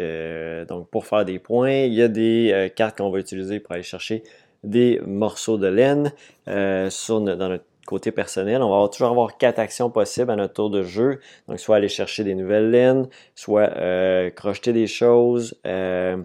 donc 0.68 0.88
pour 0.90 1.06
faire 1.06 1.24
des 1.24 1.40
points. 1.40 1.82
Il 1.82 1.92
y 1.92 2.02
a 2.02 2.08
des 2.08 2.72
cartes 2.76 2.98
qu'on 2.98 3.10
va 3.10 3.18
utiliser 3.18 3.58
pour 3.58 3.72
aller 3.72 3.82
chercher 3.82 4.22
des 4.64 5.00
morceaux 5.06 5.58
de 5.58 5.68
laine 5.68 6.12
sur, 6.90 7.20
dans 7.20 7.36
notre 7.36 7.64
côté 7.88 8.12
personnel, 8.12 8.60
on 8.60 8.68
va 8.68 8.86
toujours 8.88 9.08
avoir 9.08 9.38
quatre 9.38 9.58
actions 9.58 9.88
possibles 9.88 10.30
à 10.30 10.36
notre 10.36 10.52
tour 10.52 10.68
de 10.68 10.82
jeu. 10.82 11.20
Donc, 11.48 11.58
soit 11.58 11.76
aller 11.76 11.88
chercher 11.88 12.22
des 12.22 12.34
nouvelles 12.34 12.70
laines, 12.70 13.08
soit 13.34 13.70
euh, 13.78 14.28
crocheter 14.28 14.74
des 14.74 14.86
choses, 14.86 15.58
euh, 15.66 16.18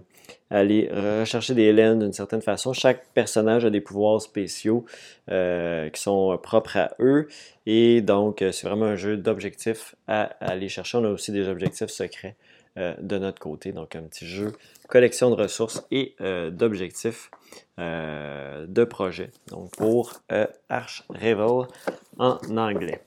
aller 0.49 0.89
rechercher 0.91 1.53
des 1.53 1.71
laines 1.71 1.99
d'une 1.99 2.11
certaine 2.11 2.41
façon. 2.41 2.73
Chaque 2.73 3.07
personnage 3.13 3.63
a 3.63 3.69
des 3.69 3.79
pouvoirs 3.79 4.21
spéciaux 4.21 4.83
euh, 5.31 5.89
qui 5.89 6.01
sont 6.01 6.37
propres 6.43 6.75
à 6.75 6.91
eux. 6.99 7.29
Et 7.65 8.01
donc, 8.01 8.43
c'est 8.51 8.67
vraiment 8.67 8.87
un 8.87 8.97
jeu 8.97 9.15
d'objectifs 9.15 9.95
à, 10.05 10.23
aller 10.41 10.67
chercher. 10.67 10.97
On 10.97 11.05
a 11.05 11.09
aussi 11.09 11.31
des 11.31 11.47
objectifs 11.47 11.87
secrets 11.87 12.35
de 12.75 13.17
notre 13.17 13.39
côté. 13.39 13.71
Donc, 13.71 13.95
un 13.95 14.03
petit 14.03 14.25
jeu 14.25 14.51
collection 14.87 15.29
de 15.29 15.35
ressources 15.35 15.85
et 15.91 16.15
d'objectifs 16.51 17.29
euh, 17.79 18.67
de 18.67 18.83
projet. 18.83 19.31
Donc 19.47 19.75
pour 19.75 20.21
euh, 20.31 20.45
Arch 20.69 21.03
Revel 21.09 21.67
en 22.19 22.37
anglais. 22.55 23.01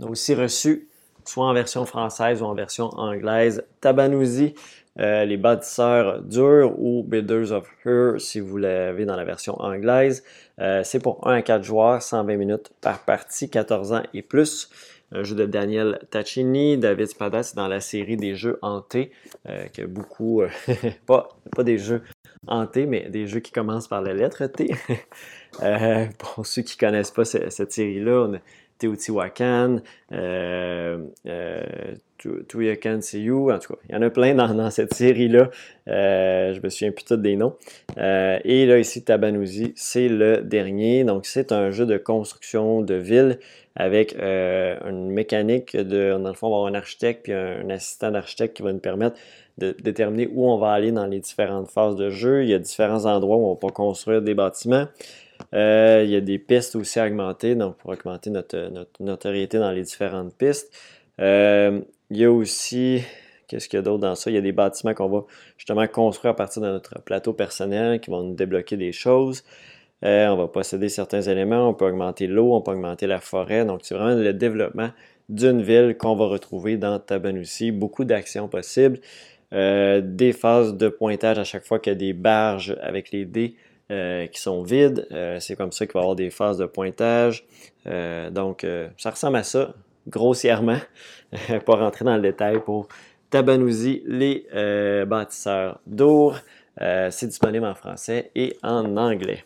On 0.00 0.06
a 0.06 0.10
aussi 0.10 0.34
reçu, 0.34 0.88
soit 1.24 1.46
en 1.46 1.52
version 1.52 1.86
française 1.86 2.42
ou 2.42 2.46
en 2.46 2.54
version 2.54 2.86
anglaise, 2.98 3.62
Tabanouzi, 3.80 4.56
les 4.96 5.36
bâtisseurs 5.36 6.20
durs 6.20 6.74
ou 6.78 7.04
Builders 7.04 7.52
of 7.52 7.68
Her 7.86 8.20
si 8.20 8.40
vous 8.40 8.56
l'avez 8.56 9.04
dans 9.04 9.14
la 9.14 9.24
version 9.24 9.54
anglaise. 9.62 10.24
c'est 10.58 11.00
pour 11.00 11.26
1 11.28 11.36
à 11.36 11.42
4 11.42 11.62
joueurs, 11.62 12.02
120 12.02 12.36
minutes 12.36 12.72
par 12.80 13.04
partie, 13.04 13.48
14 13.48 13.92
ans 13.92 14.02
et 14.12 14.22
plus 14.22 14.68
un 15.12 15.22
jeu 15.24 15.34
de 15.34 15.46
Daniel 15.46 15.98
Taccini, 16.10 16.78
David 16.78 17.06
Spadas 17.06 17.52
dans 17.56 17.68
la 17.68 17.80
série 17.80 18.16
des 18.16 18.34
jeux 18.34 18.58
hantés, 18.62 19.10
euh, 19.48 19.66
que 19.68 19.82
beaucoup, 19.82 20.42
euh, 20.42 20.48
pas, 21.06 21.28
des 21.58 21.78
jeux 21.78 22.02
hantés, 22.46 22.86
mais 22.86 23.08
des 23.10 23.26
jeux 23.26 23.40
qui 23.40 23.52
commencent 23.52 23.88
par 23.88 24.02
la 24.02 24.14
lettre 24.14 24.46
T. 24.46 24.70
euh, 25.62 26.06
pour 26.18 26.46
ceux 26.46 26.62
qui 26.62 26.76
ne 26.76 26.88
connaissent 26.88 27.10
pas 27.10 27.24
cette, 27.24 27.72
série-là, 27.72 28.28
Teotihuacan, 28.80 29.80
euh, 30.12 30.98
euh, 31.26 31.62
en 32.26 33.58
tout 33.58 33.74
cas, 33.74 33.80
il 33.88 33.94
y 33.94 33.96
en 33.96 34.02
a 34.02 34.10
plein 34.10 34.34
dans, 34.34 34.70
cette 34.70 34.94
série-là. 34.94 35.50
Euh, 35.88 36.54
je 36.54 36.60
me 36.62 36.68
souviens 36.68 36.92
plus 36.92 37.16
des 37.16 37.36
noms. 37.36 37.56
Euh, 37.98 38.38
et 38.44 38.66
là, 38.66 38.78
ici, 38.78 39.04
Tabanouzi, 39.04 39.72
c'est 39.76 40.08
le 40.08 40.38
dernier. 40.38 41.04
Donc, 41.04 41.26
c'est 41.26 41.52
un 41.52 41.70
jeu 41.70 41.86
de 41.86 41.96
construction 41.96 42.82
de 42.82 42.94
ville 42.94 43.38
avec 43.76 44.16
euh, 44.16 44.76
une 44.88 45.10
mécanique 45.10 45.76
de, 45.76 46.18
dans 46.18 46.28
le 46.28 46.34
fond, 46.34 46.48
on 46.48 46.50
va 46.50 46.56
avoir 46.56 46.66
un 46.66 46.74
architecte 46.74 47.24
puis 47.24 47.32
un, 47.32 47.70
assistant 47.70 48.10
d'architecte 48.10 48.56
qui 48.56 48.62
va 48.62 48.72
nous 48.72 48.80
permettre 48.80 49.16
de 49.58 49.74
déterminer 49.82 50.28
où 50.32 50.50
on 50.50 50.58
va 50.58 50.72
aller 50.72 50.90
dans 50.90 51.06
les 51.06 51.20
différentes 51.20 51.70
phases 51.70 51.96
de 51.96 52.10
jeu. 52.10 52.42
Il 52.42 52.50
y 52.50 52.54
a 52.54 52.58
différents 52.58 53.04
endroits 53.06 53.36
où 53.36 53.46
on 53.46 53.54
va 53.54 53.72
construire 53.72 54.22
des 54.22 54.34
bâtiments. 54.34 54.86
Euh, 55.54 56.02
il 56.04 56.10
y 56.10 56.16
a 56.16 56.20
des 56.20 56.38
pistes 56.38 56.76
aussi 56.76 57.00
à 57.00 57.06
augmenter, 57.06 57.54
donc 57.54 57.76
pour 57.76 57.90
augmenter 57.90 58.30
notre, 58.30 58.70
notoriété 59.00 59.58
dans 59.58 59.70
les 59.72 59.82
différentes 59.82 60.34
pistes. 60.34 60.72
Euh, 61.20 61.80
il 62.10 62.16
y 62.16 62.24
a 62.24 62.32
aussi, 62.32 63.02
qu'est-ce 63.48 63.68
qu'il 63.68 63.76
y 63.76 63.80
a 63.80 63.82
d'autre 63.82 64.00
dans 64.00 64.14
ça? 64.14 64.30
Il 64.30 64.34
y 64.34 64.38
a 64.38 64.42
des 64.42 64.52
bâtiments 64.52 64.94
qu'on 64.94 65.08
va 65.08 65.24
justement 65.56 65.86
construire 65.86 66.32
à 66.32 66.36
partir 66.36 66.62
de 66.62 66.68
notre 66.68 67.00
plateau 67.02 67.32
personnel 67.32 68.00
qui 68.00 68.10
vont 68.10 68.22
nous 68.22 68.34
débloquer 68.34 68.76
des 68.76 68.92
choses. 68.92 69.44
Euh, 70.04 70.28
on 70.28 70.36
va 70.36 70.48
posséder 70.48 70.88
certains 70.88 71.20
éléments, 71.22 71.68
on 71.68 71.74
peut 71.74 71.86
augmenter 71.86 72.26
l'eau, 72.26 72.54
on 72.54 72.62
peut 72.62 72.72
augmenter 72.72 73.06
la 73.06 73.20
forêt. 73.20 73.64
Donc, 73.64 73.80
c'est 73.82 73.94
vraiment 73.94 74.18
le 74.18 74.32
développement 74.32 74.90
d'une 75.28 75.62
ville 75.62 75.96
qu'on 75.96 76.16
va 76.16 76.26
retrouver 76.26 76.76
dans 76.78 76.98
Tabanousi. 76.98 77.70
Beaucoup 77.70 78.04
d'actions 78.04 78.48
possibles. 78.48 78.98
Des 79.52 80.32
phases 80.32 80.76
de 80.76 80.88
pointage 80.88 81.38
à 81.38 81.44
chaque 81.44 81.66
fois 81.66 81.80
qu'il 81.80 81.92
y 81.92 81.96
a 81.96 81.98
des 81.98 82.12
barges 82.12 82.76
avec 82.80 83.10
les 83.10 83.24
dés 83.24 83.56
euh, 83.90 84.26
qui 84.26 84.40
sont 84.40 84.62
vides. 84.62 85.06
c'est 85.40 85.56
comme 85.56 85.72
ça 85.72 85.86
qu'il 85.86 85.94
va 85.94 86.00
y 86.00 86.02
avoir 86.02 86.16
des 86.16 86.30
phases 86.30 86.58
de 86.58 86.66
pointage. 86.66 87.44
donc, 88.30 88.66
ça 88.96 89.10
ressemble 89.10 89.36
à 89.36 89.42
ça, 89.42 89.74
grossièrement, 90.08 90.78
pour 91.64 91.78
rentrer 91.78 92.04
dans 92.04 92.16
le 92.16 92.22
détail 92.22 92.60
pour 92.60 92.88
Tabanousi, 93.30 94.02
les 94.06 94.46
bâtisseurs 95.06 95.80
d'Our. 95.86 96.38
c'est 96.78 97.26
disponible 97.26 97.66
en 97.66 97.74
français 97.74 98.30
et 98.34 98.56
en 98.62 98.96
anglais. 98.96 99.44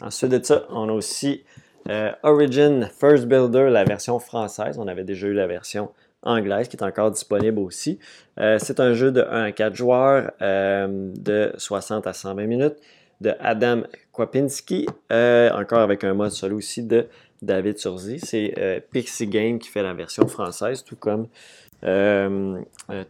Ensuite 0.00 0.30
de 0.30 0.42
ça, 0.42 0.64
on 0.70 0.88
a 0.88 0.92
aussi 0.92 1.42
euh, 1.88 2.12
Origin 2.22 2.88
First 3.00 3.26
Builder, 3.26 3.68
la 3.70 3.84
version 3.84 4.18
française. 4.18 4.78
On 4.78 4.86
avait 4.86 5.04
déjà 5.04 5.26
eu 5.26 5.32
la 5.32 5.46
version 5.46 5.90
anglaise 6.22 6.68
qui 6.68 6.76
est 6.76 6.82
encore 6.82 7.10
disponible 7.10 7.58
aussi. 7.60 7.98
Euh, 8.38 8.58
c'est 8.60 8.80
un 8.80 8.92
jeu 8.92 9.10
de 9.10 9.22
1 9.22 9.44
à 9.44 9.52
4 9.52 9.74
joueurs 9.74 10.30
euh, 10.42 10.86
de 11.16 11.52
60 11.56 12.06
à 12.06 12.12
120 12.12 12.46
minutes 12.46 12.76
de 13.20 13.34
Adam 13.40 13.82
Kwapinski, 14.12 14.86
encore 15.10 15.80
avec 15.80 16.04
un 16.04 16.14
mode 16.14 16.30
solo 16.30 16.56
aussi 16.56 16.82
de 16.82 17.06
David 17.42 17.78
Surzi. 17.78 18.20
C'est 18.20 18.84
Pixie 18.90 19.26
Game 19.26 19.58
qui 19.58 19.68
fait 19.68 19.82
la 19.82 19.94
version 19.94 20.26
française, 20.26 20.84
tout 20.84 20.96
comme 20.96 21.28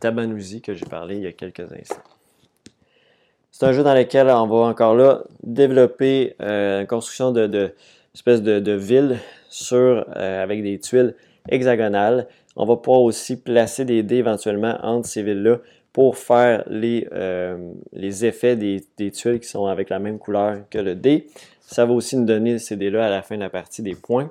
Tabanouzi 0.01 0.61
que 0.61 0.75
j'ai 0.75 0.87
parlé 0.87 1.17
il 1.17 1.23
y 1.23 1.27
a 1.27 1.33
quelques 1.33 1.73
instants. 1.73 2.03
C'est 3.61 3.67
un 3.67 3.73
jeu 3.73 3.83
dans 3.83 3.95
lequel 3.95 4.29
on 4.29 4.47
va 4.47 4.69
encore 4.69 4.95
là 4.95 5.25
développer 5.43 6.37
euh, 6.41 6.83
une 6.83 6.87
construction 6.87 7.33
de, 7.33 7.49
de 7.49 7.75
espèce 8.15 8.41
de, 8.41 8.73
ville 8.73 9.19
sur, 9.49 10.07
euh, 10.15 10.43
avec 10.45 10.63
des 10.63 10.79
tuiles 10.79 11.17
hexagonales. 11.49 12.29
On 12.55 12.67
va 12.67 12.77
pouvoir 12.77 13.03
aussi 13.03 13.37
placer 13.37 13.85
des 13.85 14.05
dés 14.05 14.19
éventuellement 14.19 14.79
entre 14.85 15.09
ces 15.09 15.25
villes-là 15.25 15.57
pour 15.99 16.17
faire 16.17 16.63
les, 16.69 17.09
euh, 17.11 17.73
les 17.93 18.25
effets 18.25 18.55
des, 18.55 18.85
des, 18.99 19.11
tuiles 19.11 19.41
qui 19.41 19.49
sont 19.49 19.67
avec 19.67 19.91
la 19.91 19.99
même 19.99 20.21
couleur 20.21 20.61
que 20.71 20.79
le 20.79 20.95
dé. 20.95 21.27
Ça 21.61 21.87
va 21.87 21.93
aussi 21.93 22.17
nous 22.17 22.25
donner 22.25 22.61
ces 22.61 22.77
dés-là 22.77 23.07
à 23.07 23.11
la 23.11 23.21
fin 23.21 23.35
de 23.35 23.41
la 23.41 23.51
partie 23.51 23.83
des 23.83 23.97
points. 23.97 24.31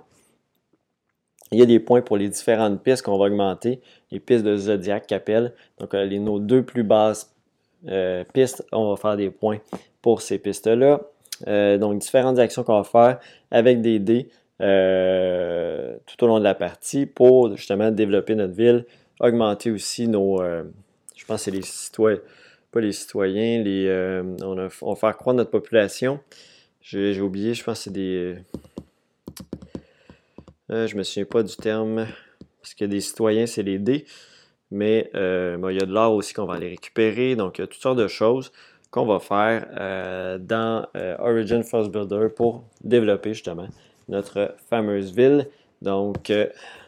Il 1.51 1.59
y 1.59 1.61
a 1.61 1.65
des 1.65 1.82
points 1.82 2.01
pour 2.01 2.15
les 2.15 2.30
différentes 2.30 2.82
pistes 2.82 3.01
qu'on 3.01 3.18
va 3.18 3.26
augmenter, 3.26 3.82
les 4.11 4.22
pistes 4.22 4.45
de 4.45 4.55
Zodiac 4.55 5.07
qu'appelle. 5.07 5.51
Donc, 5.78 5.91
les, 5.91 6.20
nos 6.20 6.39
deux 6.39 6.63
plus 6.63 6.84
basses 6.84 7.36
euh, 7.89 8.24
pistes, 8.34 8.65
on 8.72 8.91
va 8.91 8.95
faire 8.95 9.18
des 9.18 9.30
points 9.30 9.57
pour 10.01 10.22
ces 10.22 10.39
pistes-là. 10.39 11.01
Euh, 11.47 11.78
donc, 11.78 11.99
différentes 11.99 12.39
actions 12.39 12.63
qu'on 12.63 12.82
va 12.82 12.86
faire 12.86 13.20
avec 13.51 13.82
des 13.82 13.99
dés 13.99 14.30
euh, 14.61 15.97
tout 16.05 16.24
au 16.24 16.28
long 16.28 16.39
de 16.39 16.45
la 16.45 16.55
partie 16.55 17.05
pour 17.07 17.57
justement 17.57 17.91
développer 17.91 18.36
notre 18.36 18.53
ville, 18.53 18.86
augmenter 19.20 19.70
aussi 19.70 20.07
nos. 20.07 20.41
Je 21.28 21.34
pense 21.34 21.41
que 21.41 21.51
c'est 21.51 21.57
les 21.57 21.61
citoyens, 21.61 22.19
pas 22.71 22.80
les 22.80 22.93
citoyens, 22.93 23.61
les, 23.61 24.23
on, 24.41 24.55
va 24.55 24.95
faire 24.95 25.17
croître 25.17 25.36
notre 25.36 25.51
population. 25.51 26.21
J'ai 26.82 27.19
oublié, 27.19 27.53
je 27.53 27.63
pense 27.63 27.80
que 27.80 27.84
c'est 27.84 27.93
des. 27.93 28.38
je 30.69 30.95
me 30.95 31.03
souviens 31.03 31.25
pas 31.25 31.43
du 31.43 31.55
terme. 31.57 32.07
Parce 32.67 32.75
que 32.75 32.84
des 32.84 32.99
citoyens, 32.99 33.45
c'est 33.45 33.63
les 33.63 33.80
dés. 33.80 34.05
Mais 34.71 35.09
euh, 35.15 35.57
il 35.69 35.78
y 35.78 35.82
a 35.82 35.86
de 35.86 35.93
l'or 35.93 36.13
aussi 36.13 36.34
qu'on 36.34 36.43
va 36.43 36.55
aller 36.55 36.67
récupérer. 36.67 37.38
Donc, 37.38 37.57
il 37.57 37.61
y 37.61 37.63
a 37.63 37.67
toutes 37.67 37.82
sortes 37.82 37.97
de 37.97 38.09
choses 38.09 38.51
qu'on 38.91 39.05
va 39.05 39.19
faire 39.19 39.67
euh, 39.80 40.38
dans 40.38 40.86
euh, 40.97 41.15
Origin 41.19 41.63
First 41.63 41.91
Builder 41.91 42.28
pour 42.36 42.65
développer 42.84 43.34
justement 43.34 43.67
notre 44.09 44.53
fameuse 44.69 45.15
ville. 45.15 45.47
Donc, 45.82 46.30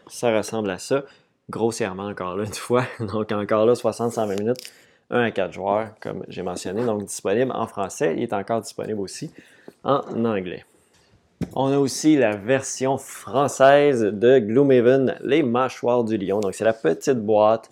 ça 0.07 0.35
ressemble 0.35 0.69
à 0.69 0.79
ça. 0.79 1.05
Grossièrement, 1.49 2.07
encore 2.07 2.35
là, 2.35 2.43
une 2.47 2.53
fois. 2.53 2.85
Donc, 2.99 3.31
encore 3.31 3.65
là, 3.65 3.73
60-120 3.73 4.39
minutes, 4.39 4.71
1 5.09 5.21
à 5.21 5.31
4 5.31 5.53
joueurs, 5.53 5.89
comme 5.99 6.23
j'ai 6.27 6.43
mentionné. 6.43 6.85
Donc, 6.85 7.05
disponible 7.05 7.51
en 7.53 7.67
français. 7.67 8.13
Il 8.17 8.23
est 8.23 8.33
encore 8.33 8.61
disponible 8.61 8.99
aussi 8.99 9.31
en 9.83 10.01
anglais. 10.25 10.65
On 11.55 11.71
a 11.71 11.77
aussi 11.77 12.17
la 12.17 12.35
version 12.35 12.97
française 12.97 14.01
de 14.01 14.39
Gloomhaven, 14.39 15.17
les 15.21 15.41
mâchoires 15.41 16.03
du 16.03 16.17
lion. 16.17 16.39
Donc, 16.41 16.53
c'est 16.53 16.65
la 16.65 16.73
petite 16.73 17.19
boîte 17.19 17.69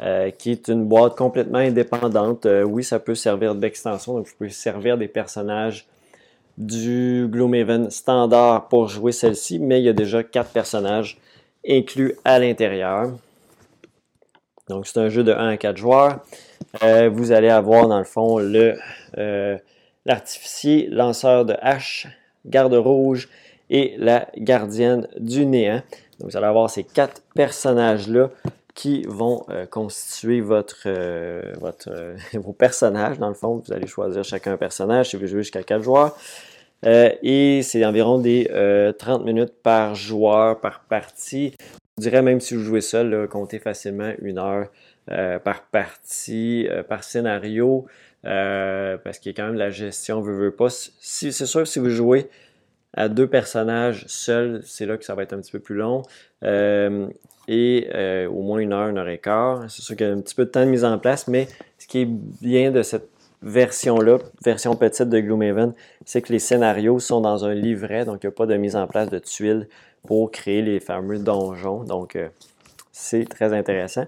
euh, 0.00 0.30
qui 0.30 0.52
est 0.52 0.68
une 0.68 0.84
boîte 0.84 1.16
complètement 1.16 1.58
indépendante. 1.58 2.46
Euh, 2.46 2.62
oui, 2.62 2.84
ça 2.84 3.00
peut 3.00 3.16
servir 3.16 3.56
d'extension, 3.56 4.14
donc 4.14 4.28
vous 4.28 4.34
pouvez 4.38 4.50
servir 4.50 4.96
des 4.96 5.08
personnages 5.08 5.88
du 6.56 7.26
Gloomhaven 7.28 7.90
standard 7.90 8.68
pour 8.68 8.88
jouer 8.88 9.10
celle-ci, 9.10 9.58
mais 9.58 9.80
il 9.80 9.84
y 9.84 9.88
a 9.88 9.92
déjà 9.92 10.22
quatre 10.22 10.50
personnages 10.50 11.18
inclus 11.68 12.14
à 12.24 12.38
l'intérieur. 12.38 13.10
Donc, 14.68 14.86
c'est 14.86 14.98
un 14.98 15.08
jeu 15.08 15.24
de 15.24 15.32
1 15.32 15.48
à 15.48 15.56
4 15.56 15.76
joueurs. 15.76 16.20
Euh, 16.82 17.08
vous 17.08 17.32
allez 17.32 17.48
avoir, 17.48 17.88
dans 17.88 17.98
le 17.98 18.04
fond, 18.04 18.38
le 18.38 18.76
l'artificier, 20.04 20.88
lanceur 20.90 21.44
de 21.44 21.54
hache, 21.60 22.08
garde 22.46 22.74
rouge 22.74 23.28
et 23.70 23.94
la 23.98 24.26
gardienne 24.36 25.06
du 25.18 25.44
néant. 25.44 25.82
Donc, 26.18 26.30
vous 26.30 26.36
allez 26.36 26.46
avoir 26.46 26.70
ces 26.70 26.82
quatre 26.82 27.22
personnages-là 27.34 28.30
qui 28.74 29.02
vont 29.08 29.44
euh, 29.50 29.66
constituer 29.66 30.40
votre, 30.40 30.82
euh, 30.86 31.52
votre 31.60 31.90
euh, 31.90 32.16
vos 32.34 32.52
personnages. 32.52 33.18
Dans 33.18 33.28
le 33.28 33.34
fond, 33.34 33.62
vous 33.64 33.72
allez 33.72 33.86
choisir 33.86 34.24
chacun 34.24 34.52
un 34.52 34.56
personnage 34.56 35.10
si 35.10 35.16
vous 35.16 35.26
jouez 35.26 35.42
jusqu'à 35.42 35.62
quatre 35.62 35.82
joueurs. 35.82 36.16
Et 36.84 37.60
c'est 37.62 37.84
environ 37.84 38.18
des 38.18 38.48
30 38.98 39.24
minutes 39.24 39.54
par 39.62 39.94
joueur, 39.94 40.60
par 40.60 40.80
partie. 40.84 41.54
Je 41.98 42.02
dirais 42.02 42.22
même 42.22 42.40
si 42.40 42.54
vous 42.54 42.62
jouez 42.62 42.80
seul, 42.80 43.28
comptez 43.28 43.58
facilement 43.58 44.12
une 44.22 44.38
heure 44.38 44.68
par 45.42 45.62
partie, 45.70 46.68
par 46.88 47.02
scénario. 47.02 47.86
Euh, 48.24 48.98
parce 48.98 49.18
qu'il 49.18 49.30
y 49.30 49.34
a 49.34 49.36
quand 49.36 49.46
même 49.46 49.58
la 49.58 49.70
gestion, 49.70 50.20
veut, 50.20 50.34
veut 50.34 50.50
pas. 50.50 50.68
C'est 50.70 51.32
sûr 51.32 51.60
que 51.60 51.68
si 51.68 51.78
vous 51.78 51.90
jouez 51.90 52.28
à 52.94 53.08
deux 53.08 53.28
personnages 53.28 54.04
seuls, 54.08 54.60
c'est 54.64 54.86
là 54.86 54.96
que 54.96 55.04
ça 55.04 55.14
va 55.14 55.22
être 55.22 55.32
un 55.32 55.40
petit 55.40 55.52
peu 55.52 55.60
plus 55.60 55.76
long. 55.76 56.02
Euh, 56.42 57.06
et 57.46 57.88
euh, 57.94 58.28
au 58.28 58.42
moins 58.42 58.58
une 58.58 58.72
heure, 58.72 58.88
une 58.88 58.98
heure 58.98 59.08
et 59.08 59.18
quart. 59.18 59.70
C'est 59.70 59.82
sûr 59.82 59.96
qu'il 59.96 60.06
y 60.06 60.10
a 60.10 60.12
un 60.12 60.20
petit 60.20 60.34
peu 60.34 60.44
de 60.44 60.50
temps 60.50 60.64
de 60.64 60.70
mise 60.70 60.84
en 60.84 60.98
place, 60.98 61.28
mais 61.28 61.48
ce 61.78 61.86
qui 61.86 62.00
est 62.00 62.08
bien 62.42 62.70
de 62.70 62.82
cette 62.82 63.08
version-là, 63.42 64.18
version 64.44 64.74
petite 64.74 65.08
de 65.08 65.20
Gloomhaven, 65.20 65.72
c'est 66.04 66.22
que 66.22 66.32
les 66.32 66.38
scénarios 66.38 66.98
sont 66.98 67.20
dans 67.20 67.44
un 67.44 67.54
livret, 67.54 68.04
donc 68.04 68.22
il 68.22 68.26
n'y 68.26 68.32
a 68.32 68.36
pas 68.36 68.46
de 68.46 68.56
mise 68.56 68.76
en 68.76 68.86
place 68.86 69.10
de 69.10 69.18
tuiles 69.18 69.68
pour 70.06 70.30
créer 70.30 70.62
les 70.62 70.80
fameux 70.80 71.18
donjons. 71.18 71.84
Donc, 71.84 72.18
c'est 72.92 73.28
très 73.28 73.52
intéressant. 73.52 74.06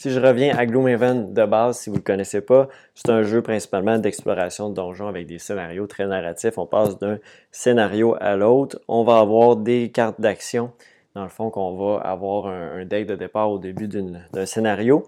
Si 0.00 0.10
je 0.10 0.18
reviens 0.18 0.56
à 0.56 0.64
Gloomhaven 0.64 1.34
de 1.34 1.44
base, 1.44 1.80
si 1.80 1.90
vous 1.90 1.96
ne 1.96 2.00
le 2.00 2.04
connaissez 2.04 2.40
pas, 2.40 2.68
c'est 2.94 3.10
un 3.10 3.22
jeu 3.22 3.42
principalement 3.42 3.98
d'exploration 3.98 4.70
de 4.70 4.74
donjons 4.74 5.08
avec 5.08 5.26
des 5.26 5.38
scénarios 5.38 5.86
très 5.86 6.06
narratifs. 6.06 6.56
On 6.56 6.64
passe 6.64 6.98
d'un 6.98 7.18
scénario 7.50 8.16
à 8.18 8.34
l'autre. 8.34 8.80
On 8.88 9.04
va 9.04 9.18
avoir 9.18 9.56
des 9.56 9.90
cartes 9.90 10.18
d'action, 10.18 10.72
dans 11.14 11.24
le 11.24 11.28
fond, 11.28 11.50
qu'on 11.50 11.76
va 11.76 12.00
avoir 12.00 12.46
un, 12.46 12.86
deck 12.86 13.08
de 13.08 13.14
départ 13.14 13.50
au 13.50 13.58
début 13.58 13.88
d'un 13.88 14.46
scénario. 14.46 15.02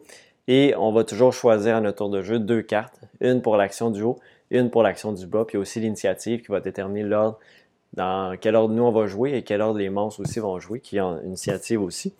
Et 0.55 0.75
on 0.77 0.93
va 0.93 1.03
toujours 1.03 1.33
choisir 1.33 1.77
à 1.77 1.81
notre 1.81 1.97
tour 1.97 2.11
de 2.11 2.21
jeu 2.21 2.39
deux 2.39 2.61
cartes, 2.61 3.01
une 3.23 3.41
pour 3.41 3.57
l'action 3.57 3.91
du 3.91 4.03
haut, 4.03 4.19
une 4.51 4.69
pour 4.69 4.83
l'action 4.83 5.15
du 5.15 5.27
bas, 5.27 5.47
puis 5.47 5.57
aussi 5.57 5.81
l'initiative 5.81 6.43
qui 6.43 6.49
va 6.49 6.61
déterminer 6.61 7.05
l'ordre, 7.05 7.39
dans 7.95 8.37
quel 8.39 8.55
ordre 8.55 8.75
nous 8.75 8.83
on 8.83 8.93
va 8.93 9.07
jouer 9.07 9.33
et 9.33 9.45
quel 9.45 9.63
ordre 9.63 9.79
les 9.79 9.89
monstres 9.89 10.21
aussi 10.21 10.41
vont 10.41 10.61
jouer, 10.61 10.81
qui 10.81 11.01
ont 11.01 11.19
une 11.21 11.29
initiative 11.29 11.81
aussi. 11.81 12.13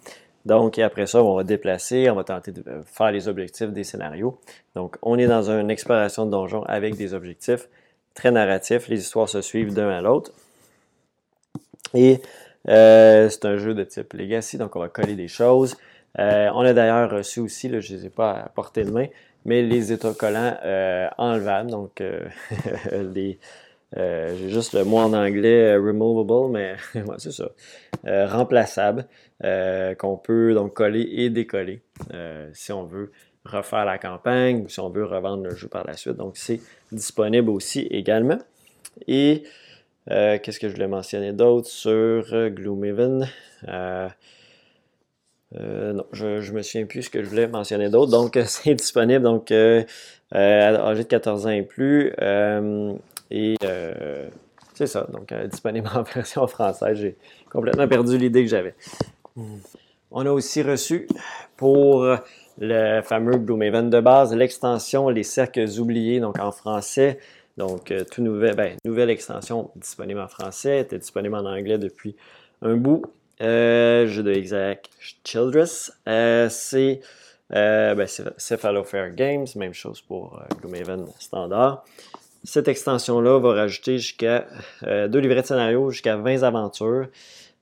Donc, 0.47 0.79
après 0.79 1.07
ça, 1.07 1.23
on 1.23 1.37
va 1.37 1.45
déplacer, 1.45 2.09
on 2.09 2.15
va 2.15 2.25
tenter 2.25 2.53
de 2.53 2.65
faire 2.87 3.13
les 3.13 3.29
objectifs 3.29 3.69
des 3.69 3.85
scénarios. 3.85 4.39
Donc, 4.77 4.97
on 5.03 5.19
est 5.19 5.27
dans 5.27 5.51
une 5.51 5.71
exploration 5.71 6.25
de 6.25 6.31
donjon 6.31 6.63
avec 6.63 6.97
des 6.97 7.13
objectifs 7.13 7.69
très 8.15 8.31
narratifs. 8.31 8.89
Les 8.89 8.99
histoires 8.99 9.29
se 9.29 9.43
suivent 9.43 9.75
d'un 9.75 9.91
à 9.91 10.01
l'autre. 10.01 10.33
Et 11.93 12.23
euh, 12.71 13.29
c'est 13.29 13.45
un 13.45 13.59
jeu 13.59 13.75
de 13.75 13.85
type 13.85 14.15
Legacy, 14.15 14.57
donc 14.57 14.75
on 14.75 14.81
va 14.81 14.89
coller 14.89 15.17
des 15.17 15.29
choses. 15.29 15.77
Euh, 16.19 16.51
on 16.55 16.61
a 16.61 16.73
d'ailleurs 16.73 17.11
reçu 17.11 17.41
aussi, 17.41 17.69
là, 17.69 17.81
je 17.81 17.93
ne 17.93 17.99
les 17.99 18.07
ai 18.07 18.11
pas 18.11 18.33
à 18.33 18.49
portée 18.49 18.85
de 18.85 18.91
main, 18.91 19.07
mais 19.45 19.63
les 19.63 19.93
états 19.93 20.13
collants 20.13 20.57
euh, 20.65 21.09
enlevables, 21.19 21.71
donc 21.71 22.03
les, 22.93 23.39
j'ai 23.97 24.49
juste 24.49 24.75
le 24.75 24.85
mot 24.85 24.99
en 24.99 25.13
anglais 25.13 25.77
removable, 25.77 26.53
mais 26.53 26.77
c'est 27.19 27.33
ça. 27.33 27.49
remplaçable, 28.05 29.07
qu'on 29.99 30.17
peut 30.17 30.55
donc 30.55 30.75
coller 30.75 31.09
et 31.11 31.31
décoller 31.31 31.83
si 32.53 32.73
on 32.73 32.85
veut 32.85 33.11
refaire 33.45 33.85
la 33.85 33.99
campagne 33.99 34.63
ou 34.65 34.69
si 34.69 34.81
on 34.81 34.89
veut 34.89 35.05
revendre 35.05 35.45
le 35.45 35.55
jeu 35.55 35.69
par 35.69 35.85
la 35.87 35.95
suite. 35.95 36.17
Donc 36.17 36.37
c'est 36.37 36.61
disponible 36.91 37.51
aussi 37.51 37.81
également. 37.91 38.39
Et 39.09 39.45
euh, 40.11 40.39
qu'est-ce 40.43 40.59
que 40.59 40.69
je 40.69 40.75
voulais 40.75 40.89
mentionner 40.89 41.33
d'autre 41.33 41.69
sur 41.69 41.93
euh, 42.33 42.51
Gloomhaven? 42.51 43.29
Euh, 45.57 45.93
non, 45.93 46.05
je 46.13 46.27
ne 46.27 46.57
me 46.57 46.63
souviens 46.63 46.87
plus 46.87 47.03
ce 47.03 47.11
que 47.11 47.23
je 47.23 47.29
voulais 47.29 47.47
mentionner 47.47 47.91
d'autre. 47.91 48.11
Donc, 48.11 48.39
c'est 48.47 48.75
disponible 48.75 49.23
donc, 49.23 49.51
à 49.51 49.85
âgé 50.35 51.03
de 51.03 51.09
14 51.09 51.47
ans 51.47 51.51
et 51.51 51.63
plus. 51.63 52.13
et 53.31 53.57
c'est 54.75 54.87
ça, 54.87 55.07
donc 55.13 55.33
disponible 55.51 55.89
en 55.95 56.03
version 56.15 56.47
française. 56.47 56.97
J'ai 56.97 57.17
complètement 57.51 57.87
perdu 57.89 58.17
l'idée 58.19 58.43
que 58.45 58.51
j'avais. 58.51 58.75
On 60.11 60.27
a 60.27 60.31
aussi 60.31 60.63
reçu 60.63 61.07
pour 61.57 62.07
le 62.59 63.01
fameux 63.03 63.37
Gloomhaven 63.37 63.91
de 63.91 64.01
base 64.01 64.35
l'extension 64.35 65.09
Les 65.09 65.23
Cercles 65.23 65.81
Oubliés, 65.81 66.21
donc 66.21 66.39
en 66.39 66.53
français. 66.53 67.19
Donc, 67.57 67.91
euh, 67.91 68.05
tout 68.11 68.23
nouvel, 68.23 68.57
ben, 68.57 68.77
nouvelle 68.85 69.11
extension 69.11 69.71
disponible 69.77 70.21
en 70.21 70.29
français, 70.29 70.81
était 70.81 70.99
disponible 70.99 71.35
en 71.35 71.45
anglais 71.45 71.79
depuis 71.79 72.17
un 72.63 72.77
bout. 72.77 73.03
Euh, 73.43 74.07
jeu 74.07 74.23
de 74.23 74.33
Isaac 74.33 74.89
Childress. 75.25 75.93
Euh, 76.09 76.49
c'est 76.49 77.01
euh, 77.55 77.95
ben, 77.95 78.07
Fair 78.07 79.15
Games, 79.15 79.47
même 79.57 79.75
chose 79.75 80.01
pour 80.01 80.39
euh, 80.39 80.55
Gloomhaven 80.61 81.07
standard. 81.19 81.85
Cette 82.45 82.69
extension-là 82.69 83.41
va 83.41 83.55
rajouter 83.55 83.99
jusqu'à 83.99 84.47
deux 84.83 85.21
livrets 85.21 85.43
de 85.43 85.47
scénario, 85.47 85.91
jusqu'à 85.91 86.17
20 86.17 86.43
aventures, 86.43 87.07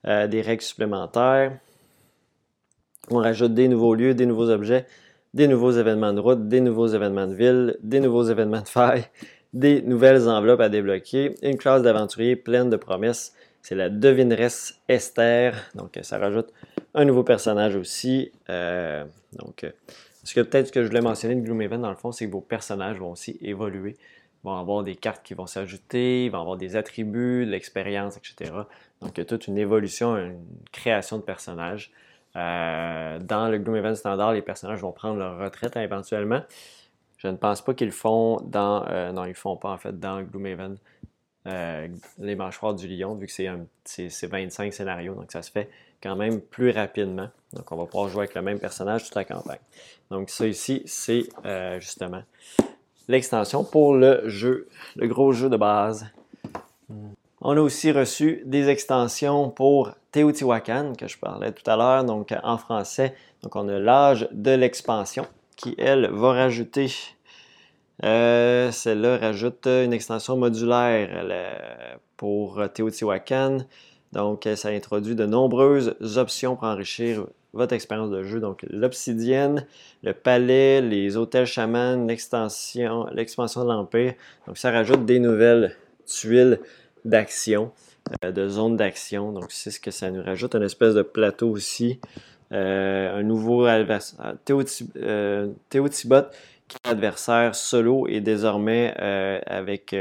des 0.05 0.41
règles 0.41 0.63
supplémentaires. 0.63 1.59
On 3.11 3.19
rajoute 3.19 3.53
des 3.53 3.69
nouveaux 3.69 3.95
lieux, 3.95 4.15
des 4.15 4.25
nouveaux 4.25 4.49
objets, 4.49 4.87
des 5.35 5.49
nouveaux 5.49 5.73
événements 5.73 6.15
de 6.15 6.21
route, 6.21 6.49
des 6.49 6.63
nouveaux 6.63 6.87
événements 6.87 7.27
de 7.27 7.35
ville, 7.35 7.77
des 7.83 8.01
nouveaux 8.01 8.25
événements 8.25 8.63
de 8.63 8.69
faille, 8.69 9.05
des 9.53 9.83
nouvelles 9.83 10.27
enveloppes 10.27 10.61
à 10.61 10.71
débloquer, 10.71 11.35
une 11.43 11.59
classe 11.59 11.83
d'aventurier 11.83 12.35
pleine 12.37 12.71
de 12.71 12.77
promesses. 12.77 13.35
C'est 13.63 13.75
la 13.75 13.89
devineresse 13.89 14.81
Esther. 14.89 15.55
Donc, 15.75 15.99
ça 16.03 16.19
rajoute 16.19 16.53
un 16.95 17.05
nouveau 17.05 17.23
personnage 17.23 17.77
aussi. 17.77 18.33
Euh, 18.49 19.05
donc, 19.35 19.65
euh, 19.65 19.71
ce 20.25 20.35
que 20.35 20.41
peut-être 20.41 20.71
que 20.71 20.83
je 20.83 20.89
voulais 20.89 21.01
mentionner 21.01 21.35
de 21.35 21.41
Gloomhaven, 21.41 21.81
dans 21.81 21.91
le 21.91 21.97
fond, 21.97 22.13
c'est 22.13 22.27
que 22.27 22.33
vos 22.33 22.41
personnages 22.41 22.99
vont 22.99 23.13
aussi 23.13 23.39
évoluer. 23.41 23.97
Ils 23.99 24.47
vont 24.47 24.57
avoir 24.57 24.83
des 24.83 24.97
cartes 24.97 25.23
qui 25.23 25.35
vont 25.35 25.47
s'ajouter, 25.47 26.27
ils 26.27 26.31
vont 26.31 26.41
avoir 26.41 26.57
des 26.57 26.77
attributs, 26.77 27.45
de 27.45 27.51
l'expérience, 27.51 28.17
etc. 28.17 28.53
Donc, 29.01 29.17
il 29.17 29.19
y 29.19 29.23
a 29.23 29.25
toute 29.25 29.47
une 29.47 29.59
évolution, 29.59 30.17
une 30.17 30.45
création 30.73 31.19
de 31.19 31.23
personnages. 31.23 31.93
Euh, 32.37 33.19
dans 33.19 33.49
le 33.49 33.59
Gloomhaven 33.59 33.95
standard, 33.95 34.33
les 34.33 34.43
personnages 34.43 34.81
vont 34.81 34.93
prendre 34.93 35.19
leur 35.19 35.39
retraite 35.39 35.77
éventuellement. 35.77 36.43
Je 37.19 37.29
ne 37.29 37.37
pense 37.37 37.61
pas 37.61 37.75
qu'ils 37.75 37.89
le 37.89 37.93
font 37.93 38.41
dans. 38.45 38.87
Euh, 38.89 39.13
non, 39.13 39.25
ils 39.25 39.31
ne 39.31 39.35
font 39.35 39.57
pas 39.57 39.71
en 39.71 39.79
fait 39.79 39.99
dans 39.99 40.23
Gloomhaven. 40.23 40.79
Euh, 41.47 41.89
les 42.19 42.35
mâchoires 42.35 42.75
du 42.75 42.87
lion, 42.87 43.15
vu 43.15 43.27
que 43.27 43.33
c'est 43.33 44.27
25 44.27 44.73
scénarios, 44.75 45.15
donc 45.15 45.33
ça 45.33 45.41
se 45.41 45.51
fait 45.51 45.71
quand 46.03 46.17
même 46.17 46.41
plus 46.41 46.71
rapidement. 46.71 47.29
Donc 47.55 47.71
on 47.73 47.77
va 47.77 47.87
pouvoir 47.87 48.09
jouer 48.09 48.21
avec 48.25 48.35
le 48.35 48.43
même 48.43 48.59
personnage 48.59 49.05
toute 49.05 49.15
la 49.15 49.25
campagne. 49.25 49.59
Donc 50.11 50.29
ça 50.29 50.47
ici, 50.47 50.83
c'est 50.85 51.25
euh, 51.47 51.81
justement 51.81 52.23
l'extension 53.09 53.65
pour 53.65 53.95
le 53.95 54.29
jeu, 54.29 54.69
le 54.97 55.09
gros 55.09 55.33
jeu 55.33 55.49
de 55.49 55.57
base. 55.57 56.07
On 57.41 57.57
a 57.57 57.61
aussi 57.61 57.91
reçu 57.91 58.43
des 58.45 58.69
extensions 58.69 59.49
pour 59.49 59.93
Teotihuacan, 60.13 60.93
que 60.95 61.09
je 61.09 61.19
parlais 61.19 61.53
tout 61.53 61.69
à 61.71 61.77
l'heure, 61.77 62.05
donc 62.05 62.35
en 62.43 62.59
français. 62.59 63.15
Donc 63.43 63.57
on 63.57 63.67
a 63.69 63.79
l'âge 63.79 64.29
de 64.33 64.51
l'expansion 64.51 65.27
qui, 65.57 65.75
elle, 65.79 66.11
va 66.11 66.33
rajouter. 66.33 66.93
Euh, 68.05 68.71
celle-là 68.71 69.19
rajoute 69.19 69.67
une 69.67 69.93
extension 69.93 70.37
modulaire 70.37 71.99
pour 72.17 72.63
Teotihuacan. 72.73 73.59
Donc, 74.13 74.49
ça 74.57 74.71
introduit 74.71 75.15
de 75.15 75.27
nombreuses 75.27 75.95
options 76.17 76.57
pour 76.57 76.67
enrichir 76.67 77.27
votre 77.53 77.75
expérience 77.75 78.11
de 78.11 78.23
jeu. 78.23 78.41
Donc, 78.41 78.65
l'obsidienne, 78.71 79.67
le 80.03 80.13
palais, 80.13 80.81
les 80.81 81.17
hôtels 81.17 81.47
chamans, 81.47 82.07
l'extension, 82.07 83.07
l'expansion 83.13 83.65
de 83.65 83.69
l'Empire. 83.69 84.15
Donc, 84.47 84.59
ça 84.59 84.71
rajoute 84.71 85.05
des 85.05 85.19
nouvelles 85.19 85.77
tuiles 86.07 86.61
d'action, 87.05 87.73
euh, 88.25 88.33
de 88.33 88.49
zones 88.49 88.77
d'action. 88.77 89.33
Donc, 89.33 89.47
c'est 89.51 89.71
ce 89.71 89.81
que 89.81 89.91
ça 89.91 90.11
nous 90.11 90.23
rajoute. 90.23 90.55
Un 90.55 90.63
espèce 90.63 90.95
de 90.95 91.03
plateau 91.03 91.51
aussi. 91.51 92.01
Euh, 92.53 93.21
un 93.21 93.23
nouveau 93.23 93.65
adversaire, 93.65 94.35
Théo, 94.45 94.65
euh, 94.97 95.53
adversaire 96.85 97.55
solo 97.55 98.07
et 98.09 98.21
désormais 98.21 98.95
euh, 99.01 99.41
avec 99.47 99.95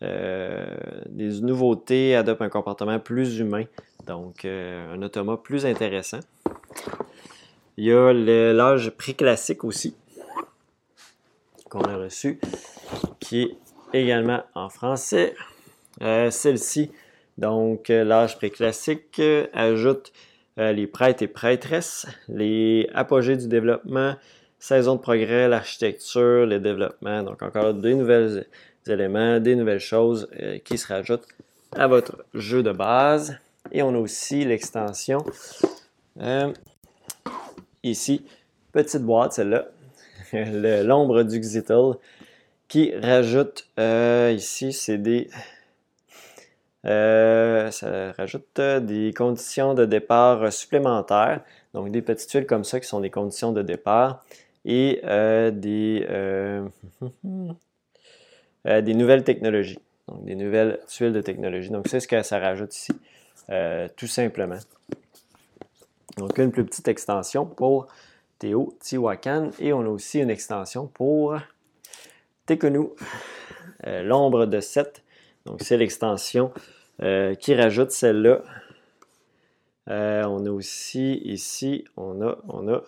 des 0.00 1.40
nouveautés, 1.42 2.16
adopte 2.16 2.40
un 2.40 2.48
comportement 2.48 2.98
plus 2.98 3.38
humain, 3.38 3.64
donc 4.06 4.46
un 4.46 5.02
automa 5.02 5.36
plus 5.36 5.66
intéressant. 5.66 6.20
Il 7.76 7.84
y 7.84 7.92
a 7.92 8.12
l'âge 8.14 8.90
pré-classique 8.90 9.62
aussi, 9.62 9.94
qu'on 11.68 11.82
a 11.82 11.98
reçu, 11.98 12.40
qui 13.20 13.42
est 13.42 13.56
également 13.92 14.42
en 14.54 14.70
français. 14.70 15.34
Celle-ci, 16.00 16.92
donc 17.36 17.88
l'âge 17.88 18.38
pré-classique, 18.38 19.20
ajoute 19.52 20.12
euh, 20.58 20.72
les 20.72 20.86
prêtres 20.86 21.22
et 21.22 21.28
prêtresses, 21.28 22.06
les 22.28 22.88
apogées 22.92 23.36
du 23.36 23.46
développement, 23.46 24.16
saison 24.60 24.94
de 24.94 25.00
progrès, 25.00 25.48
l'architecture, 25.48 26.46
le 26.46 26.60
développement. 26.60 27.24
Donc 27.24 27.42
encore 27.42 27.74
des 27.74 27.94
nouveaux 27.94 28.40
éléments, 28.86 29.40
des 29.40 29.56
nouvelles 29.56 29.80
choses 29.80 30.28
euh, 30.40 30.58
qui 30.58 30.78
se 30.78 30.86
rajoutent 30.86 31.26
à 31.72 31.88
votre 31.88 32.24
jeu 32.34 32.62
de 32.62 32.70
base. 32.70 33.36
Et 33.72 33.82
on 33.82 33.94
a 33.94 33.98
aussi 33.98 34.44
l'extension. 34.44 35.24
Euh, 36.20 36.52
ici, 37.82 38.24
petite 38.72 39.02
boîte, 39.02 39.32
celle-là. 39.32 39.66
L'ombre 40.84 41.24
du 41.24 41.40
Xital 41.40 41.94
qui 42.68 42.94
rajoute 42.96 43.66
ici, 43.76 44.72
c'est 44.72 44.98
des 44.98 45.28
euh, 46.86 47.70
ça 47.70 48.12
rajoute 48.12 48.58
euh, 48.58 48.80
des 48.80 49.12
conditions 49.12 49.74
de 49.74 49.84
départ 49.84 50.50
supplémentaires, 50.50 51.42
donc 51.74 51.90
des 51.90 52.00
petites 52.00 52.30
tuiles 52.30 52.46
comme 52.46 52.64
ça 52.64 52.80
qui 52.80 52.88
sont 52.88 53.00
des 53.00 53.10
conditions 53.10 53.52
de 53.52 53.60
départ 53.60 54.24
et 54.64 55.00
euh, 55.04 55.50
des, 55.50 56.06
des 58.82 58.94
nouvelles 58.94 59.24
technologies, 59.24 59.78
donc 60.08 60.24
des 60.24 60.34
nouvelles 60.34 60.80
tuiles 60.86 61.12
de 61.12 61.20
technologie. 61.20 61.70
Donc 61.70 61.88
c'est 61.88 62.00
ce 62.00 62.08
que 62.08 62.22
ça 62.22 62.38
rajoute 62.38 62.74
ici, 62.76 62.92
tout 63.96 64.06
simplement. 64.06 64.58
Donc 66.18 66.38
une 66.38 66.50
plus 66.50 66.64
petite 66.64 66.88
extension 66.88 67.46
pour 67.46 67.86
Théo 68.38 68.74
Tiwakan 68.80 69.50
et 69.58 69.72
on 69.72 69.80
a 69.80 69.88
aussi 69.88 70.18
une 70.20 70.30
extension 70.30 70.86
pour 70.86 71.36
Tekonu, 72.46 72.88
l'ombre 73.84 74.46
de 74.46 74.60
7 74.60 75.02
donc, 75.46 75.62
c'est 75.62 75.76
l'extension 75.76 76.52
euh, 77.02 77.34
qui 77.34 77.54
rajoute 77.54 77.90
celle-là. 77.90 78.42
Euh, 79.88 80.22
on 80.24 80.44
a 80.46 80.50
aussi 80.50 81.14
ici, 81.24 81.84
on 81.96 82.22
a, 82.22 82.38
on 82.48 82.68
a 82.68 82.82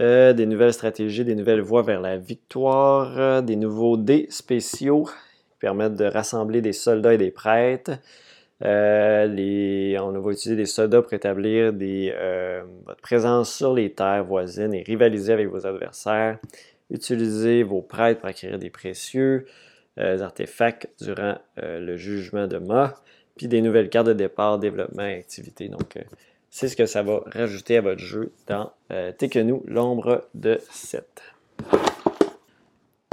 euh, 0.00 0.32
des 0.32 0.46
nouvelles 0.46 0.72
stratégies, 0.72 1.24
des 1.24 1.34
nouvelles 1.34 1.60
voies 1.60 1.82
vers 1.82 2.00
la 2.00 2.16
victoire, 2.16 3.42
des 3.42 3.56
nouveaux 3.56 3.96
dés 3.96 4.26
spéciaux 4.30 5.04
qui 5.04 5.58
permettent 5.58 5.96
de 5.96 6.06
rassembler 6.06 6.62
des 6.62 6.72
soldats 6.72 7.14
et 7.14 7.18
des 7.18 7.30
prêtres, 7.30 7.92
les, 8.62 9.96
on 10.00 10.12
va 10.12 10.32
utiliser 10.32 10.56
des 10.56 10.66
sodas 10.66 11.02
pour 11.02 11.12
établir 11.12 11.72
votre 11.72 13.00
présence 13.00 13.54
sur 13.54 13.74
les 13.74 13.92
terres 13.92 14.24
voisines 14.24 14.74
et 14.74 14.82
rivaliser 14.82 15.32
avec 15.32 15.48
vos 15.48 15.66
adversaires. 15.66 16.38
Utilisez 16.90 17.62
vos 17.62 17.82
prêtres 17.82 18.20
pour 18.20 18.28
acquérir 18.28 18.58
des 18.58 18.70
précieux 18.70 19.46
artefacts 19.96 20.88
durant 21.00 21.38
le 21.56 21.96
jugement 21.96 22.46
de 22.46 22.58
Ma, 22.58 22.94
puis 23.36 23.48
des 23.48 23.62
nouvelles 23.62 23.88
cartes 23.88 24.08
de 24.08 24.12
départ, 24.12 24.58
développement 24.58 25.06
et 25.06 25.14
activité. 25.14 25.68
Donc, 25.68 25.96
c'est 26.50 26.68
ce 26.68 26.76
que 26.76 26.86
ça 26.86 27.02
va 27.02 27.22
rajouter 27.26 27.76
à 27.76 27.80
votre 27.80 28.00
jeu 28.00 28.32
dans 28.48 28.72
euh, 28.92 29.12
l'ombre 29.66 30.28
de 30.34 30.58
7. 30.70 31.04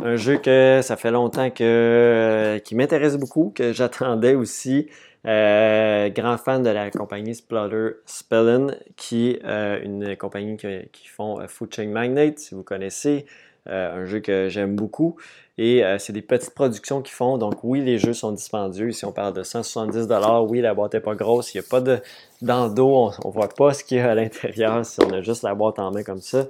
Un 0.03 0.15
jeu 0.15 0.37
que 0.37 0.81
ça 0.83 0.95
fait 0.95 1.11
longtemps 1.11 1.49
que, 1.49 1.63
euh, 1.63 2.59
qui 2.59 2.75
m'intéresse 2.75 3.17
beaucoup, 3.17 3.51
que 3.55 3.73
j'attendais 3.73 4.35
aussi. 4.35 4.87
Euh, 5.25 6.09
grand 6.09 6.37
fan 6.37 6.63
de 6.63 6.69
la 6.69 6.89
compagnie 6.91 7.35
Splotter 7.35 7.97
Spellen, 8.05 8.77
qui 8.95 9.31
est 9.31 9.43
euh, 9.43 9.79
une 9.83 10.15
compagnie 10.15 10.55
qui, 10.55 11.07
font 11.07 11.45
Food 11.47 11.73
Chain 11.73 11.87
Magnate, 11.87 12.39
si 12.39 12.55
vous 12.55 12.63
connaissez. 12.63 13.25
Un 13.69 14.05
jeu 14.05 14.19
que 14.19 14.49
j'aime 14.49 14.75
beaucoup. 14.75 15.15
Et 15.59 15.81
c'est 15.97 16.13
des 16.13 16.21
petites 16.21 16.53
productions 16.53 17.01
qu'ils 17.01 17.15
font. 17.15 17.37
Donc 17.37 17.63
oui, 17.63 17.81
les 17.81 17.97
jeux 17.97 18.13
sont 18.13 18.31
dispendieux. 18.31 18.89
Ici, 18.89 19.05
on 19.05 19.11
parle 19.11 19.33
de 19.33 19.43
170 19.43 20.07
Oui, 20.47 20.61
la 20.61 20.73
boîte 20.73 20.93
n'est 20.93 20.99
pas 20.99 21.15
grosse. 21.15 21.53
Il 21.53 21.57
n'y 21.57 21.65
a 21.65 21.69
pas 21.69 21.81
de... 21.81 21.99
Dans 22.41 22.67
le 22.67 22.73
dos, 22.73 23.11
on 23.23 23.27
ne 23.27 23.33
voit 23.33 23.49
pas 23.49 23.73
ce 23.73 23.83
qu'il 23.83 23.97
y 23.97 23.99
a 23.99 24.11
à 24.11 24.15
l'intérieur 24.15 24.85
si 24.85 24.99
on 25.03 25.11
a 25.11 25.21
juste 25.21 25.41
la 25.41 25.55
boîte 25.55 25.79
en 25.79 25.91
main 25.91 26.03
comme 26.03 26.21
ça. 26.21 26.45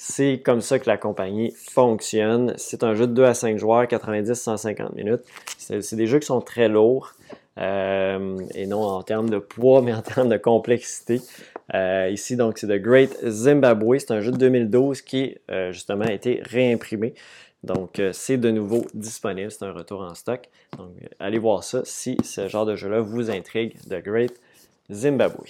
C'est 0.00 0.40
comme 0.44 0.60
ça 0.60 0.78
que 0.78 0.88
la 0.88 0.96
compagnie 0.96 1.52
fonctionne. 1.56 2.54
C'est 2.56 2.84
un 2.84 2.94
jeu 2.94 3.06
de 3.06 3.12
2 3.12 3.24
à 3.24 3.34
5 3.34 3.58
joueurs, 3.58 3.84
90-150 3.84 4.94
minutes. 4.94 5.22
C'est 5.58 5.96
des 5.96 6.06
jeux 6.06 6.20
qui 6.20 6.26
sont 6.26 6.40
très 6.40 6.68
lourds. 6.68 7.14
Euh, 7.58 8.38
et 8.54 8.66
non 8.66 8.82
en 8.82 9.02
termes 9.02 9.30
de 9.30 9.38
poids, 9.38 9.82
mais 9.82 9.92
en 9.92 10.02
termes 10.02 10.28
de 10.28 10.36
complexité. 10.36 11.20
Euh, 11.74 12.08
ici, 12.10 12.36
donc, 12.36 12.58
c'est 12.58 12.68
The 12.68 12.80
Great 12.80 13.16
Zimbabwe. 13.26 13.98
C'est 13.98 14.12
un 14.12 14.20
jeu 14.20 14.30
de 14.30 14.36
2012 14.36 15.02
qui, 15.02 15.36
euh, 15.50 15.72
justement, 15.72 16.04
a 16.04 16.12
été 16.12 16.40
réimprimé. 16.44 17.14
Donc, 17.64 18.00
c'est 18.12 18.36
de 18.36 18.50
nouveau 18.50 18.86
disponible. 18.94 19.50
C'est 19.50 19.64
un 19.64 19.72
retour 19.72 20.02
en 20.02 20.14
stock. 20.14 20.48
Donc, 20.76 20.92
allez 21.18 21.38
voir 21.38 21.64
ça 21.64 21.80
si 21.84 22.16
ce 22.22 22.46
genre 22.46 22.64
de 22.64 22.76
jeu-là 22.76 23.00
vous 23.00 23.30
intrigue. 23.30 23.74
The 23.90 24.02
Great 24.02 24.40
Zimbabwe. 24.90 25.44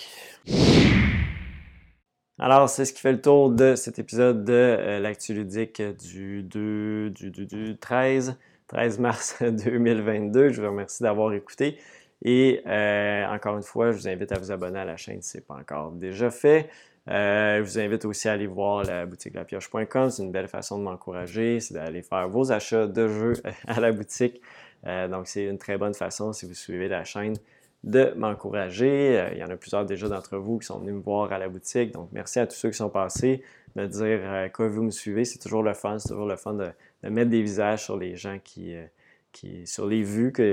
Alors, 2.38 2.70
c'est 2.70 2.86
ce 2.86 2.94
qui 2.94 3.00
fait 3.00 3.12
le 3.12 3.20
tour 3.20 3.50
de 3.50 3.74
cet 3.74 3.98
épisode 3.98 4.44
de 4.44 4.98
l'actu 5.02 5.34
ludique 5.34 5.82
du, 5.82 6.42
du, 6.42 7.76
13, 7.78 8.36
13 8.68 8.98
mars 9.00 9.36
2022. 9.42 10.48
Je 10.50 10.62
vous 10.62 10.68
remercie 10.68 11.02
d'avoir 11.02 11.34
écouté. 11.34 11.78
Et 12.22 12.62
euh, 12.66 13.26
encore 13.26 13.56
une 13.56 13.62
fois, 13.62 13.92
je 13.92 13.98
vous 13.98 14.08
invite 14.08 14.32
à 14.32 14.38
vous 14.38 14.50
abonner 14.50 14.80
à 14.80 14.84
la 14.84 14.96
chaîne 14.96 15.22
si 15.22 15.30
ce 15.30 15.36
n'est 15.38 15.44
pas 15.44 15.54
encore 15.54 15.92
déjà 15.92 16.30
fait. 16.30 16.68
Euh, 17.08 17.58
je 17.58 17.62
vous 17.62 17.78
invite 17.78 18.04
aussi 18.04 18.28
à 18.28 18.32
aller 18.32 18.46
voir 18.46 18.84
la 18.84 19.06
boutique 19.06 19.34
lapioche.com. 19.34 20.10
C'est 20.10 20.22
une 20.22 20.32
belle 20.32 20.48
façon 20.48 20.78
de 20.78 20.84
m'encourager. 20.84 21.60
C'est 21.60 21.74
d'aller 21.74 22.02
faire 22.02 22.28
vos 22.28 22.52
achats 22.52 22.86
de 22.86 23.08
jeux 23.08 23.34
à 23.66 23.80
la 23.80 23.92
boutique. 23.92 24.40
donc, 24.84 25.28
c'est 25.28 25.44
une 25.44 25.58
très 25.58 25.78
bonne 25.78 25.94
façon 25.94 26.32
si 26.32 26.46
vous 26.46 26.54
suivez 26.54 26.88
la 26.88 27.04
chaîne 27.04 27.36
de 27.84 28.12
m'encourager. 28.16 29.18
Euh, 29.18 29.30
il 29.32 29.38
y 29.38 29.44
en 29.44 29.48
a 29.48 29.56
plusieurs 29.56 29.84
déjà 29.86 30.08
d'entre 30.08 30.36
vous 30.36 30.58
qui 30.58 30.66
sont 30.66 30.78
venus 30.78 30.94
me 30.94 31.00
voir 31.00 31.32
à 31.32 31.38
la 31.38 31.48
boutique. 31.48 31.92
Donc, 31.92 32.08
merci 32.12 32.38
à 32.38 32.46
tous 32.46 32.56
ceux 32.56 32.70
qui 32.70 32.76
sont 32.76 32.90
passés, 32.90 33.42
de 33.76 33.82
me 33.82 33.86
dire 33.86 34.20
euh, 34.22 34.48
quoi 34.48 34.68
vous 34.68 34.82
me 34.82 34.90
suivez. 34.90 35.24
C'est 35.24 35.38
toujours 35.38 35.62
le 35.62 35.74
fun. 35.74 35.98
C'est 35.98 36.08
toujours 36.08 36.26
le 36.26 36.36
fun 36.36 36.54
de, 36.54 36.70
mettre 37.08 37.30
des 37.30 37.42
visages 37.42 37.84
sur 37.84 37.96
les 37.96 38.16
gens 38.16 38.38
qui, 38.42 38.74
euh, 38.74 38.84
qui 39.32 39.66
sur 39.66 39.86
les 39.86 40.02
vues, 40.02 40.32
qu'il 40.32 40.44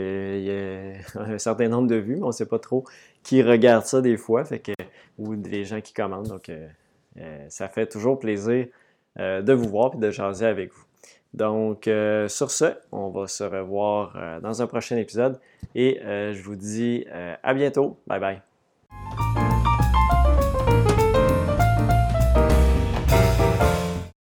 y 0.43 0.51
a 0.51 0.93
un 1.15 1.37
certain 1.37 1.69
nombre 1.69 1.87
de 1.87 1.95
vues, 1.95 2.15
mais 2.15 2.23
on 2.23 2.27
ne 2.27 2.31
sait 2.31 2.45
pas 2.45 2.59
trop 2.59 2.85
qui 3.23 3.41
regarde 3.41 3.85
ça 3.85 4.01
des 4.01 4.17
fois, 4.17 4.45
fait 4.45 4.59
que, 4.59 4.71
ou 5.17 5.35
des 5.35 5.65
gens 5.65 5.81
qui 5.81 5.93
commandent. 5.93 6.27
Donc, 6.27 6.51
ça 7.49 7.67
fait 7.69 7.87
toujours 7.87 8.19
plaisir 8.19 8.67
de 9.17 9.53
vous 9.53 9.67
voir 9.67 9.95
et 9.95 9.97
de 9.97 10.11
jaser 10.11 10.45
avec 10.45 10.71
vous. 10.71 10.85
Donc, 11.35 11.89
euh, 11.89 12.29
sur 12.29 12.49
ce, 12.49 12.65
on 12.93 13.09
va 13.09 13.27
se 13.27 13.43
revoir 13.43 14.15
euh, 14.15 14.39
dans 14.39 14.61
un 14.61 14.67
prochain 14.67 14.95
épisode 14.95 15.37
et 15.75 16.01
euh, 16.01 16.33
je 16.33 16.41
vous 16.41 16.55
dis 16.55 17.05
à 17.43 17.53
bientôt. 17.53 17.97
Bye 18.07 18.19
bye. 18.19 19.24